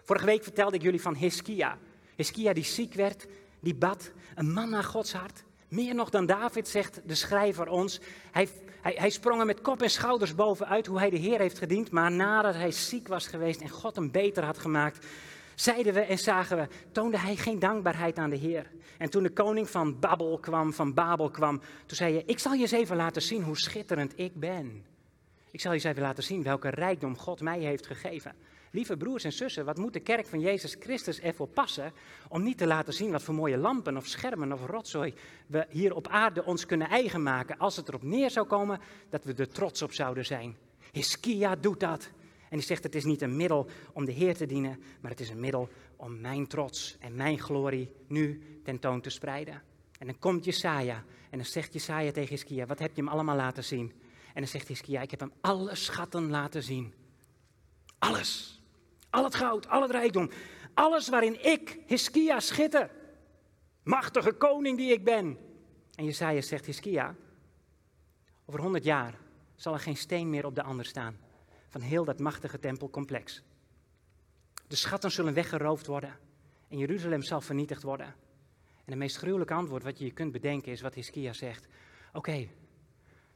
Vorige 0.03 0.27
week 0.27 0.43
vertelde 0.43 0.77
ik 0.77 0.83
jullie 0.83 1.03
van 1.03 1.15
Hiskia. 1.15 1.79
Hiskia 2.17 2.53
die 2.53 2.65
ziek 2.65 2.95
werd, 2.95 3.27
die 3.61 3.75
bad, 3.75 4.13
een 4.35 4.53
man 4.53 4.71
naar 4.71 4.85
Gods 4.85 5.13
hart. 5.13 5.45
Meer 5.73 5.95
nog 5.95 6.11
dan 6.11 6.27
David, 6.27 6.69
zegt 6.69 7.01
de 7.05 7.15
schrijver 7.15 7.69
ons. 7.69 8.01
Hij, 8.31 8.49
hij, 8.81 8.95
hij 8.97 9.11
sprong 9.11 9.41
er 9.41 9.47
met 9.47 9.61
kop 9.61 9.83
en 9.83 9.91
schouders 9.91 10.35
bovenuit 10.35 10.87
hoe 10.87 10.99
hij 10.99 11.11
de 11.11 11.17
Heer 11.17 11.39
heeft 11.39 11.59
gediend. 11.59 11.91
Maar 11.91 12.11
nadat 12.11 12.55
hij 12.55 12.71
ziek 12.71 13.09
was 13.09 13.27
geweest 13.27 13.61
en 13.61 13.69
God 13.69 13.97
hem 13.97 14.11
beter 14.11 14.45
had 14.45 14.59
gemaakt, 14.59 15.07
zeiden 15.55 15.95
we 15.95 16.01
en 16.01 16.19
zagen 16.19 16.57
we, 16.57 16.69
toonde 16.93 17.19
hij 17.19 17.37
geen 17.37 17.59
dankbaarheid 17.59 18.19
aan 18.19 18.31
de 18.31 18.37
Heer. 18.37 18.71
En 18.99 19.11
toen 19.11 19.23
de 19.23 19.31
koning 19.31 19.71
van 19.71 19.99
Babel 19.99 20.39
kwam, 20.39 20.73
van 20.73 20.95
Babel 20.95 21.31
kwam, 21.31 21.59
toen 21.59 21.97
zei 21.97 22.15
je, 22.15 22.23
ik 22.27 22.39
zal 22.39 22.53
je 22.53 22.61
eens 22.61 22.71
even 22.71 22.97
laten 22.97 23.23
zien 23.23 23.43
hoe 23.43 23.59
schitterend 23.59 24.13
ik 24.17 24.35
ben. 24.35 24.85
Ik 25.51 25.61
zal 25.61 25.71
je 25.71 25.77
eens 25.77 25.87
even 25.87 26.03
laten 26.03 26.23
zien 26.23 26.43
welke 26.43 26.69
rijkdom 26.69 27.17
God 27.17 27.41
mij 27.41 27.61
heeft 27.61 27.87
gegeven. 27.87 28.35
Lieve 28.75 28.97
broers 28.97 29.25
en 29.25 29.33
zussen, 29.33 29.65
wat 29.65 29.77
moet 29.77 29.93
de 29.93 30.01
kerk 30.01 30.27
van 30.27 30.41
Jezus 30.41 30.77
Christus 30.81 31.21
ervoor 31.21 31.49
passen 31.49 31.93
om 32.29 32.43
niet 32.43 32.59
te 32.59 32.67
laten 32.67 32.93
zien 32.93 33.11
wat 33.11 33.23
voor 33.23 33.35
mooie 33.35 33.57
lampen 33.57 33.97
of 33.97 34.07
schermen 34.07 34.53
of 34.53 34.67
rotzooi 34.67 35.15
we 35.47 35.67
hier 35.69 35.95
op 35.95 36.09
aarde 36.09 36.45
ons 36.45 36.67
kunnen 36.67 36.89
eigen 36.89 37.23
maken 37.23 37.59
als 37.59 37.77
het 37.77 37.89
erop 37.89 38.03
neer 38.03 38.31
zou 38.31 38.47
komen 38.47 38.81
dat 39.09 39.25
we 39.25 39.35
er 39.35 39.49
trots 39.49 39.83
op 39.83 39.93
zouden 39.93 40.25
zijn. 40.25 40.57
Hiskia 40.93 41.57
doet 41.57 41.81
dat. 41.81 42.11
En 42.49 42.59
die 42.59 42.67
zegt 42.67 42.83
het 42.83 42.95
is 42.95 43.05
niet 43.05 43.23
een 43.23 43.37
middel 43.37 43.67
om 43.93 44.05
de 44.05 44.13
Heer 44.13 44.37
te 44.37 44.47
dienen, 44.47 44.83
maar 45.01 45.11
het 45.11 45.21
is 45.21 45.29
een 45.29 45.41
middel 45.41 45.69
om 45.97 46.21
mijn 46.21 46.47
trots 46.47 46.97
en 47.01 47.15
mijn 47.15 47.39
glorie 47.39 47.91
nu 48.07 48.43
tentoon 48.65 49.01
te 49.01 49.11
spreiden. 49.11 49.63
En 49.99 50.07
dan 50.07 50.19
komt 50.19 50.45
Jesaja 50.45 51.05
en 51.31 51.39
dan 51.39 51.47
zegt 51.47 51.73
Jesaja 51.73 52.13
tegen 52.13 52.35
Hiskia, 52.35 52.67
wat 52.67 52.79
heb 52.79 52.97
je 52.97 53.03
hem 53.03 53.11
allemaal 53.11 53.37
laten 53.37 53.65
zien? 53.65 53.93
En 54.27 54.41
dan 54.41 54.47
zegt 54.47 54.69
Hiskia, 54.69 55.01
ik 55.01 55.11
heb 55.11 55.21
hem 55.21 55.33
alle 55.41 55.75
schatten 55.75 56.31
laten 56.31 56.63
zien. 56.63 56.93
Alles. 57.99 58.62
Al 59.13 59.25
het 59.25 59.35
goud, 59.35 59.69
al 59.69 59.83
het 59.83 59.91
rijkdom. 59.91 60.31
Alles 60.75 61.09
waarin 61.09 61.45
ik, 61.45 61.79
Hiskia, 61.87 62.41
schitter. 62.41 62.91
Machtige 63.83 64.33
koning 64.33 64.77
die 64.77 64.93
ik 64.93 65.05
ben. 65.05 65.39
En 65.95 66.05
Jezaja 66.05 66.41
zegt, 66.41 66.67
Hiskia, 66.67 67.15
over 68.45 68.61
honderd 68.61 68.85
jaar 68.85 69.19
zal 69.57 69.73
er 69.73 69.81
geen 69.81 69.97
steen 69.97 70.31
meer 70.31 70.47
op 70.47 70.55
de 70.55 70.63
ander 70.63 70.85
staan. 70.85 71.17
Van 71.69 71.81
heel 71.81 72.05
dat 72.05 72.19
machtige 72.19 72.59
tempelcomplex. 72.59 73.43
De 74.67 74.77
schatten 74.77 75.11
zullen 75.11 75.35
weggeroofd 75.35 75.87
worden. 75.87 76.19
En 76.69 76.79
Jeruzalem 76.79 77.23
zal 77.23 77.41
vernietigd 77.41 77.83
worden. 77.83 78.07
En 78.85 78.85
het 78.85 78.99
meest 78.99 79.17
gruwelijke 79.17 79.55
antwoord 79.55 79.83
wat 79.83 79.99
je 79.99 80.05
je 80.05 80.13
kunt 80.13 80.33
bedenken 80.33 80.73
is 80.73 80.81
wat 80.81 80.95
Hiskia 80.95 81.33
zegt. 81.33 81.67
Oké, 82.13 82.49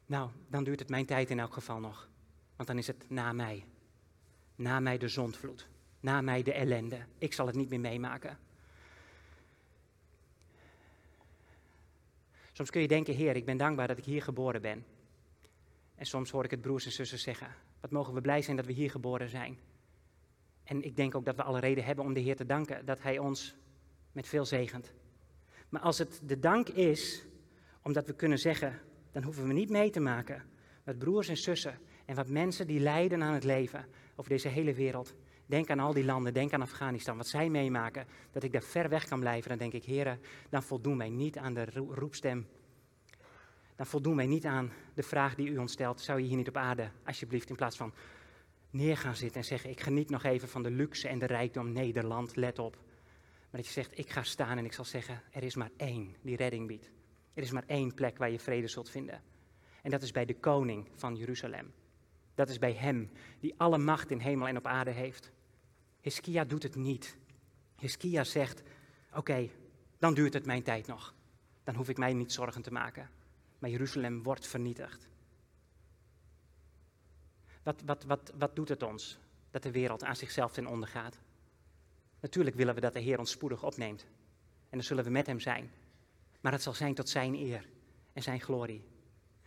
nou, 0.06 0.30
dan 0.48 0.64
duurt 0.64 0.78
het 0.78 0.88
mijn 0.88 1.06
tijd 1.06 1.30
in 1.30 1.38
elk 1.38 1.52
geval 1.52 1.80
nog. 1.80 2.08
Want 2.56 2.68
dan 2.68 2.78
is 2.78 2.86
het 2.86 3.04
na 3.08 3.32
mij. 3.32 3.64
Na 4.56 4.80
mij 4.80 4.98
de 4.98 5.08
zondvloed. 5.08 5.68
Na 6.00 6.20
mij 6.20 6.42
de 6.42 6.52
ellende. 6.52 6.98
Ik 7.18 7.32
zal 7.32 7.46
het 7.46 7.56
niet 7.56 7.68
meer 7.68 7.80
meemaken. 7.80 8.38
Soms 12.52 12.70
kun 12.70 12.80
je 12.80 12.88
denken, 12.88 13.14
Heer, 13.14 13.36
ik 13.36 13.44
ben 13.44 13.56
dankbaar 13.56 13.88
dat 13.88 13.98
ik 13.98 14.04
hier 14.04 14.22
geboren 14.22 14.62
ben. 14.62 14.84
En 15.94 16.06
soms 16.06 16.30
hoor 16.30 16.44
ik 16.44 16.50
het 16.50 16.60
broers 16.60 16.84
en 16.84 16.92
zussen 16.92 17.18
zeggen, 17.18 17.54
wat 17.80 17.90
mogen 17.90 18.14
we 18.14 18.20
blij 18.20 18.42
zijn 18.42 18.56
dat 18.56 18.66
we 18.66 18.72
hier 18.72 18.90
geboren 18.90 19.28
zijn. 19.28 19.58
En 20.64 20.82
ik 20.82 20.96
denk 20.96 21.14
ook 21.14 21.24
dat 21.24 21.36
we 21.36 21.42
alle 21.42 21.60
reden 21.60 21.84
hebben 21.84 22.04
om 22.04 22.12
de 22.12 22.20
Heer 22.20 22.36
te 22.36 22.46
danken 22.46 22.86
dat 22.86 23.02
Hij 23.02 23.18
ons 23.18 23.56
met 24.12 24.28
veel 24.28 24.44
zegent. 24.44 24.92
Maar 25.68 25.80
als 25.80 25.98
het 25.98 26.20
de 26.24 26.38
dank 26.38 26.68
is, 26.68 27.24
omdat 27.82 28.06
we 28.06 28.14
kunnen 28.14 28.38
zeggen, 28.38 28.80
dan 29.12 29.22
hoeven 29.22 29.46
we 29.46 29.52
niet 29.52 29.70
mee 29.70 29.90
te 29.90 30.00
maken 30.00 30.44
met 30.84 30.98
broers 30.98 31.28
en 31.28 31.36
zussen 31.36 31.78
en 32.04 32.14
wat 32.14 32.28
mensen 32.28 32.66
die 32.66 32.80
lijden 32.80 33.22
aan 33.22 33.34
het 33.34 33.44
leven 33.44 33.86
over 34.16 34.30
deze 34.30 34.48
hele 34.48 34.74
wereld. 34.74 35.14
Denk 35.46 35.70
aan 35.70 35.80
al 35.80 35.92
die 35.92 36.04
landen, 36.04 36.34
denk 36.34 36.52
aan 36.52 36.62
Afghanistan, 36.62 37.16
wat 37.16 37.26
zij 37.26 37.48
meemaken, 37.50 38.06
dat 38.32 38.42
ik 38.42 38.52
daar 38.52 38.62
ver 38.62 38.88
weg 38.88 39.08
kan 39.08 39.20
blijven. 39.20 39.48
Dan 39.48 39.58
denk 39.58 39.72
ik, 39.72 39.84
heren, 39.84 40.20
dan 40.48 40.62
voldoen 40.62 40.98
wij 40.98 41.10
niet 41.10 41.38
aan 41.38 41.54
de 41.54 41.64
roepstem. 41.90 42.46
Dan 43.76 43.86
voldoen 43.86 44.16
wij 44.16 44.26
niet 44.26 44.44
aan 44.44 44.72
de 44.94 45.02
vraag 45.02 45.34
die 45.34 45.48
u 45.48 45.58
ons 45.58 45.72
stelt. 45.72 46.00
Zou 46.00 46.20
je 46.20 46.26
hier 46.26 46.36
niet 46.36 46.48
op 46.48 46.56
aarde, 46.56 46.90
alsjeblieft, 47.04 47.48
in 47.48 47.56
plaats 47.56 47.76
van 47.76 47.94
neer 48.70 48.96
gaan 48.96 49.16
zitten 49.16 49.40
en 49.40 49.46
zeggen, 49.46 49.70
ik 49.70 49.80
geniet 49.80 50.10
nog 50.10 50.24
even 50.24 50.48
van 50.48 50.62
de 50.62 50.70
luxe 50.70 51.08
en 51.08 51.18
de 51.18 51.26
rijkdom 51.26 51.72
Nederland, 51.72 52.36
let 52.36 52.58
op. 52.58 52.76
Maar 53.50 53.60
dat 53.60 53.66
je 53.66 53.72
zegt, 53.72 53.98
ik 53.98 54.10
ga 54.10 54.22
staan 54.22 54.58
en 54.58 54.64
ik 54.64 54.72
zal 54.72 54.84
zeggen, 54.84 55.22
er 55.30 55.42
is 55.42 55.54
maar 55.54 55.70
één 55.76 56.16
die 56.22 56.36
redding 56.36 56.66
biedt. 56.66 56.90
Er 57.34 57.42
is 57.42 57.50
maar 57.50 57.64
één 57.66 57.94
plek 57.94 58.18
waar 58.18 58.30
je 58.30 58.38
vrede 58.38 58.68
zult 58.68 58.90
vinden. 58.90 59.22
En 59.82 59.90
dat 59.90 60.02
is 60.02 60.10
bij 60.10 60.24
de 60.24 60.38
koning 60.38 60.88
van 60.94 61.16
Jeruzalem. 61.16 61.72
Dat 62.36 62.48
is 62.48 62.58
bij 62.58 62.72
Hem, 62.72 63.10
die 63.40 63.54
alle 63.56 63.78
macht 63.78 64.10
in 64.10 64.18
hemel 64.18 64.46
en 64.46 64.56
op 64.56 64.66
aarde 64.66 64.90
heeft. 64.90 65.30
Hiskia 66.00 66.44
doet 66.44 66.62
het 66.62 66.74
niet. 66.74 67.16
Hiskia 67.78 68.24
zegt, 68.24 68.62
oké, 69.14 69.48
dan 69.98 70.14
duurt 70.14 70.34
het 70.34 70.46
mijn 70.46 70.62
tijd 70.62 70.86
nog. 70.86 71.14
Dan 71.64 71.74
hoef 71.74 71.88
ik 71.88 71.98
mij 71.98 72.12
niet 72.12 72.32
zorgen 72.32 72.62
te 72.62 72.72
maken. 72.72 73.10
Maar 73.58 73.70
Jeruzalem 73.70 74.22
wordt 74.22 74.46
vernietigd. 74.46 75.08
Wat, 77.62 77.82
wat, 77.84 78.04
wat, 78.04 78.32
wat 78.38 78.56
doet 78.56 78.68
het 78.68 78.82
ons 78.82 79.18
dat 79.50 79.62
de 79.62 79.70
wereld 79.70 80.04
aan 80.04 80.16
zichzelf 80.16 80.52
ten 80.52 80.66
onder 80.66 80.88
gaat? 80.88 81.18
Natuurlijk 82.20 82.56
willen 82.56 82.74
we 82.74 82.80
dat 82.80 82.92
de 82.92 83.00
Heer 83.00 83.18
ons 83.18 83.30
spoedig 83.30 83.62
opneemt. 83.62 84.02
En 84.68 84.78
dan 84.78 84.82
zullen 84.82 85.04
we 85.04 85.10
met 85.10 85.26
Hem 85.26 85.40
zijn. 85.40 85.70
Maar 86.40 86.52
het 86.52 86.62
zal 86.62 86.74
zijn 86.74 86.94
tot 86.94 87.08
Zijn 87.08 87.34
eer 87.34 87.68
en 88.12 88.22
Zijn 88.22 88.40
glorie. 88.40 88.84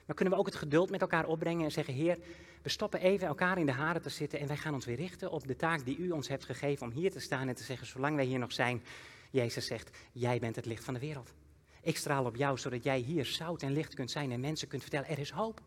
Maar 0.05 0.15
kunnen 0.15 0.33
we 0.33 0.39
ook 0.39 0.45
het 0.45 0.55
geduld 0.55 0.89
met 0.89 1.01
elkaar 1.01 1.25
opbrengen 1.25 1.65
en 1.65 1.71
zeggen: 1.71 1.93
Heer, 1.93 2.17
we 2.61 2.69
stoppen 2.69 2.99
even 2.99 3.27
elkaar 3.27 3.57
in 3.57 3.65
de 3.65 3.71
haren 3.71 4.01
te 4.01 4.09
zitten 4.09 4.39
en 4.39 4.47
wij 4.47 4.57
gaan 4.57 4.73
ons 4.73 4.85
weer 4.85 4.95
richten 4.95 5.31
op 5.31 5.47
de 5.47 5.55
taak 5.55 5.85
die 5.85 5.97
u 5.97 6.11
ons 6.11 6.27
hebt 6.27 6.45
gegeven 6.45 6.87
om 6.87 6.93
hier 6.93 7.11
te 7.11 7.19
staan 7.19 7.47
en 7.47 7.55
te 7.55 7.63
zeggen: 7.63 7.87
Zolang 7.87 8.15
wij 8.15 8.25
hier 8.25 8.39
nog 8.39 8.51
zijn, 8.51 8.83
Jezus 9.29 9.65
zegt: 9.65 9.97
Jij 10.11 10.39
bent 10.39 10.55
het 10.55 10.65
licht 10.65 10.83
van 10.83 10.93
de 10.93 10.99
wereld. 10.99 11.33
Ik 11.81 11.97
straal 11.97 12.25
op 12.25 12.35
jou 12.35 12.57
zodat 12.57 12.83
jij 12.83 12.99
hier 12.99 13.25
zout 13.25 13.61
en 13.61 13.71
licht 13.71 13.93
kunt 13.93 14.11
zijn 14.11 14.31
en 14.31 14.39
mensen 14.39 14.67
kunt 14.67 14.81
vertellen: 14.81 15.09
Er 15.09 15.19
is 15.19 15.31
hoop. 15.31 15.61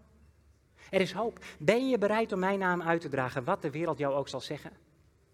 Er 0.90 1.00
is 1.00 1.12
hoop. 1.12 1.44
Ben 1.58 1.88
je 1.88 1.98
bereid 1.98 2.32
om 2.32 2.38
mijn 2.38 2.58
naam 2.58 2.82
uit 2.82 3.00
te 3.00 3.08
dragen, 3.08 3.44
wat 3.44 3.62
de 3.62 3.70
wereld 3.70 3.98
jou 3.98 4.14
ook 4.14 4.28
zal 4.28 4.40
zeggen? 4.40 4.70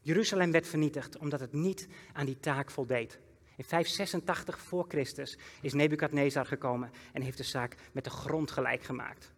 Jeruzalem 0.01 0.51
werd 0.51 0.67
vernietigd 0.67 1.19
omdat 1.19 1.41
het 1.41 1.53
niet 1.53 1.89
aan 2.13 2.27
die 2.27 2.41
taak 2.41 2.71
voldeed. 2.71 3.19
In 3.57 3.65
586 3.65 4.59
voor 4.59 4.85
Christus 4.89 5.39
is 5.61 5.73
Nebukadnezar 5.73 6.47
gekomen 6.47 6.91
en 7.13 7.23
heeft 7.23 7.37
de 7.37 7.45
zaak 7.45 7.77
met 7.93 8.05
de 8.05 8.11
grond 8.11 8.51
gelijk 8.51 8.83
gemaakt. 8.83 9.33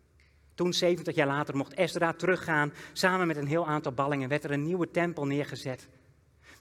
Toen, 0.61 0.73
70 0.73 1.15
jaar 1.15 1.27
later, 1.27 1.57
mocht 1.57 1.77
Ezra 1.77 2.13
teruggaan. 2.13 2.73
Samen 2.93 3.27
met 3.27 3.37
een 3.37 3.47
heel 3.47 3.67
aantal 3.67 3.93
ballingen 3.93 4.29
werd 4.29 4.45
er 4.45 4.51
een 4.51 4.63
nieuwe 4.63 4.91
tempel 4.91 5.27
neergezet. 5.27 5.89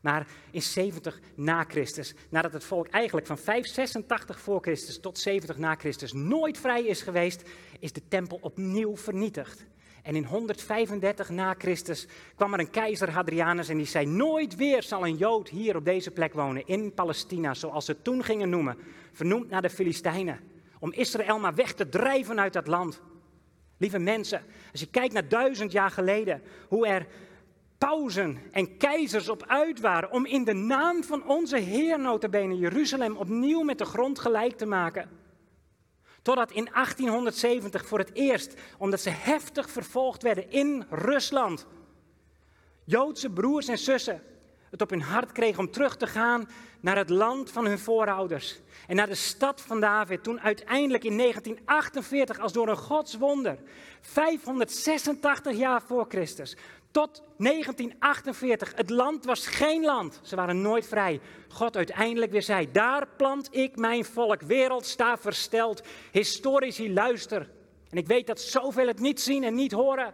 Maar 0.01 0.27
in 0.51 0.61
70 0.61 1.19
na 1.35 1.63
Christus, 1.63 2.15
nadat 2.29 2.53
het 2.53 2.63
volk 2.63 2.87
eigenlijk 2.87 3.27
van 3.27 3.37
586 3.37 4.39
voor 4.39 4.61
Christus 4.61 4.99
tot 4.99 5.17
70 5.17 5.57
na 5.57 5.75
Christus 5.75 6.13
nooit 6.13 6.57
vrij 6.57 6.85
is 6.85 7.01
geweest, 7.01 7.43
is 7.79 7.93
de 7.93 8.07
tempel 8.07 8.39
opnieuw 8.41 8.97
vernietigd. 8.97 9.65
En 10.03 10.15
in 10.15 10.25
135 10.25 11.29
na 11.29 11.55
Christus 11.57 12.07
kwam 12.35 12.53
er 12.53 12.59
een 12.59 12.69
keizer 12.69 13.11
Hadrianus 13.11 13.69
en 13.69 13.77
die 13.77 13.85
zei: 13.85 14.05
Nooit 14.05 14.55
weer 14.55 14.83
zal 14.83 15.05
een 15.05 15.17
Jood 15.17 15.49
hier 15.49 15.75
op 15.75 15.85
deze 15.85 16.11
plek 16.11 16.33
wonen, 16.33 16.67
in 16.67 16.93
Palestina, 16.93 17.53
zoals 17.53 17.85
ze 17.85 18.01
toen 18.01 18.23
gingen 18.23 18.49
noemen, 18.49 18.77
vernoemd 19.11 19.49
naar 19.49 19.61
de 19.61 19.69
Filistijnen, 19.69 20.39
om 20.79 20.93
Israël 20.93 21.39
maar 21.39 21.55
weg 21.55 21.73
te 21.73 21.89
drijven 21.89 22.39
uit 22.39 22.53
dat 22.53 22.67
land. 22.67 23.01
Lieve 23.79 23.99
mensen, 23.99 24.43
als 24.71 24.79
je 24.79 24.89
kijkt 24.89 25.13
naar 25.13 25.27
duizend 25.27 25.71
jaar 25.71 25.91
geleden, 25.91 26.41
hoe 26.67 26.87
er 26.87 27.07
pauzen 27.77 28.37
en 28.51 28.77
keizers 28.77 29.29
op 29.29 29.43
uit 29.47 29.79
waren 29.79 30.11
om 30.11 30.25
in 30.25 30.43
de 30.43 30.53
naam 30.53 31.03
van 31.03 31.27
onze 31.27 31.57
Heer 31.57 31.99
notabene 31.99 32.57
Jeruzalem 32.57 33.17
opnieuw 33.17 33.61
met 33.61 33.77
de 33.77 33.85
grond 33.85 34.19
gelijk 34.19 34.57
te 34.57 34.65
maken. 34.65 35.09
Totdat 36.21 36.51
in 36.51 36.69
1870 36.73 37.85
voor 37.85 37.99
het 37.99 38.13
eerst, 38.13 38.53
omdat 38.77 38.99
ze 38.99 39.09
heftig 39.09 39.69
vervolgd 39.69 40.23
werden 40.23 40.51
in 40.51 40.85
Rusland, 40.89 41.67
Joodse 42.83 43.29
broers 43.29 43.67
en 43.67 43.77
zussen 43.77 44.21
het 44.69 44.81
op 44.81 44.89
hun 44.89 45.01
hart 45.01 45.31
kregen 45.31 45.59
om 45.59 45.71
terug 45.71 45.97
te 45.97 46.07
gaan 46.07 46.49
naar 46.79 46.97
het 46.97 47.09
land 47.09 47.51
van 47.51 47.65
hun 47.65 47.79
voorouders. 47.79 48.59
En 48.89 48.95
naar 48.95 49.07
de 49.07 49.15
stad 49.15 49.61
van 49.61 49.79
David, 49.79 50.23
toen 50.23 50.41
uiteindelijk 50.41 51.03
in 51.03 51.17
1948 51.17 52.39
als 52.39 52.53
door 52.53 52.67
een 52.67 52.77
godswonder, 52.77 53.57
586 54.01 55.57
jaar 55.57 55.81
voor 55.81 56.05
Christus, 56.07 56.57
tot 56.91 57.23
1948. 57.37 58.73
Het 58.75 58.89
land 58.89 59.25
was 59.25 59.47
geen 59.47 59.83
land. 59.83 60.19
Ze 60.23 60.35
waren 60.35 60.61
nooit 60.61 60.87
vrij. 60.87 61.19
God 61.47 61.75
uiteindelijk 61.75 62.31
weer 62.31 62.41
zei: 62.41 62.71
Daar 62.71 63.07
plant 63.17 63.55
ik 63.55 63.75
mijn 63.75 64.05
volk. 64.05 64.41
Wereld 64.41 64.85
sta 64.85 65.17
versteld. 65.17 65.81
Historici 66.11 66.93
luister. 66.93 67.49
En 67.89 67.97
ik 67.97 68.07
weet 68.07 68.27
dat 68.27 68.41
zoveel 68.41 68.87
het 68.87 68.99
niet 68.99 69.21
zien 69.21 69.43
en 69.43 69.55
niet 69.55 69.71
horen. 69.71 70.13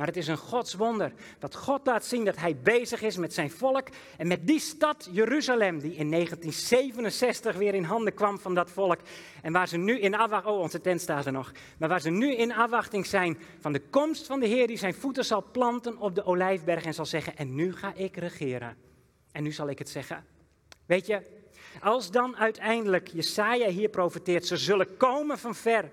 Maar 0.00 0.08
het 0.08 0.18
is 0.18 0.28
een 0.28 0.36
godswonder 0.36 1.12
dat 1.38 1.54
God 1.54 1.86
laat 1.86 2.04
zien 2.04 2.24
dat 2.24 2.36
hij 2.36 2.56
bezig 2.56 3.02
is 3.02 3.16
met 3.16 3.34
zijn 3.34 3.50
volk 3.50 3.88
en 4.16 4.26
met 4.26 4.46
die 4.46 4.60
stad 4.60 5.08
Jeruzalem 5.12 5.78
die 5.78 5.94
in 5.94 6.10
1967 6.10 7.56
weer 7.56 7.74
in 7.74 7.84
handen 7.84 8.14
kwam 8.14 8.38
van 8.38 8.54
dat 8.54 8.70
volk. 8.70 8.98
En 9.42 9.52
waar 9.52 9.68
ze 9.68 9.76
nu 9.76 9.98
in 10.00 10.14
afwachting, 10.14 11.26
oh 11.26 11.32
nog, 11.32 11.52
maar 11.78 11.88
waar 11.88 12.00
ze 12.00 12.10
nu 12.10 12.34
in 12.34 12.52
afwachting 12.52 13.06
zijn 13.06 13.38
van 13.58 13.72
de 13.72 13.80
komst 13.90 14.26
van 14.26 14.40
de 14.40 14.46
Heer 14.46 14.66
die 14.66 14.78
zijn 14.78 14.94
voeten 14.94 15.24
zal 15.24 15.44
planten 15.52 15.98
op 15.98 16.14
de 16.14 16.24
olijfberg 16.24 16.84
en 16.84 16.94
zal 16.94 17.06
zeggen 17.06 17.36
en 17.36 17.54
nu 17.54 17.72
ga 17.72 17.92
ik 17.94 18.16
regeren. 18.16 18.76
En 19.32 19.42
nu 19.42 19.52
zal 19.52 19.68
ik 19.68 19.78
het 19.78 19.88
zeggen. 19.88 20.24
Weet 20.86 21.06
je, 21.06 21.22
als 21.80 22.10
dan 22.10 22.36
uiteindelijk 22.36 23.08
Jesaja 23.08 23.68
hier 23.68 23.88
profeteert, 23.88 24.46
ze 24.46 24.56
zullen 24.56 24.96
komen 24.96 25.38
van 25.38 25.54
ver 25.54 25.90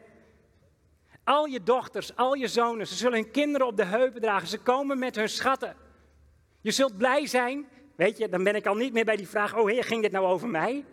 al 1.27 1.45
je 1.45 1.63
dochters, 1.63 2.15
al 2.15 2.33
je 2.33 2.47
zonen, 2.47 2.87
ze 2.87 2.95
zullen 2.95 3.19
hun 3.19 3.31
kinderen 3.31 3.67
op 3.67 3.77
de 3.77 3.85
heupen 3.85 4.21
dragen. 4.21 4.47
Ze 4.47 4.57
komen 4.57 4.99
met 4.99 5.15
hun 5.15 5.29
schatten. 5.29 5.75
Je 6.61 6.71
zult 6.71 6.97
blij 6.97 7.25
zijn. 7.25 7.67
Weet 7.95 8.17
je, 8.17 8.29
dan 8.29 8.43
ben 8.43 8.55
ik 8.55 8.65
al 8.65 8.75
niet 8.75 8.93
meer 8.93 9.05
bij 9.05 9.15
die 9.15 9.27
vraag: 9.27 9.57
Oh 9.57 9.69
Heer, 9.69 9.83
ging 9.83 10.01
dit 10.01 10.11
nou 10.11 10.25
over 10.25 10.47
mij? 10.47 10.85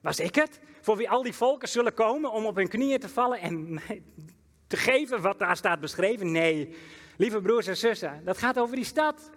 Was 0.00 0.20
ik 0.20 0.34
het? 0.34 0.60
Voor 0.80 0.96
wie 0.96 1.10
al 1.10 1.22
die 1.22 1.32
volken 1.32 1.68
zullen 1.68 1.94
komen 1.94 2.32
om 2.32 2.46
op 2.46 2.56
hun 2.56 2.68
knieën 2.68 3.00
te 3.00 3.08
vallen 3.08 3.40
en 3.40 3.80
te 4.66 4.76
geven 4.76 5.20
wat 5.20 5.38
daar 5.38 5.56
staat 5.56 5.80
beschreven? 5.80 6.32
Nee, 6.32 6.76
lieve 7.16 7.40
broers 7.40 7.66
en 7.66 7.76
zussen, 7.76 8.20
dat 8.24 8.38
gaat 8.38 8.58
over 8.58 8.76
die 8.76 8.84
stad. 8.84 9.30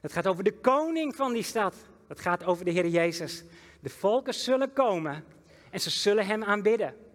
Dat 0.00 0.12
gaat 0.12 0.26
over 0.26 0.44
de 0.44 0.58
koning 0.60 1.16
van 1.16 1.32
die 1.32 1.42
stad. 1.42 1.74
Dat 2.08 2.20
gaat 2.20 2.44
over 2.44 2.64
de 2.64 2.70
Heer 2.70 2.86
Jezus. 2.86 3.44
De 3.80 3.88
volken 3.88 4.34
zullen 4.34 4.72
komen 4.72 5.24
en 5.70 5.80
ze 5.80 5.90
zullen 5.90 6.26
Hem 6.26 6.44
aanbidden. 6.44 7.05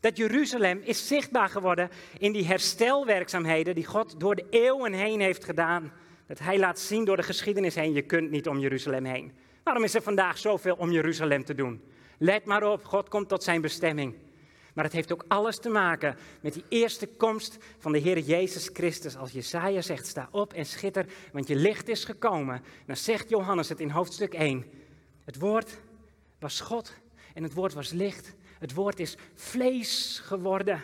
Dat 0.00 0.16
Jeruzalem 0.16 0.80
is 0.84 1.06
zichtbaar 1.06 1.48
geworden 1.48 1.90
in 2.18 2.32
die 2.32 2.46
herstelwerkzaamheden 2.46 3.74
die 3.74 3.86
God 3.86 4.20
door 4.20 4.34
de 4.34 4.46
eeuwen 4.50 4.92
heen 4.92 5.20
heeft 5.20 5.44
gedaan. 5.44 5.92
Dat 6.26 6.38
Hij 6.38 6.58
laat 6.58 6.78
zien 6.78 7.04
door 7.04 7.16
de 7.16 7.22
geschiedenis 7.22 7.74
heen, 7.74 7.92
je 7.92 8.02
kunt 8.02 8.30
niet 8.30 8.48
om 8.48 8.58
Jeruzalem 8.58 9.04
heen. 9.04 9.32
Waarom 9.62 9.84
is 9.84 9.94
er 9.94 10.02
vandaag 10.02 10.38
zoveel 10.38 10.74
om 10.74 10.90
Jeruzalem 10.90 11.44
te 11.44 11.54
doen? 11.54 11.82
Let 12.18 12.44
maar 12.44 12.62
op, 12.62 12.84
God 12.84 13.08
komt 13.08 13.28
tot 13.28 13.42
zijn 13.42 13.60
bestemming. 13.60 14.14
Maar 14.74 14.84
het 14.84 14.92
heeft 14.92 15.12
ook 15.12 15.24
alles 15.28 15.58
te 15.58 15.68
maken 15.68 16.16
met 16.40 16.52
die 16.52 16.64
eerste 16.68 17.06
komst 17.06 17.58
van 17.78 17.92
de 17.92 17.98
Heer 17.98 18.18
Jezus 18.18 18.70
Christus. 18.72 19.16
Als 19.16 19.32
Jesaja 19.32 19.80
zegt, 19.80 20.06
sta 20.06 20.28
op 20.30 20.52
en 20.52 20.66
schitter, 20.66 21.06
want 21.32 21.48
je 21.48 21.56
licht 21.56 21.88
is 21.88 22.04
gekomen. 22.04 22.62
Dan 22.86 22.96
zegt 22.96 23.28
Johannes 23.28 23.68
het 23.68 23.80
in 23.80 23.90
hoofdstuk 23.90 24.34
1. 24.34 24.64
Het 25.24 25.38
woord 25.38 25.80
was 26.38 26.60
God 26.60 26.92
en 27.34 27.42
het 27.42 27.54
woord 27.54 27.74
was 27.74 27.90
licht. 27.90 28.34
Het 28.60 28.74
woord 28.74 29.00
is 29.00 29.16
vlees 29.34 30.20
geworden. 30.24 30.82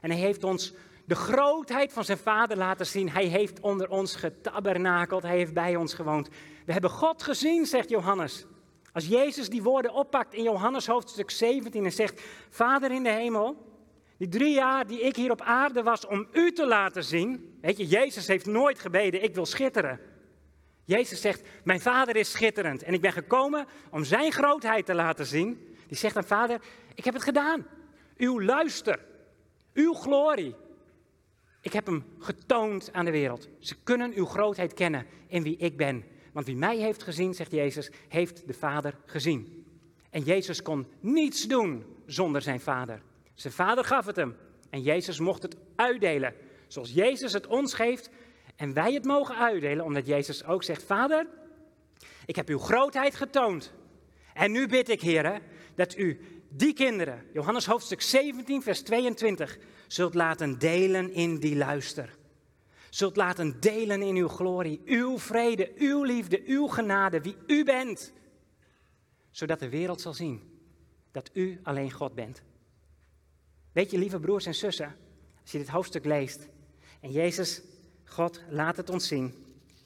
En 0.00 0.10
hij 0.10 0.20
heeft 0.20 0.44
ons 0.44 0.74
de 1.04 1.14
grootheid 1.14 1.92
van 1.92 2.04
zijn 2.04 2.18
vader 2.18 2.56
laten 2.56 2.86
zien. 2.86 3.10
Hij 3.10 3.24
heeft 3.24 3.60
onder 3.60 3.90
ons 3.90 4.16
getabernakeld. 4.16 5.22
Hij 5.22 5.36
heeft 5.36 5.54
bij 5.54 5.76
ons 5.76 5.94
gewoond. 5.94 6.28
We 6.66 6.72
hebben 6.72 6.90
God 6.90 7.22
gezien, 7.22 7.66
zegt 7.66 7.88
Johannes. 7.88 8.46
Als 8.92 9.06
Jezus 9.06 9.48
die 9.48 9.62
woorden 9.62 9.92
oppakt 9.92 10.34
in 10.34 10.42
Johannes 10.42 10.86
hoofdstuk 10.86 11.30
17 11.30 11.84
en 11.84 11.92
zegt: 11.92 12.22
Vader 12.48 12.90
in 12.90 13.02
de 13.02 13.10
hemel, 13.10 13.56
die 14.16 14.28
drie 14.28 14.54
jaar 14.54 14.86
die 14.86 15.00
ik 15.00 15.16
hier 15.16 15.30
op 15.30 15.40
aarde 15.40 15.82
was 15.82 16.06
om 16.06 16.28
u 16.32 16.52
te 16.52 16.66
laten 16.66 17.04
zien. 17.04 17.58
Weet 17.60 17.76
je, 17.76 17.86
Jezus 17.86 18.26
heeft 18.26 18.46
nooit 18.46 18.78
gebeden: 18.78 19.22
Ik 19.22 19.34
wil 19.34 19.46
schitteren. 19.46 20.00
Jezus 20.84 21.20
zegt: 21.20 21.42
Mijn 21.64 21.80
vader 21.80 22.16
is 22.16 22.30
schitterend 22.30 22.82
en 22.82 22.94
ik 22.94 23.00
ben 23.00 23.12
gekomen 23.12 23.66
om 23.90 24.04
zijn 24.04 24.32
grootheid 24.32 24.86
te 24.86 24.94
laten 24.94 25.26
zien. 25.26 25.69
Die 25.90 25.98
zegt 25.98 26.16
aan 26.16 26.24
vader, 26.24 26.60
ik 26.94 27.04
heb 27.04 27.14
het 27.14 27.22
gedaan. 27.22 27.66
Uw 28.16 28.42
luister, 28.42 29.00
uw 29.74 29.92
glorie. 29.92 30.54
Ik 31.60 31.72
heb 31.72 31.86
hem 31.86 32.04
getoond 32.18 32.92
aan 32.92 33.04
de 33.04 33.10
wereld. 33.10 33.48
Ze 33.58 33.82
kunnen 33.82 34.12
uw 34.14 34.26
grootheid 34.26 34.74
kennen 34.74 35.06
in 35.26 35.42
wie 35.42 35.56
ik 35.56 35.76
ben. 35.76 36.04
Want 36.32 36.46
wie 36.46 36.56
mij 36.56 36.76
heeft 36.76 37.02
gezien, 37.02 37.34
zegt 37.34 37.50
Jezus, 37.50 37.90
heeft 38.08 38.46
de 38.46 38.52
Vader 38.52 38.94
gezien. 39.06 39.66
En 40.10 40.22
Jezus 40.22 40.62
kon 40.62 40.86
niets 41.00 41.46
doen 41.46 41.84
zonder 42.06 42.42
zijn 42.42 42.60
Vader. 42.60 43.02
Zijn 43.34 43.52
Vader 43.52 43.84
gaf 43.84 44.06
het 44.06 44.16
hem. 44.16 44.36
En 44.70 44.82
Jezus 44.82 45.18
mocht 45.18 45.42
het 45.42 45.56
uitdelen. 45.76 46.34
Zoals 46.66 46.92
Jezus 46.92 47.32
het 47.32 47.46
ons 47.46 47.74
geeft. 47.74 48.10
En 48.56 48.72
wij 48.72 48.92
het 48.92 49.04
mogen 49.04 49.36
uitdelen, 49.36 49.84
omdat 49.84 50.06
Jezus 50.06 50.44
ook 50.44 50.62
zegt: 50.62 50.82
Vader, 50.82 51.26
ik 52.26 52.36
heb 52.36 52.48
uw 52.48 52.58
grootheid 52.58 53.14
getoond. 53.14 53.72
En 54.34 54.52
nu 54.52 54.66
bid 54.66 54.88
ik, 54.88 55.00
heren, 55.00 55.42
dat 55.80 55.96
u 55.96 56.20
die 56.48 56.72
kinderen, 56.72 57.26
Johannes 57.32 57.66
hoofdstuk 57.66 58.00
17, 58.00 58.62
vers 58.62 58.82
22, 58.82 59.58
zult 59.86 60.14
laten 60.14 60.58
delen 60.58 61.12
in 61.12 61.38
die 61.38 61.56
luister. 61.56 62.16
Zult 62.90 63.16
laten 63.16 63.60
delen 63.60 64.02
in 64.02 64.16
uw 64.16 64.28
glorie, 64.28 64.80
uw 64.84 65.18
vrede, 65.18 65.72
uw 65.76 66.02
liefde, 66.02 66.42
uw 66.46 66.66
genade, 66.66 67.20
wie 67.20 67.36
u 67.46 67.64
bent. 67.64 68.12
Zodat 69.30 69.58
de 69.58 69.68
wereld 69.68 70.00
zal 70.00 70.14
zien 70.14 70.42
dat 71.12 71.30
u 71.32 71.60
alleen 71.62 71.90
God 71.90 72.14
bent. 72.14 72.42
Weet 73.72 73.90
je, 73.90 73.98
lieve 73.98 74.20
broers 74.20 74.46
en 74.46 74.54
zussen, 74.54 74.96
als 75.42 75.52
je 75.52 75.58
dit 75.58 75.68
hoofdstuk 75.68 76.04
leest 76.04 76.48
en 77.00 77.12
Jezus, 77.12 77.62
God, 78.04 78.40
laat 78.48 78.76
het 78.76 78.90
ons 78.90 79.08
zien. 79.08 79.34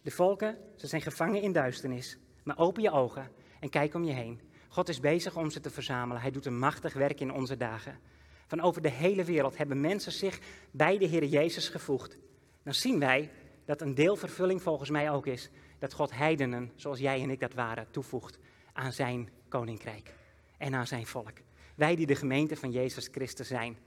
De 0.02 0.10
volken, 0.10 0.58
ze 0.76 0.86
zijn 0.86 1.02
gevangen 1.02 1.42
in 1.42 1.52
duisternis, 1.52 2.18
maar 2.42 2.58
open 2.58 2.82
je 2.82 2.90
ogen 2.90 3.30
en 3.60 3.70
kijk 3.70 3.94
om 3.94 4.04
je 4.04 4.12
heen. 4.12 4.52
God 4.74 4.88
is 4.88 5.00
bezig 5.00 5.36
om 5.36 5.50
ze 5.50 5.60
te 5.60 5.70
verzamelen. 5.70 6.22
Hij 6.22 6.30
doet 6.30 6.46
een 6.46 6.58
machtig 6.58 6.92
werk 6.92 7.20
in 7.20 7.32
onze 7.32 7.56
dagen. 7.56 7.98
Van 8.46 8.60
over 8.60 8.82
de 8.82 8.90
hele 8.90 9.24
wereld 9.24 9.56
hebben 9.56 9.80
mensen 9.80 10.12
zich 10.12 10.40
bij 10.70 10.98
de 10.98 11.06
Heer 11.06 11.24
Jezus 11.24 11.68
gevoegd. 11.68 12.18
Dan 12.62 12.74
zien 12.74 12.98
wij 12.98 13.30
dat 13.64 13.80
een 13.80 13.94
deelvervulling 13.94 14.62
volgens 14.62 14.90
mij 14.90 15.10
ook 15.10 15.26
is 15.26 15.50
dat 15.78 15.92
God 15.92 16.12
heidenen, 16.12 16.72
zoals 16.76 16.98
jij 16.98 17.22
en 17.22 17.30
ik 17.30 17.40
dat 17.40 17.54
waren, 17.54 17.86
toevoegt 17.90 18.38
aan 18.72 18.92
zijn 18.92 19.28
koninkrijk 19.48 20.14
en 20.58 20.74
aan 20.74 20.86
zijn 20.86 21.06
volk. 21.06 21.38
Wij 21.74 21.96
die 21.96 22.06
de 22.06 22.16
gemeente 22.16 22.56
van 22.56 22.70
Jezus 22.70 23.08
Christus 23.10 23.48
zijn. 23.48 23.78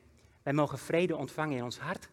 Wij 0.44 0.54
mogen 0.54 0.78
vrede 0.78 1.16
ontvangen 1.16 1.58
in 1.58 1.64
ons 1.64 1.80
hart. 1.80 2.10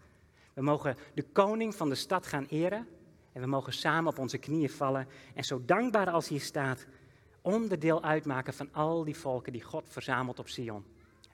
We 0.54 0.62
mogen 0.62 0.96
de 1.14 1.24
koning 1.32 1.74
van 1.74 1.88
de 1.88 1.94
stad 1.94 2.26
gaan 2.26 2.46
eren. 2.48 2.86
En 3.32 3.40
we 3.40 3.46
mogen 3.46 3.72
samen 3.72 4.10
op 4.10 4.18
onze 4.18 4.38
knieën 4.38 4.70
vallen. 4.70 5.08
En 5.34 5.44
zo 5.44 5.64
dankbaar 5.64 6.10
als 6.10 6.28
hij 6.28 6.38
staat, 6.38 6.86
onderdeel 7.44 8.02
uitmaken 8.02 8.54
van 8.54 8.72
al 8.72 9.04
die 9.04 9.16
volken 9.16 9.52
die 9.52 9.62
God 9.62 9.84
verzamelt 9.90 10.38
op 10.38 10.48
Sion. 10.48 10.84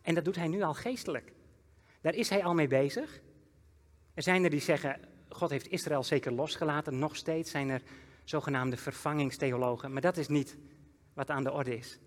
En 0.02 0.14
dat 0.14 0.24
doet 0.24 0.36
hij 0.36 0.48
nu 0.48 0.62
al 0.62 0.74
geestelijk. 0.74 1.32
Daar 2.00 2.14
is 2.14 2.28
hij 2.28 2.44
al 2.44 2.54
mee 2.54 2.68
bezig. 2.68 3.20
Er 4.14 4.22
zijn 4.22 4.44
er 4.44 4.50
die 4.50 4.60
zeggen, 4.60 5.00
God 5.28 5.50
heeft 5.50 5.68
Israël 5.68 6.02
zeker 6.02 6.32
losgelaten. 6.32 6.98
Nog 6.98 7.16
steeds 7.16 7.50
zijn 7.50 7.68
er 7.68 7.82
zogenaamde 8.24 8.76
vervangingstheologen. 8.76 9.92
Maar 9.92 10.02
dat 10.02 10.16
is 10.16 10.28
niet 10.28 10.56
wat 11.14 11.30
aan 11.30 11.44
de 11.44 11.52
orde 11.52 11.76
is. 11.76 11.98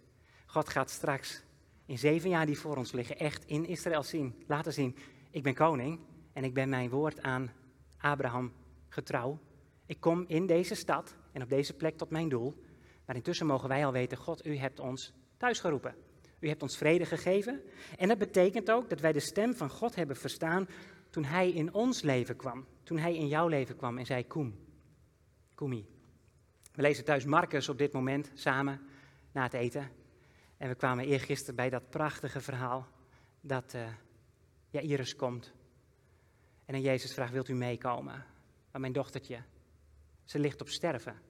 God 0.46 0.70
gaat 0.70 0.90
straks 0.90 1.44
in 1.86 1.98
zeven 1.98 2.30
jaar 2.30 2.46
die 2.46 2.60
voor 2.60 2.78
ons 2.78 2.92
liggen 2.92 3.20
echt 3.20 3.46
in 3.46 3.66
Israël 3.66 4.04
zien, 4.04 4.44
laten 4.48 4.74
zien, 4.74 4.96
ik 5.32 5.44
ben 5.44 5.54
koning 5.54 6.00
en 6.34 6.44
ik 6.44 6.54
ben 6.54 6.70
mijn 6.70 6.90
woord 6.90 7.22
aan 7.22 7.52
Abraham 7.98 8.52
getrouw. 8.90 9.40
Ik 9.86 10.00
kom 10.00 10.26
in 10.28 10.46
deze 10.46 10.76
stad 10.76 11.16
en 11.32 11.42
op 11.42 11.50
deze 11.50 11.74
plek 11.74 11.98
tot 11.98 12.10
mijn 12.10 12.30
doel. 12.30 12.64
Maar 13.06 13.16
intussen 13.16 13.46
mogen 13.46 13.70
wij 13.70 13.86
al 13.86 13.92
weten, 13.92 14.18
God, 14.18 14.46
u 14.46 14.58
hebt 14.58 14.80
ons 14.80 15.14
thuisgeroepen. 15.38 15.96
U 16.40 16.48
hebt 16.48 16.62
ons 16.62 16.78
vrede 16.78 17.06
gegeven. 17.06 17.62
En 17.98 18.08
dat 18.08 18.18
betekent 18.18 18.72
ook 18.72 18.90
dat 18.90 19.00
wij 19.00 19.12
de 19.12 19.20
stem 19.20 19.56
van 19.56 19.70
God 19.70 19.96
hebben 19.96 20.16
verstaan 20.16 20.68
toen 21.10 21.24
Hij 21.24 21.52
in 21.52 21.74
ons 21.74 22.02
leven 22.02 22.36
kwam. 22.36 22.66
Toen 22.84 22.98
Hij 22.98 23.16
in 23.16 23.28
jouw 23.28 23.48
leven 23.48 23.76
kwam 23.76 23.98
en 23.98 24.06
zei, 24.06 24.28
Koem, 24.28 24.60
Koemi. 25.56 25.88
We 26.74 26.82
lezen 26.82 27.06
thuis 27.06 27.26
Marcus 27.26 27.70
op 27.70 27.78
dit 27.78 27.94
moment 27.94 28.32
samen 28.34 28.82
na 29.32 29.44
het 29.44 29.54
eten. 29.54 29.92
En 30.58 30.70
we 30.70 30.76
kwamen 30.76 31.06
eergisteren 31.06 31.56
bij 31.56 31.70
dat 31.70 31.90
prachtige 31.90 32.42
verhaal 32.42 32.88
dat 33.42 33.74
uh, 33.74 33.88
Jairus 34.70 35.16
komt. 35.16 35.54
En 36.66 36.76
aan 36.76 36.82
Jezus 36.82 37.14
vraagt, 37.14 37.32
wilt 37.32 37.50
u 37.50 37.54
meekomen? 37.54 38.26
Maar 38.72 38.82
mijn 38.82 38.94
dochtertje, 38.94 39.44
ze 40.24 40.40
ligt 40.40 40.62
op 40.62 40.70
sterven. 40.70 41.22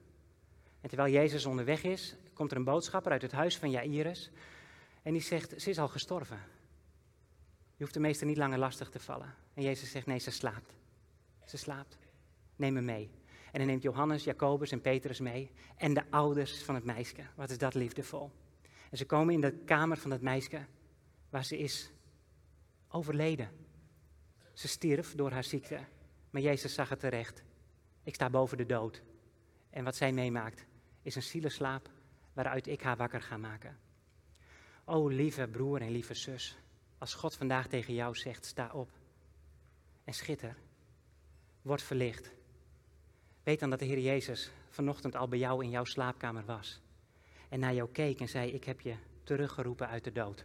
En 0.84 0.90
terwijl 0.90 1.12
Jezus 1.12 1.46
onderweg 1.46 1.82
is, 1.82 2.16
komt 2.32 2.50
er 2.50 2.56
een 2.56 2.64
boodschapper 2.64 3.12
uit 3.12 3.22
het 3.22 3.32
huis 3.32 3.58
van 3.58 3.70
Jairus. 3.70 4.30
En 5.02 5.12
die 5.12 5.22
zegt, 5.22 5.62
ze 5.62 5.70
is 5.70 5.78
al 5.78 5.88
gestorven. 5.88 6.38
Je 7.76 7.82
hoeft 7.82 7.94
de 7.94 8.00
meester 8.00 8.26
niet 8.26 8.36
langer 8.36 8.58
lastig 8.58 8.90
te 8.90 8.98
vallen. 8.98 9.34
En 9.54 9.62
Jezus 9.62 9.90
zegt, 9.90 10.06
nee, 10.06 10.18
ze 10.18 10.30
slaapt. 10.30 10.74
Ze 11.44 11.56
slaapt. 11.56 11.98
Neem 12.56 12.72
me 12.72 12.80
mee. 12.80 13.10
En 13.52 13.60
hij 13.60 13.64
neemt 13.64 13.82
Johannes, 13.82 14.24
Jacobus 14.24 14.70
en 14.70 14.80
Petrus 14.80 15.20
mee. 15.20 15.50
En 15.76 15.94
de 15.94 16.02
ouders 16.10 16.62
van 16.62 16.74
het 16.74 16.84
meisje. 16.84 17.26
Wat 17.34 17.50
is 17.50 17.58
dat 17.58 17.74
liefdevol. 17.74 18.30
En 18.90 18.96
ze 18.96 19.06
komen 19.06 19.34
in 19.34 19.40
de 19.40 19.52
kamer 19.52 19.96
van 19.96 20.10
het 20.10 20.22
meisje 20.22 20.66
waar 21.30 21.44
ze 21.44 21.58
is 21.58 21.90
overleden. 22.88 23.50
Ze 24.52 24.68
stierf 24.68 25.14
door 25.14 25.30
haar 25.30 25.44
ziekte. 25.44 25.80
Maar 26.30 26.42
Jezus 26.42 26.74
zag 26.74 26.88
het 26.88 27.00
terecht. 27.00 27.42
Ik 28.02 28.14
sta 28.14 28.30
boven 28.30 28.56
de 28.56 28.66
dood. 28.66 29.02
En 29.70 29.84
wat 29.84 29.96
zij 29.96 30.12
meemaakt 30.12 30.66
is 31.04 31.14
een 31.14 31.22
zieleslaap 31.22 31.90
waaruit 32.32 32.66
ik 32.66 32.82
haar 32.82 32.96
wakker 32.96 33.22
ga 33.22 33.36
maken. 33.36 33.78
O 34.84 35.08
lieve 35.08 35.48
broer 35.48 35.80
en 35.80 35.90
lieve 35.90 36.14
zus, 36.14 36.56
als 36.98 37.14
God 37.14 37.36
vandaag 37.36 37.66
tegen 37.66 37.94
jou 37.94 38.16
zegt, 38.16 38.44
sta 38.44 38.70
op 38.72 38.90
en 40.04 40.14
schitter, 40.14 40.56
word 41.62 41.82
verlicht. 41.82 42.32
Weet 43.42 43.60
dan 43.60 43.70
dat 43.70 43.78
de 43.78 43.84
Heer 43.84 44.00
Jezus 44.00 44.50
vanochtend 44.68 45.16
al 45.16 45.28
bij 45.28 45.38
jou 45.38 45.64
in 45.64 45.70
jouw 45.70 45.84
slaapkamer 45.84 46.44
was. 46.44 46.80
En 47.48 47.60
naar 47.60 47.74
jou 47.74 47.88
keek 47.92 48.20
en 48.20 48.28
zei, 48.28 48.50
ik 48.50 48.64
heb 48.64 48.80
je 48.80 48.94
teruggeroepen 49.24 49.88
uit 49.88 50.04
de 50.04 50.12
dood. 50.12 50.44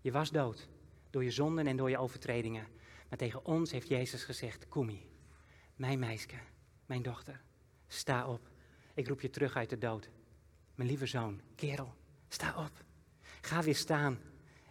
Je 0.00 0.12
was 0.12 0.30
dood 0.30 0.68
door 1.10 1.24
je 1.24 1.30
zonden 1.30 1.66
en 1.66 1.76
door 1.76 1.90
je 1.90 1.98
overtredingen. 1.98 2.66
Maar 3.08 3.18
tegen 3.18 3.44
ons 3.44 3.70
heeft 3.70 3.88
Jezus 3.88 4.24
gezegd, 4.24 4.68
Koemi, 4.68 5.06
mijn 5.76 5.98
meisje, 5.98 6.38
mijn 6.86 7.02
dochter, 7.02 7.40
sta 7.86 8.28
op. 8.28 8.48
Ik 8.98 9.08
roep 9.08 9.20
je 9.20 9.30
terug 9.30 9.56
uit 9.56 9.70
de 9.70 9.78
dood. 9.78 10.08
Mijn 10.74 10.88
lieve 10.88 11.06
zoon, 11.06 11.40
kerel, 11.54 11.94
sta 12.28 12.64
op. 12.64 12.84
Ga 13.40 13.62
weer 13.62 13.76
staan 13.76 14.18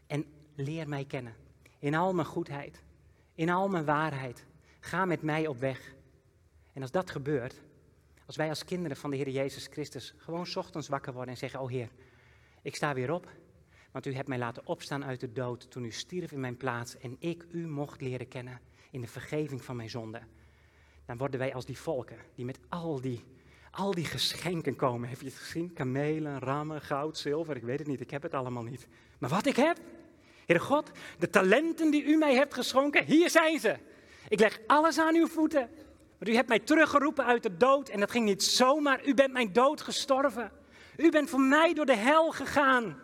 en 0.08 0.26
leer 0.56 0.90
mij 0.90 1.06
kennen. 1.06 1.36
In 1.80 1.96
al 1.96 2.14
mijn 2.14 2.28
goedheid, 2.28 2.84
in 3.36 3.50
al 3.50 3.68
mijn 3.68 3.86
waarheid. 3.86 4.46
Ga 4.80 5.06
met 5.06 5.22
mij 5.22 5.48
op 5.48 5.60
weg. 5.60 5.94
En 6.74 6.82
als 6.82 6.92
dat 6.92 7.12
gebeurt, 7.12 7.62
als 8.26 8.36
wij 8.36 8.50
als 8.50 8.66
kinderen 8.66 8.98
van 8.98 9.10
de 9.10 9.16
Heer 9.16 9.30
Jezus 9.30 9.68
Christus 9.68 10.14
gewoon 10.18 10.48
ochtends 10.56 10.88
wakker 10.88 11.14
worden 11.14 11.32
en 11.32 11.40
zeggen: 11.40 11.60
O 11.60 11.68
Heer, 11.68 11.90
ik 12.62 12.76
sta 12.76 12.94
weer 12.94 13.12
op, 13.12 13.32
want 13.92 14.06
u 14.06 14.14
hebt 14.14 14.28
mij 14.28 14.38
laten 14.38 14.68
opstaan 14.68 15.06
uit 15.06 15.20
de 15.20 15.32
dood 15.32 15.72
toen 15.72 15.86
u 15.86 15.92
stierf 15.92 16.32
in 16.32 16.40
mijn 16.40 16.58
plaats 16.58 16.98
en 16.98 17.16
ik 17.20 17.46
u 17.52 17.68
mocht 17.68 18.02
leren 18.02 18.28
kennen 18.28 18.60
in 18.92 19.02
de 19.02 19.08
vergeving 19.08 19.64
van 19.64 19.76
mijn 19.76 19.90
zonden. 19.90 20.28
Dan 21.06 21.18
worden 21.18 21.40
wij 21.40 21.54
als 21.54 21.66
die 21.66 21.78
volken 21.78 22.18
die 22.36 22.46
met 22.46 22.60
al 22.70 23.02
die, 23.02 23.24
al 23.72 23.94
die 23.94 24.06
geschenken 24.06 24.76
komen. 24.76 25.10
Heb 25.10 25.20
je 25.20 25.26
het 25.26 25.36
gezien? 25.36 25.74
Kamelen, 25.74 26.40
rammen, 26.40 26.82
goud, 26.82 27.18
zilver, 27.18 27.56
ik 27.56 27.64
weet 27.64 27.80
het 27.80 27.88
niet, 27.88 28.02
ik 28.02 28.12
heb 28.12 28.22
het 28.22 28.34
allemaal 28.34 28.64
niet. 28.64 28.88
Maar 29.18 29.30
wat 29.30 29.46
ik 29.46 29.56
heb, 29.56 29.78
Heere 30.46 30.64
God, 30.64 30.92
de 31.20 31.30
talenten 31.30 31.92
die 31.92 32.04
u 32.04 32.18
mij 32.18 32.36
hebt 32.36 32.54
geschonken, 32.54 33.06
hier 33.06 33.30
zijn 33.30 33.60
ze. 33.60 33.76
Ik 34.28 34.40
leg 34.40 34.60
alles 34.68 35.00
aan 35.00 35.16
uw 35.16 35.28
voeten. 35.28 35.70
Want 36.18 36.32
u 36.32 36.36
hebt 36.36 36.48
mij 36.48 36.60
teruggeroepen 36.60 37.26
uit 37.26 37.44
de 37.44 37.58
dood 37.58 37.90
en 37.90 38.00
dat 38.00 38.12
ging 38.12 38.26
niet 38.26 38.44
zomaar. 38.44 39.06
U 39.06 39.14
bent 39.14 39.34
mijn 39.34 39.54
dood 39.54 39.82
gestorven. 39.82 40.52
U 40.98 41.10
bent 41.10 41.30
voor 41.30 41.40
mij 41.40 41.74
door 41.74 41.86
de 41.86 41.96
hel 41.96 42.32
gegaan. 42.32 43.00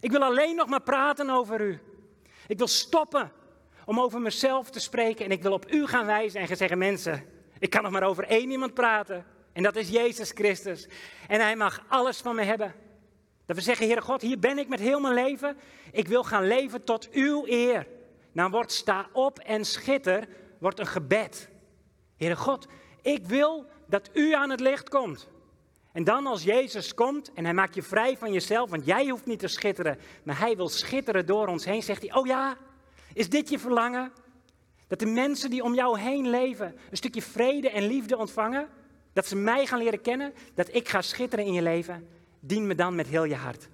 Ik 0.00 0.10
wil 0.10 0.22
alleen 0.22 0.56
nog 0.56 0.68
maar 0.68 0.82
praten 0.82 1.30
over 1.30 1.60
u. 1.60 1.78
Ik 2.46 2.58
wil 2.58 2.66
stoppen 2.66 3.32
om 3.84 4.00
over 4.00 4.20
mezelf 4.20 4.70
te 4.70 4.80
spreken 4.80 5.24
en 5.24 5.30
ik 5.30 5.42
wil 5.42 5.52
op 5.52 5.72
u 5.72 5.86
gaan 5.86 6.06
wijzen 6.06 6.40
en 6.40 6.46
gaan 6.46 6.56
zeggen: 6.56 6.78
mensen, 6.78 7.24
ik 7.58 7.70
kan 7.70 7.82
nog 7.82 7.92
maar 7.92 8.02
over 8.02 8.24
één 8.24 8.50
iemand 8.50 8.74
praten. 8.74 9.24
En 9.56 9.62
dat 9.62 9.76
is 9.76 9.88
Jezus 9.88 10.30
Christus. 10.30 10.88
En 11.28 11.40
hij 11.40 11.56
mag 11.56 11.84
alles 11.88 12.20
van 12.20 12.34
me 12.34 12.42
hebben. 12.42 12.74
Dat 13.46 13.56
we 13.56 13.62
zeggen, 13.62 13.86
Heere 13.86 14.00
God, 14.00 14.22
hier 14.22 14.38
ben 14.38 14.58
ik 14.58 14.68
met 14.68 14.80
heel 14.80 15.00
mijn 15.00 15.14
leven. 15.14 15.56
Ik 15.92 16.08
wil 16.08 16.24
gaan 16.24 16.46
leven 16.46 16.84
tot 16.84 17.10
uw 17.10 17.46
eer. 17.46 17.86
Nou 18.32 18.50
wordt 18.50 18.72
sta 18.72 19.08
op 19.12 19.38
en 19.38 19.64
schitter, 19.64 20.28
wordt 20.58 20.78
een 20.78 20.86
gebed. 20.86 21.48
Heere 22.16 22.36
God, 22.36 22.66
ik 23.02 23.26
wil 23.26 23.66
dat 23.86 24.10
u 24.12 24.34
aan 24.34 24.50
het 24.50 24.60
licht 24.60 24.88
komt. 24.88 25.28
En 25.92 26.04
dan 26.04 26.26
als 26.26 26.42
Jezus 26.42 26.94
komt 26.94 27.32
en 27.32 27.44
hij 27.44 27.54
maakt 27.54 27.74
je 27.74 27.82
vrij 27.82 28.16
van 28.16 28.32
jezelf, 28.32 28.70
want 28.70 28.86
jij 28.86 29.08
hoeft 29.08 29.26
niet 29.26 29.38
te 29.38 29.48
schitteren, 29.48 29.98
maar 30.22 30.38
hij 30.38 30.56
wil 30.56 30.68
schitteren 30.68 31.26
door 31.26 31.46
ons 31.46 31.64
heen, 31.64 31.82
zegt 31.82 32.02
hij, 32.02 32.14
oh 32.14 32.26
ja, 32.26 32.56
is 33.12 33.28
dit 33.28 33.48
je 33.48 33.58
verlangen? 33.58 34.12
Dat 34.86 34.98
de 34.98 35.06
mensen 35.06 35.50
die 35.50 35.62
om 35.62 35.74
jou 35.74 35.98
heen 35.98 36.30
leven 36.30 36.76
een 36.90 36.96
stukje 36.96 37.22
vrede 37.22 37.70
en 37.70 37.86
liefde 37.86 38.16
ontvangen? 38.16 38.68
Dat 39.16 39.26
ze 39.26 39.36
mij 39.36 39.66
gaan 39.66 39.78
leren 39.78 40.00
kennen? 40.00 40.34
Dat 40.54 40.74
ik 40.74 40.88
ga 40.88 41.02
schitteren 41.02 41.44
in 41.44 41.52
je 41.52 41.62
leven? 41.62 42.08
Dien 42.40 42.66
me 42.66 42.74
dan 42.74 42.94
met 42.94 43.06
heel 43.06 43.24
je 43.24 43.34
hart. 43.34 43.68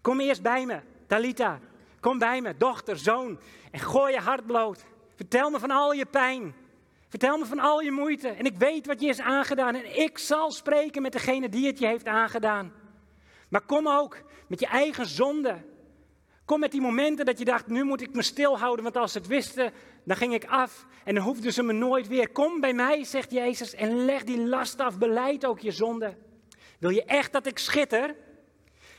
Kom 0.00 0.20
eerst 0.20 0.42
bij 0.42 0.66
me, 0.66 0.80
Talita. 1.06 1.60
Kom 2.00 2.18
bij 2.18 2.40
me, 2.40 2.56
dochter, 2.56 2.98
zoon. 2.98 3.38
En 3.70 3.80
gooi 3.80 4.12
je 4.12 4.20
hart 4.20 4.46
bloot. 4.46 4.84
Vertel 5.16 5.50
me 5.50 5.58
van 5.58 5.70
al 5.70 5.92
je 5.92 6.06
pijn. 6.06 6.54
Vertel 7.08 7.38
me 7.38 7.44
van 7.44 7.58
al 7.58 7.80
je 7.80 7.90
moeite. 7.90 8.28
En 8.28 8.44
ik 8.44 8.56
weet 8.56 8.86
wat 8.86 9.00
je 9.00 9.08
is 9.08 9.20
aangedaan. 9.20 9.74
En 9.74 10.02
ik 10.02 10.18
zal 10.18 10.50
spreken 10.50 11.02
met 11.02 11.12
degene 11.12 11.48
die 11.48 11.66
het 11.66 11.78
je 11.78 11.86
heeft 11.86 12.06
aangedaan. 12.06 12.72
Maar 13.48 13.60
kom 13.60 13.88
ook 13.88 14.18
met 14.46 14.60
je 14.60 14.66
eigen 14.66 15.06
zonde. 15.06 15.56
Kom 16.46 16.60
met 16.60 16.70
die 16.70 16.80
momenten 16.80 17.24
dat 17.24 17.38
je 17.38 17.44
dacht, 17.44 17.66
nu 17.66 17.84
moet 17.84 18.00
ik 18.00 18.14
me 18.14 18.22
stilhouden, 18.22 18.84
want 18.84 18.96
als 18.96 19.12
ze 19.12 19.18
het 19.18 19.26
wisten, 19.26 19.72
dan 20.04 20.16
ging 20.16 20.34
ik 20.34 20.44
af 20.44 20.86
en 21.04 21.14
dan 21.14 21.24
hoefden 21.24 21.52
ze 21.52 21.62
me 21.62 21.72
nooit 21.72 22.06
weer. 22.08 22.28
Kom 22.28 22.60
bij 22.60 22.72
mij, 22.72 23.04
zegt 23.04 23.30
Jezus, 23.30 23.74
en 23.74 24.04
leg 24.04 24.24
die 24.24 24.46
last 24.46 24.80
af, 24.80 24.98
beleid 24.98 25.46
ook 25.46 25.60
je 25.60 25.70
zonde. 25.70 26.14
Wil 26.78 26.90
je 26.90 27.04
echt 27.04 27.32
dat 27.32 27.46
ik 27.46 27.58
schitter? 27.58 28.14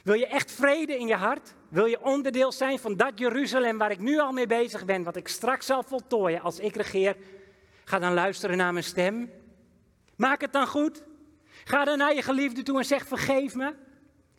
Wil 0.04 0.14
je 0.14 0.28
echt 0.28 0.52
vrede 0.52 0.98
in 0.98 1.08
je 1.08 1.16
hart? 1.16 1.54
Wil 1.70 1.86
je 1.86 2.04
onderdeel 2.04 2.52
zijn 2.52 2.80
van 2.80 2.96
dat 2.96 3.20
Jeruzalem 3.20 3.78
waar 3.78 3.92
ik 3.92 4.00
nu 4.00 4.20
al 4.20 4.32
mee 4.32 4.48
bezig 4.48 4.86
ben, 4.86 5.04
wat 5.04 5.16
ik 5.16 5.28
straks 5.28 5.66
zal 5.66 5.84
voltooien 5.84 6.42
als 6.42 6.60
ik 6.60 6.76
regeer? 6.76 7.16
Ga 7.84 8.00
dan 8.00 8.14
luisteren 8.14 8.58
naar 8.58 8.74
mijn 8.74 8.86
stem. 8.86 9.32
Maak 10.16 10.42
het 10.42 10.54
dan 10.54 10.68
goed. 10.68 11.04
Ga 11.64 11.84
dan 11.84 11.98
naar 11.98 12.16
je 12.16 12.22
geliefde 12.22 12.64
toe 12.64 12.78
en 12.78 12.86
zeg 12.86 13.08
vergeef 13.08 13.56
me. 13.56 13.74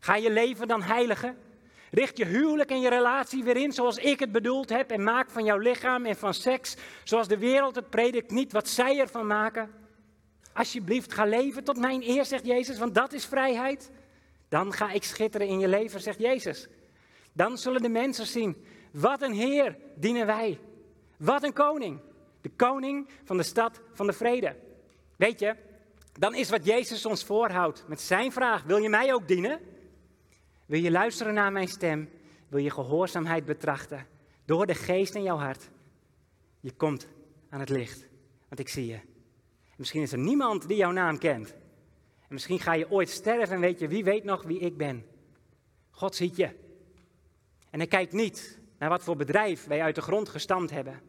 Ga 0.01 0.17
je 0.17 0.31
leven 0.31 0.69
dan 0.69 0.83
heiligen. 0.83 1.37
Richt 1.91 2.17
je 2.17 2.25
huwelijk 2.25 2.71
en 2.71 2.81
je 2.81 2.89
relatie 2.89 3.45
weer 3.45 3.57
in 3.57 3.73
zoals 3.73 3.97
ik 3.97 4.21
het 4.21 4.33
bedoeld 4.33 4.69
heb 4.69 4.91
en 4.91 5.03
maak 5.03 5.31
van 5.31 5.45
jouw 5.45 5.59
lichaam 5.59 6.07
en 6.07 6.17
van 6.17 6.35
seks 6.35 6.77
zoals 7.05 7.29
de 7.29 7.39
wereld 7.39 7.75
het 7.75 7.91
predikt 7.91 8.31
niet 8.31 8.53
wat 8.53 8.69
zij 8.69 8.99
ervan 8.99 9.27
maken. 9.27 9.71
Alsjeblieft, 10.53 11.13
ga 11.13 11.25
leven 11.25 11.65
tot 11.65 11.79
mijn 11.79 12.03
eer, 12.03 12.25
zegt 12.25 12.47
Jezus, 12.47 12.79
want 12.79 12.95
dat 12.95 13.13
is 13.13 13.25
vrijheid. 13.25 13.91
Dan 14.49 14.73
ga 14.73 14.91
ik 14.91 15.05
schitteren 15.05 15.47
in 15.47 15.59
je 15.59 15.69
leven, 15.69 16.01
zegt 16.01 16.19
Jezus. 16.19 16.69
Dan 17.33 17.59
zullen 17.59 17.83
de 17.83 17.89
mensen 17.89 18.27
zien, 18.27 18.65
wat 18.93 19.23
een 19.23 19.33
Heer 19.33 19.77
dienen 19.95 20.27
wij. 20.27 20.59
Wat 21.17 21.43
een 21.43 21.53
koning. 21.53 22.01
De 22.41 22.51
koning 22.57 23.09
van 23.25 23.37
de 23.37 23.43
stad 23.43 23.81
van 23.93 24.07
de 24.07 24.13
vrede. 24.13 24.57
Weet 25.17 25.39
je, 25.39 25.55
dan 26.19 26.35
is 26.35 26.51
wat 26.51 26.65
Jezus 26.65 27.07
ons 27.07 27.25
voorhoudt 27.25 27.85
met 27.87 28.01
zijn 28.01 28.33
vraag, 28.33 28.63
wil 28.63 28.77
je 28.77 28.89
mij 28.89 29.15
ook 29.15 29.29
dienen? 29.29 29.61
Wil 30.69 30.81
je 30.81 30.91
luisteren 30.91 31.35
naar 31.35 31.53
mijn 31.53 31.69
stem? 31.69 32.09
Wil 32.49 32.61
je 32.61 32.71
gehoorzaamheid 32.71 33.45
betrachten? 33.45 34.07
Door 34.45 34.67
de 34.67 34.75
geest 34.75 35.15
in 35.15 35.23
jouw 35.23 35.37
hart. 35.37 35.71
Je 36.61 36.73
komt 36.73 37.09
aan 37.49 37.61
het 37.61 37.69
licht, 37.69 38.09
want 38.49 38.61
ik 38.61 38.69
zie 38.69 38.87
je. 38.87 38.99
Misschien 39.77 40.03
is 40.03 40.13
er 40.13 40.19
niemand 40.19 40.69
die 40.69 40.77
jouw 40.77 40.91
naam 40.91 41.19
kent. 41.19 41.51
En 42.21 42.29
misschien 42.29 42.61
ga 42.61 42.75
je 42.75 42.91
ooit 42.91 43.09
sterven 43.09 43.55
en 43.55 43.61
weet 43.61 43.79
je, 43.79 43.89
wie 43.89 44.05
weet 44.05 44.25
nog 44.25 44.43
wie 44.43 44.59
ik 44.59 44.77
ben. 44.77 45.07
God 45.91 46.15
ziet 46.15 46.37
je. 46.37 46.47
En 47.71 47.79
hij 47.79 47.89
kijkt 47.89 48.13
niet 48.13 48.59
naar 48.79 48.89
wat 48.89 49.05
voor 49.05 49.17
bedrijf 49.17 49.67
wij 49.67 49.83
uit 49.83 49.95
de 49.95 50.03
grond 50.03 50.29
gestampt 50.29 50.71
hebben. 50.71 51.01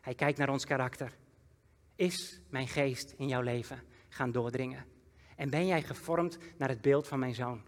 Hij 0.00 0.14
kijkt 0.14 0.38
naar 0.38 0.50
ons 0.50 0.64
karakter. 0.64 1.16
Is 1.96 2.40
mijn 2.48 2.68
geest 2.68 3.14
in 3.16 3.28
jouw 3.28 3.42
leven 3.42 3.82
gaan 4.08 4.32
doordringen? 4.32 4.84
En 5.36 5.50
ben 5.50 5.66
jij 5.66 5.82
gevormd 5.82 6.38
naar 6.58 6.68
het 6.68 6.80
beeld 6.80 7.08
van 7.08 7.18
mijn 7.18 7.34
zoon? 7.34 7.62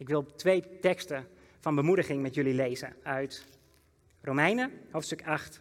Ik 0.00 0.08
wil 0.08 0.34
twee 0.34 0.78
teksten 0.78 1.28
van 1.58 1.74
bemoediging 1.74 2.22
met 2.22 2.34
jullie 2.34 2.54
lezen 2.54 2.96
uit 3.02 3.46
Romeinen, 4.22 4.72
hoofdstuk 4.90 5.26
8. 5.26 5.60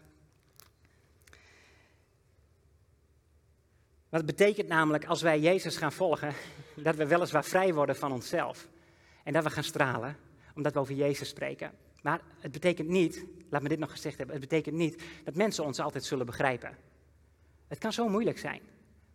Wat 4.10 4.26
betekent 4.26 4.68
namelijk 4.68 5.06
als 5.06 5.22
wij 5.22 5.40
Jezus 5.40 5.78
gaan 5.78 5.92
volgen, 5.92 6.34
dat 6.76 6.96
we 6.96 7.08
weliswaar 7.08 7.44
vrij 7.44 7.74
worden 7.74 7.96
van 7.96 8.12
onszelf. 8.12 8.68
En 9.24 9.34
dat 9.34 9.44
we 9.44 9.50
gaan 9.50 9.64
stralen, 9.64 10.18
omdat 10.56 10.74
we 10.74 10.80
over 10.80 10.96
Jezus 10.96 11.30
spreken. 11.30 11.72
Maar 12.02 12.22
het 12.40 12.52
betekent 12.52 12.88
niet, 12.88 13.26
laat 13.50 13.62
me 13.62 13.70
dit 13.70 13.80
nog 13.80 13.92
gezegd 13.92 14.18
hebben, 14.18 14.36
het 14.36 14.50
betekent 14.50 14.76
niet 14.76 15.04
dat 15.24 15.36
mensen 15.36 15.64
ons 15.64 15.80
altijd 15.80 16.04
zullen 16.04 16.26
begrijpen. 16.26 16.78
Het 17.68 17.78
kan 17.78 17.94
zo 17.94 18.08
moeilijk 18.08 18.38
zijn. 18.38 18.62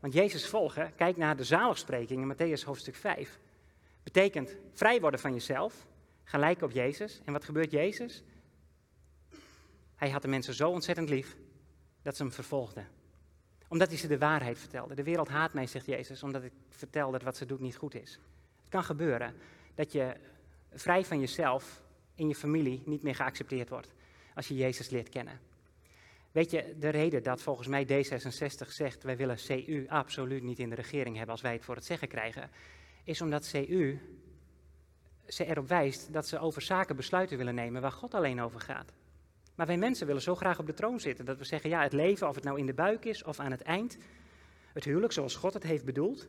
Want 0.00 0.12
Jezus 0.12 0.46
volgen, 0.46 0.94
kijk 0.94 1.16
naar 1.16 1.36
de 1.36 1.44
zaligspreking 1.44 2.20
in 2.22 2.34
Matthäus 2.34 2.64
hoofdstuk 2.64 2.96
5. 2.96 3.38
Betekent 4.04 4.56
vrij 4.72 5.00
worden 5.00 5.20
van 5.20 5.32
jezelf, 5.32 5.86
gelijk 6.24 6.62
op 6.62 6.70
Jezus. 6.70 7.20
En 7.24 7.32
wat 7.32 7.44
gebeurt 7.44 7.70
Jezus? 7.70 8.22
Hij 9.96 10.10
had 10.10 10.22
de 10.22 10.28
mensen 10.28 10.54
zo 10.54 10.70
ontzettend 10.70 11.08
lief 11.08 11.36
dat 12.02 12.16
ze 12.16 12.22
hem 12.22 12.32
vervolgden. 12.32 12.88
Omdat 13.68 13.88
hij 13.88 13.96
ze 13.96 14.06
de 14.06 14.18
waarheid 14.18 14.58
vertelde. 14.58 14.94
De 14.94 15.02
wereld 15.02 15.28
haat 15.28 15.52
mij, 15.52 15.66
zegt 15.66 15.86
Jezus, 15.86 16.22
omdat 16.22 16.42
ik 16.42 16.52
vertel 16.68 17.10
dat 17.10 17.22
wat 17.22 17.36
ze 17.36 17.46
doet 17.46 17.60
niet 17.60 17.76
goed 17.76 17.94
is. 17.94 18.18
Het 18.60 18.68
kan 18.68 18.84
gebeuren 18.84 19.34
dat 19.74 19.92
je 19.92 20.16
vrij 20.72 21.04
van 21.04 21.20
jezelf 21.20 21.82
in 22.14 22.28
je 22.28 22.34
familie 22.34 22.82
niet 22.84 23.02
meer 23.02 23.14
geaccepteerd 23.14 23.68
wordt 23.68 23.92
als 24.34 24.48
je 24.48 24.54
Jezus 24.54 24.90
leert 24.90 25.08
kennen. 25.08 25.40
Weet 26.32 26.50
je, 26.50 26.74
de 26.78 26.88
reden 26.88 27.22
dat 27.22 27.42
volgens 27.42 27.68
mij 27.68 27.86
D66 27.86 28.68
zegt 28.68 29.02
wij 29.02 29.16
willen 29.16 29.36
CU 29.36 29.84
absoluut 29.88 30.42
niet 30.42 30.58
in 30.58 30.68
de 30.68 30.74
regering 30.74 31.16
hebben 31.16 31.32
als 31.32 31.42
wij 31.42 31.52
het 31.52 31.64
voor 31.64 31.74
het 31.74 31.84
zeggen 31.84 32.08
krijgen, 32.08 32.50
is 33.04 33.20
omdat 33.20 33.50
CU 33.50 33.98
ze 35.26 35.44
erop 35.44 35.68
wijst 35.68 36.12
dat 36.12 36.28
ze 36.28 36.38
over 36.38 36.62
zaken 36.62 36.96
besluiten 36.96 37.36
willen 37.36 37.54
nemen 37.54 37.82
waar 37.82 37.92
God 37.92 38.14
alleen 38.14 38.40
over 38.40 38.60
gaat. 38.60 38.92
Maar 39.54 39.66
wij 39.66 39.76
mensen 39.76 40.06
willen 40.06 40.22
zo 40.22 40.34
graag 40.34 40.58
op 40.58 40.66
de 40.66 40.74
troon 40.74 41.00
zitten 41.00 41.24
dat 41.24 41.38
we 41.38 41.44
zeggen, 41.44 41.70
ja, 41.70 41.82
het 41.82 41.92
leven, 41.92 42.28
of 42.28 42.34
het 42.34 42.44
nou 42.44 42.58
in 42.58 42.66
de 42.66 42.74
buik 42.74 43.04
is 43.04 43.24
of 43.24 43.38
aan 43.38 43.50
het 43.50 43.62
eind, 43.62 43.98
het 44.72 44.84
huwelijk 44.84 45.12
zoals 45.12 45.36
God 45.36 45.54
het 45.54 45.62
heeft 45.62 45.84
bedoeld, 45.84 46.28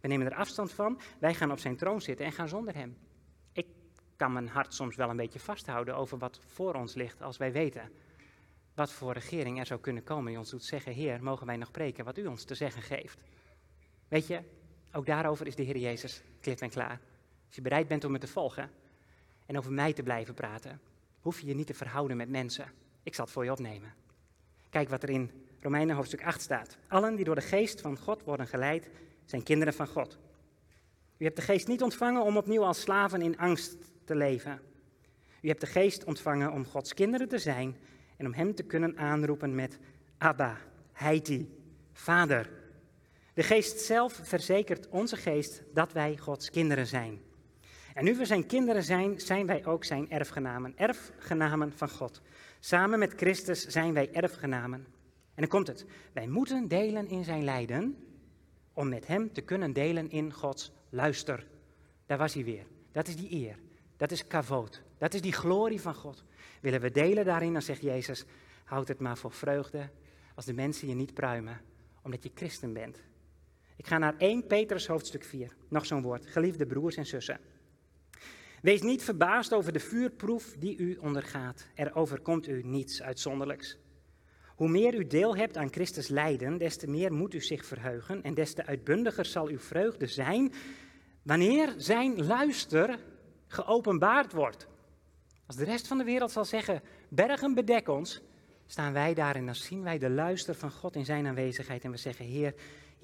we 0.00 0.08
nemen 0.08 0.26
er 0.26 0.34
afstand 0.34 0.72
van, 0.72 1.00
wij 1.18 1.34
gaan 1.34 1.52
op 1.52 1.58
zijn 1.58 1.76
troon 1.76 2.00
zitten 2.00 2.26
en 2.26 2.32
gaan 2.32 2.48
zonder 2.48 2.74
hem. 2.74 2.96
Ik 3.52 3.66
kan 4.16 4.32
mijn 4.32 4.48
hart 4.48 4.74
soms 4.74 4.96
wel 4.96 5.10
een 5.10 5.16
beetje 5.16 5.40
vasthouden 5.40 5.96
over 5.96 6.18
wat 6.18 6.40
voor 6.46 6.74
ons 6.74 6.94
ligt 6.94 7.22
als 7.22 7.36
wij 7.36 7.52
weten 7.52 7.90
wat 8.74 8.92
voor 8.92 9.12
regering 9.12 9.58
er 9.58 9.66
zou 9.66 9.80
kunnen 9.80 10.02
komen 10.02 10.26
die 10.26 10.38
ons 10.38 10.50
doet 10.50 10.64
zeggen, 10.64 10.92
Heer, 10.92 11.22
mogen 11.22 11.46
wij 11.46 11.56
nog 11.56 11.70
preken 11.70 12.04
wat 12.04 12.18
u 12.18 12.26
ons 12.26 12.44
te 12.44 12.54
zeggen 12.54 12.82
geeft. 12.82 13.20
Weet 14.08 14.26
je, 14.26 14.40
ook 14.94 15.06
daarover 15.06 15.46
is 15.46 15.54
de 15.54 15.62
Heer 15.62 15.76
Jezus 15.76 16.22
klip 16.40 16.60
en 16.60 16.70
klaar. 16.70 17.00
Als 17.46 17.54
je 17.54 17.62
bereid 17.62 17.88
bent 17.88 18.04
om 18.04 18.12
me 18.12 18.18
te 18.18 18.26
volgen 18.26 18.70
en 19.46 19.58
over 19.58 19.72
mij 19.72 19.92
te 19.92 20.02
blijven 20.02 20.34
praten, 20.34 20.80
hoef 21.20 21.40
je 21.40 21.46
je 21.46 21.54
niet 21.54 21.66
te 21.66 21.74
verhouden 21.74 22.16
met 22.16 22.28
mensen. 22.28 22.66
Ik 23.02 23.14
zal 23.14 23.24
het 23.24 23.34
voor 23.34 23.44
je 23.44 23.52
opnemen. 23.52 23.94
Kijk 24.70 24.88
wat 24.88 25.02
er 25.02 25.10
in 25.10 25.30
Romeinen 25.60 25.96
hoofdstuk 25.96 26.24
8 26.24 26.40
staat. 26.40 26.76
Allen 26.88 27.16
die 27.16 27.24
door 27.24 27.34
de 27.34 27.40
geest 27.40 27.80
van 27.80 27.98
God 27.98 28.22
worden 28.22 28.46
geleid, 28.46 28.90
zijn 29.24 29.42
kinderen 29.42 29.74
van 29.74 29.86
God. 29.86 30.18
U 31.16 31.24
hebt 31.24 31.36
de 31.36 31.42
geest 31.42 31.68
niet 31.68 31.82
ontvangen 31.82 32.22
om 32.22 32.36
opnieuw 32.36 32.64
als 32.64 32.80
slaven 32.80 33.22
in 33.22 33.38
angst 33.38 33.76
te 34.04 34.14
leven. 34.14 34.60
U 35.40 35.48
hebt 35.48 35.60
de 35.60 35.66
geest 35.66 36.04
ontvangen 36.04 36.52
om 36.52 36.64
Gods 36.64 36.94
kinderen 36.94 37.28
te 37.28 37.38
zijn 37.38 37.76
en 38.16 38.26
om 38.26 38.34
Hem 38.34 38.54
te 38.54 38.62
kunnen 38.62 38.98
aanroepen 38.98 39.54
met 39.54 39.78
Abba, 40.18 40.58
Heiti, 40.92 41.58
Vader. 41.92 42.50
De 43.34 43.42
geest 43.42 43.80
zelf 43.80 44.20
verzekert 44.22 44.88
onze 44.88 45.16
geest 45.16 45.62
dat 45.72 45.92
wij 45.92 46.16
Gods 46.16 46.50
kinderen 46.50 46.86
zijn. 46.86 47.20
En 47.94 48.04
nu 48.04 48.16
we 48.16 48.24
zijn 48.24 48.46
kinderen 48.46 48.82
zijn, 48.82 49.20
zijn 49.20 49.46
wij 49.46 49.66
ook 49.66 49.84
zijn 49.84 50.10
erfgenamen, 50.10 50.72
erfgenamen 50.76 51.72
van 51.72 51.88
God. 51.88 52.20
Samen 52.60 52.98
met 52.98 53.12
Christus 53.16 53.66
zijn 53.66 53.92
wij 53.92 54.12
erfgenamen. 54.12 54.86
En 55.34 55.42
dan 55.42 55.48
komt 55.48 55.66
het. 55.66 55.86
Wij 56.12 56.26
moeten 56.26 56.68
delen 56.68 57.08
in 57.08 57.24
zijn 57.24 57.44
lijden 57.44 57.96
om 58.72 58.88
met 58.88 59.06
hem 59.06 59.32
te 59.32 59.40
kunnen 59.40 59.72
delen 59.72 60.10
in 60.10 60.32
Gods 60.32 60.72
luister. 60.88 61.46
Daar 62.06 62.18
was 62.18 62.34
hij 62.34 62.44
weer. 62.44 62.66
Dat 62.92 63.08
is 63.08 63.16
die 63.16 63.30
eer. 63.30 63.58
Dat 63.96 64.10
is 64.10 64.26
kavoot. 64.26 64.82
Dat 64.98 65.14
is 65.14 65.20
die 65.20 65.32
glorie 65.32 65.80
van 65.80 65.94
God. 65.94 66.24
Willen 66.60 66.80
we 66.80 66.90
delen 66.90 67.24
daarin, 67.24 67.52
dan 67.52 67.62
zegt 67.62 67.80
Jezus, 67.80 68.24
houd 68.64 68.88
het 68.88 69.00
maar 69.00 69.18
voor 69.18 69.32
vreugde 69.32 69.90
als 70.34 70.44
de 70.44 70.52
mensen 70.52 70.88
je 70.88 70.94
niet 70.94 71.14
pruimen, 71.14 71.60
omdat 72.02 72.22
je 72.22 72.30
christen 72.34 72.72
bent. 72.72 73.02
Ik 73.76 73.86
ga 73.86 73.98
naar 73.98 74.14
1 74.18 74.46
Petrus 74.46 74.86
hoofdstuk 74.86 75.24
4. 75.24 75.56
Nog 75.68 75.86
zo'n 75.86 76.02
woord. 76.02 76.26
Geliefde 76.26 76.66
broers 76.66 76.96
en 76.96 77.06
zussen. 77.06 77.40
Wees 78.62 78.82
niet 78.82 79.02
verbaasd 79.02 79.52
over 79.52 79.72
de 79.72 79.80
vuurproef 79.80 80.56
die 80.58 80.76
u 80.76 80.96
ondergaat. 80.96 81.66
Er 81.74 81.94
overkomt 81.94 82.48
u 82.48 82.62
niets 82.62 83.02
uitzonderlijks. 83.02 83.78
Hoe 84.54 84.68
meer 84.68 84.94
u 84.94 85.06
deel 85.06 85.36
hebt 85.36 85.56
aan 85.56 85.72
Christus 85.72 86.08
lijden, 86.08 86.58
des 86.58 86.76
te 86.76 86.88
meer 86.88 87.12
moet 87.12 87.34
u 87.34 87.40
zich 87.40 87.64
verheugen 87.64 88.22
en 88.22 88.34
des 88.34 88.54
te 88.54 88.66
uitbundiger 88.66 89.24
zal 89.24 89.48
uw 89.48 89.58
vreugde 89.58 90.06
zijn 90.06 90.52
wanneer 91.22 91.74
zijn 91.76 92.26
luister 92.26 92.98
geopenbaard 93.46 94.32
wordt. 94.32 94.66
Als 95.46 95.56
de 95.56 95.64
rest 95.64 95.86
van 95.86 95.98
de 95.98 96.04
wereld 96.04 96.30
zal 96.30 96.44
zeggen, 96.44 96.82
bergen 97.08 97.54
bedek 97.54 97.88
ons, 97.88 98.22
staan 98.66 98.92
wij 98.92 99.14
daar 99.14 99.36
en 99.36 99.46
dan 99.46 99.54
zien 99.54 99.82
wij 99.82 99.98
de 99.98 100.10
luister 100.10 100.54
van 100.54 100.70
God 100.70 100.96
in 100.96 101.04
zijn 101.04 101.26
aanwezigheid 101.26 101.84
en 101.84 101.90
we 101.90 101.96
zeggen, 101.96 102.24
Heer, 102.24 102.54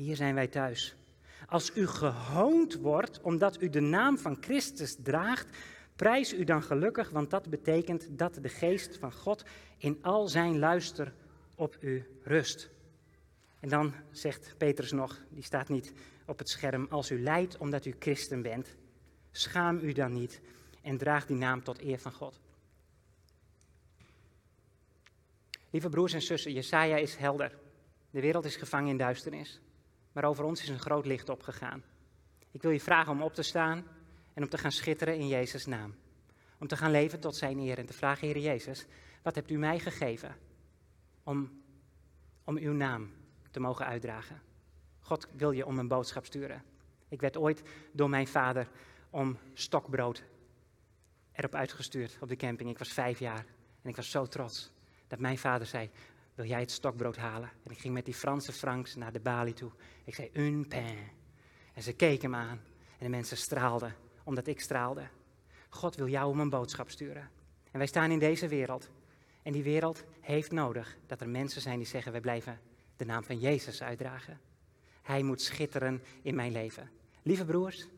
hier 0.01 0.17
zijn 0.17 0.35
wij 0.35 0.49
thuis. 0.49 0.95
Als 1.47 1.77
u 1.77 1.87
gehoond 1.87 2.75
wordt 2.75 3.21
omdat 3.21 3.63
u 3.63 3.69
de 3.69 3.81
naam 3.81 4.19
van 4.19 4.37
Christus 4.41 4.97
draagt, 5.03 5.57
prijs 5.97 6.33
u 6.33 6.45
dan 6.45 6.63
gelukkig, 6.63 7.11
want 7.11 7.31
dat 7.31 7.51
betekent 7.51 8.07
dat 8.11 8.35
de 8.35 8.49
geest 8.49 8.99
van 8.99 9.13
God 9.13 9.45
in 9.79 9.99
al 10.03 10.29
zijn 10.29 10.59
luister 10.59 11.13
op 11.55 11.77
u 11.81 12.07
rust. 12.23 12.71
En 13.61 13.69
dan 13.69 13.95
zegt 14.11 14.55
Petrus 14.59 14.93
nog, 14.93 15.21
die 15.29 15.43
staat 15.43 15.69
niet 15.69 15.93
op 16.27 16.39
het 16.39 16.49
scherm, 16.49 16.87
als 16.91 17.11
u 17.11 17.23
lijdt 17.23 17.57
omdat 17.57 17.85
u 17.85 17.95
christen 17.99 18.43
bent, 18.43 18.77
schaam 19.31 19.79
u 19.79 19.93
dan 19.93 20.13
niet 20.13 20.41
en 20.83 20.99
draag 20.99 21.27
die 21.27 21.37
naam 21.37 21.63
tot 21.63 21.83
eer 21.83 21.99
van 21.99 22.13
God. 22.13 22.41
Lieve 25.71 25.89
broers 25.89 26.13
en 26.13 26.23
zussen, 26.23 26.53
Jesaja 26.53 26.97
is 26.97 27.17
helder. 27.17 27.59
De 28.11 28.21
wereld 28.21 28.45
is 28.45 28.57
gevangen 28.57 28.91
in 28.91 28.97
duisternis 28.97 29.61
maar 30.13 30.25
over 30.25 30.45
ons 30.45 30.63
is 30.63 30.69
een 30.69 30.79
groot 30.79 31.07
licht 31.07 31.29
opgegaan. 31.29 31.83
Ik 32.51 32.63
wil 32.63 32.71
je 32.71 32.81
vragen 32.81 33.13
om 33.13 33.23
op 33.23 33.35
te 33.35 33.43
staan 33.43 33.85
en 34.35 34.43
om 34.43 34.49
te 34.49 34.59
gaan 34.59 34.73
schitteren 34.73 35.15
in 35.15 35.29
Jezus' 35.29 35.67
naam. 35.67 35.95
Om 36.59 36.67
te 36.67 36.77
gaan 36.77 36.91
leven 36.91 37.21
tot 37.21 37.37
zijn 37.37 37.59
eer 37.59 37.79
en 37.79 37.87
te 37.87 37.93
vragen, 37.93 38.27
Heer 38.27 38.39
Jezus, 38.39 38.87
wat 39.23 39.35
hebt 39.35 39.51
u 39.51 39.59
mij 39.59 39.79
gegeven 39.79 40.37
om, 41.23 41.63
om 42.45 42.57
uw 42.57 42.73
naam 42.73 43.13
te 43.51 43.61
mogen 43.61 43.87
uitdragen? 43.87 44.41
God 45.01 45.29
wil 45.37 45.51
je 45.51 45.67
om 45.67 45.79
een 45.79 45.89
boodschap 45.89 46.25
sturen. 46.25 46.63
Ik 47.09 47.21
werd 47.21 47.37
ooit 47.37 47.63
door 47.93 48.11
mijn 48.11 48.27
vader 48.27 48.69
om 49.11 49.39
stokbrood 49.55 50.23
erop 51.33 51.55
uitgestuurd 51.55 52.19
op 52.21 52.29
de 52.29 52.37
camping. 52.37 52.71
Ik 52.71 52.79
was 52.79 52.93
vijf 52.93 53.19
jaar 53.19 53.45
en 53.83 53.91
ik 53.91 53.97
was 53.97 54.11
zo 54.11 54.27
trots 54.27 54.73
dat 55.07 55.19
mijn 55.19 55.39
vader 55.39 55.67
zei, 55.67 55.91
wil 56.41 56.49
jij 56.49 56.61
het 56.61 56.71
stokbrood 56.71 57.17
halen? 57.17 57.51
En 57.65 57.71
ik 57.71 57.79
ging 57.79 57.95
met 57.95 58.05
die 58.05 58.15
Franse 58.15 58.53
Franks 58.53 58.95
naar 58.95 59.13
de 59.13 59.21
balie 59.21 59.55
toe. 59.55 59.71
Ik 60.05 60.15
zei, 60.15 60.31
un 60.33 60.69
pain. 60.69 61.09
En 61.75 61.83
ze 61.83 61.93
keken 61.93 62.31
me 62.31 62.37
aan. 62.37 62.61
En 62.99 63.05
de 63.05 63.09
mensen 63.09 63.37
straalden, 63.37 63.95
omdat 64.25 64.47
ik 64.47 64.61
straalde. 64.61 65.09
God 65.69 65.95
wil 65.95 66.09
jou 66.09 66.31
om 66.31 66.41
een 66.41 66.51
boodschap 66.51 66.91
sturen. 66.91 67.31
En 67.71 67.79
wij 67.79 67.87
staan 67.87 68.11
in 68.11 68.19
deze 68.19 68.49
wereld. 68.49 68.91
En 69.43 69.53
die 69.53 69.63
wereld 69.63 70.05
heeft 70.21 70.51
nodig 70.51 70.97
dat 71.07 71.21
er 71.21 71.29
mensen 71.29 71.61
zijn 71.61 71.79
die 71.79 71.87
zeggen, 71.87 72.13
wij 72.13 72.21
blijven 72.21 72.61
de 72.97 73.05
naam 73.05 73.25
van 73.25 73.39
Jezus 73.39 73.83
uitdragen. 73.83 74.41
Hij 75.03 75.23
moet 75.23 75.41
schitteren 75.43 76.03
in 76.23 76.35
mijn 76.35 76.53
leven. 76.53 76.91
Lieve 77.23 77.45
broers, 77.45 77.89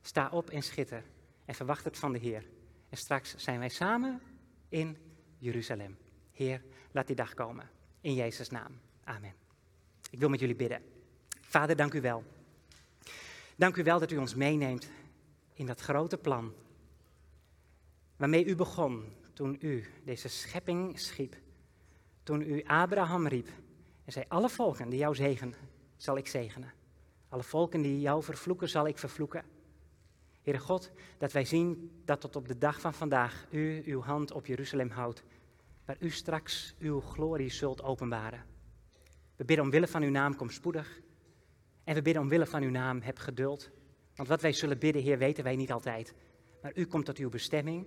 sta 0.00 0.28
op 0.28 0.50
en 0.50 0.62
schitter. 0.62 1.04
En 1.44 1.54
verwacht 1.54 1.84
het 1.84 1.98
van 1.98 2.12
de 2.12 2.18
Heer. 2.18 2.44
En 2.88 2.96
straks 2.96 3.34
zijn 3.36 3.58
wij 3.58 3.68
samen 3.68 4.20
in 4.68 4.96
Jeruzalem. 5.38 5.96
Heer, 6.30 6.62
laat 6.92 7.06
die 7.06 7.16
dag 7.16 7.34
komen. 7.34 7.80
In 8.02 8.14
Jezus' 8.14 8.50
naam. 8.50 8.80
Amen. 9.04 9.34
Ik 10.10 10.18
wil 10.18 10.28
met 10.28 10.40
jullie 10.40 10.56
bidden. 10.56 10.82
Vader, 11.40 11.76
dank 11.76 11.94
u 11.94 12.00
wel. 12.00 12.24
Dank 13.56 13.76
u 13.76 13.82
wel 13.82 13.98
dat 13.98 14.10
u 14.10 14.16
ons 14.16 14.34
meeneemt 14.34 14.90
in 15.52 15.66
dat 15.66 15.80
grote 15.80 16.18
plan. 16.18 16.52
Waarmee 18.16 18.44
u 18.44 18.56
begon 18.56 19.12
toen 19.32 19.56
u 19.60 19.84
deze 20.04 20.28
schepping 20.28 21.00
schiep. 21.00 21.36
Toen 22.22 22.40
u 22.40 22.64
Abraham 22.64 23.26
riep 23.26 23.48
en 24.04 24.12
zei: 24.12 24.24
Alle 24.28 24.48
volken 24.48 24.88
die 24.88 24.98
jou 24.98 25.14
zegenen, 25.14 25.54
zal 25.96 26.16
ik 26.16 26.26
zegenen. 26.26 26.72
Alle 27.28 27.42
volken 27.42 27.82
die 27.82 28.00
jou 28.00 28.22
vervloeken, 28.22 28.68
zal 28.68 28.86
ik 28.86 28.98
vervloeken. 28.98 29.44
Heere 30.42 30.58
God, 30.60 30.90
dat 31.18 31.32
wij 31.32 31.44
zien 31.44 32.00
dat 32.04 32.20
tot 32.20 32.36
op 32.36 32.48
de 32.48 32.58
dag 32.58 32.80
van 32.80 32.94
vandaag 32.94 33.46
u 33.50 33.82
uw 33.84 34.02
hand 34.02 34.32
op 34.32 34.46
Jeruzalem 34.46 34.90
houdt 34.90 35.22
waar 35.84 35.96
u 36.00 36.10
straks 36.10 36.74
uw 36.78 37.00
glorie 37.00 37.50
zult 37.50 37.82
openbaren. 37.82 38.44
We 39.36 39.44
bidden 39.44 39.64
omwille 39.64 39.86
van 39.86 40.02
uw 40.02 40.10
naam, 40.10 40.36
kom 40.36 40.50
spoedig. 40.50 41.00
En 41.84 41.94
we 41.94 42.02
bidden 42.02 42.22
omwille 42.22 42.46
van 42.46 42.62
uw 42.62 42.70
naam, 42.70 43.00
heb 43.00 43.18
geduld. 43.18 43.70
Want 44.14 44.28
wat 44.28 44.40
wij 44.40 44.52
zullen 44.52 44.78
bidden, 44.78 45.02
Heer, 45.02 45.18
weten 45.18 45.44
wij 45.44 45.56
niet 45.56 45.72
altijd. 45.72 46.14
Maar 46.62 46.72
u 46.74 46.86
komt 46.86 47.04
tot 47.04 47.18
uw 47.18 47.28
bestemming. 47.28 47.86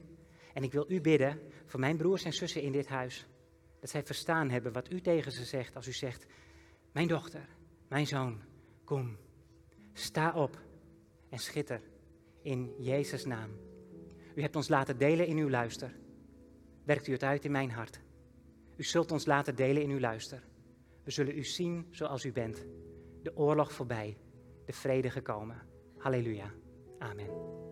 En 0.53 0.63
ik 0.63 0.71
wil 0.71 0.91
u 0.91 1.01
bidden 1.01 1.39
voor 1.65 1.79
mijn 1.79 1.97
broers 1.97 2.23
en 2.23 2.33
zussen 2.33 2.61
in 2.61 2.71
dit 2.71 2.87
huis. 2.87 3.27
Dat 3.79 3.89
zij 3.89 4.03
verstaan 4.03 4.49
hebben 4.49 4.73
wat 4.73 4.91
u 4.91 5.01
tegen 5.01 5.31
ze 5.31 5.43
zegt 5.43 5.75
als 5.75 5.87
u 5.87 5.91
zegt, 5.91 6.25
mijn 6.91 7.07
dochter, 7.07 7.47
mijn 7.87 8.07
zoon, 8.07 8.41
Kom, 8.85 9.17
sta 9.93 10.33
op 10.33 10.61
en 11.29 11.39
schitter 11.39 11.81
in 12.41 12.73
Jezus' 12.77 13.25
naam. 13.25 13.49
U 14.35 14.41
hebt 14.41 14.55
ons 14.55 14.67
laten 14.67 14.97
delen 14.97 15.27
in 15.27 15.37
uw 15.37 15.49
luister. 15.49 15.95
Werkt 16.85 17.07
u 17.07 17.11
het 17.11 17.23
uit 17.23 17.45
in 17.45 17.51
mijn 17.51 17.71
hart. 17.71 17.99
U 18.75 18.83
zult 18.83 19.11
ons 19.11 19.25
laten 19.25 19.55
delen 19.55 19.81
in 19.81 19.89
uw 19.89 19.99
luister. 19.99 20.43
We 21.03 21.11
zullen 21.11 21.37
u 21.37 21.43
zien 21.43 21.87
zoals 21.91 22.25
u 22.25 22.31
bent. 22.31 22.65
De 23.23 23.37
oorlog 23.37 23.71
voorbij, 23.71 24.17
de 24.65 24.73
vrede 24.73 25.09
gekomen. 25.09 25.61
Halleluja. 25.97 26.53
Amen. 26.99 27.63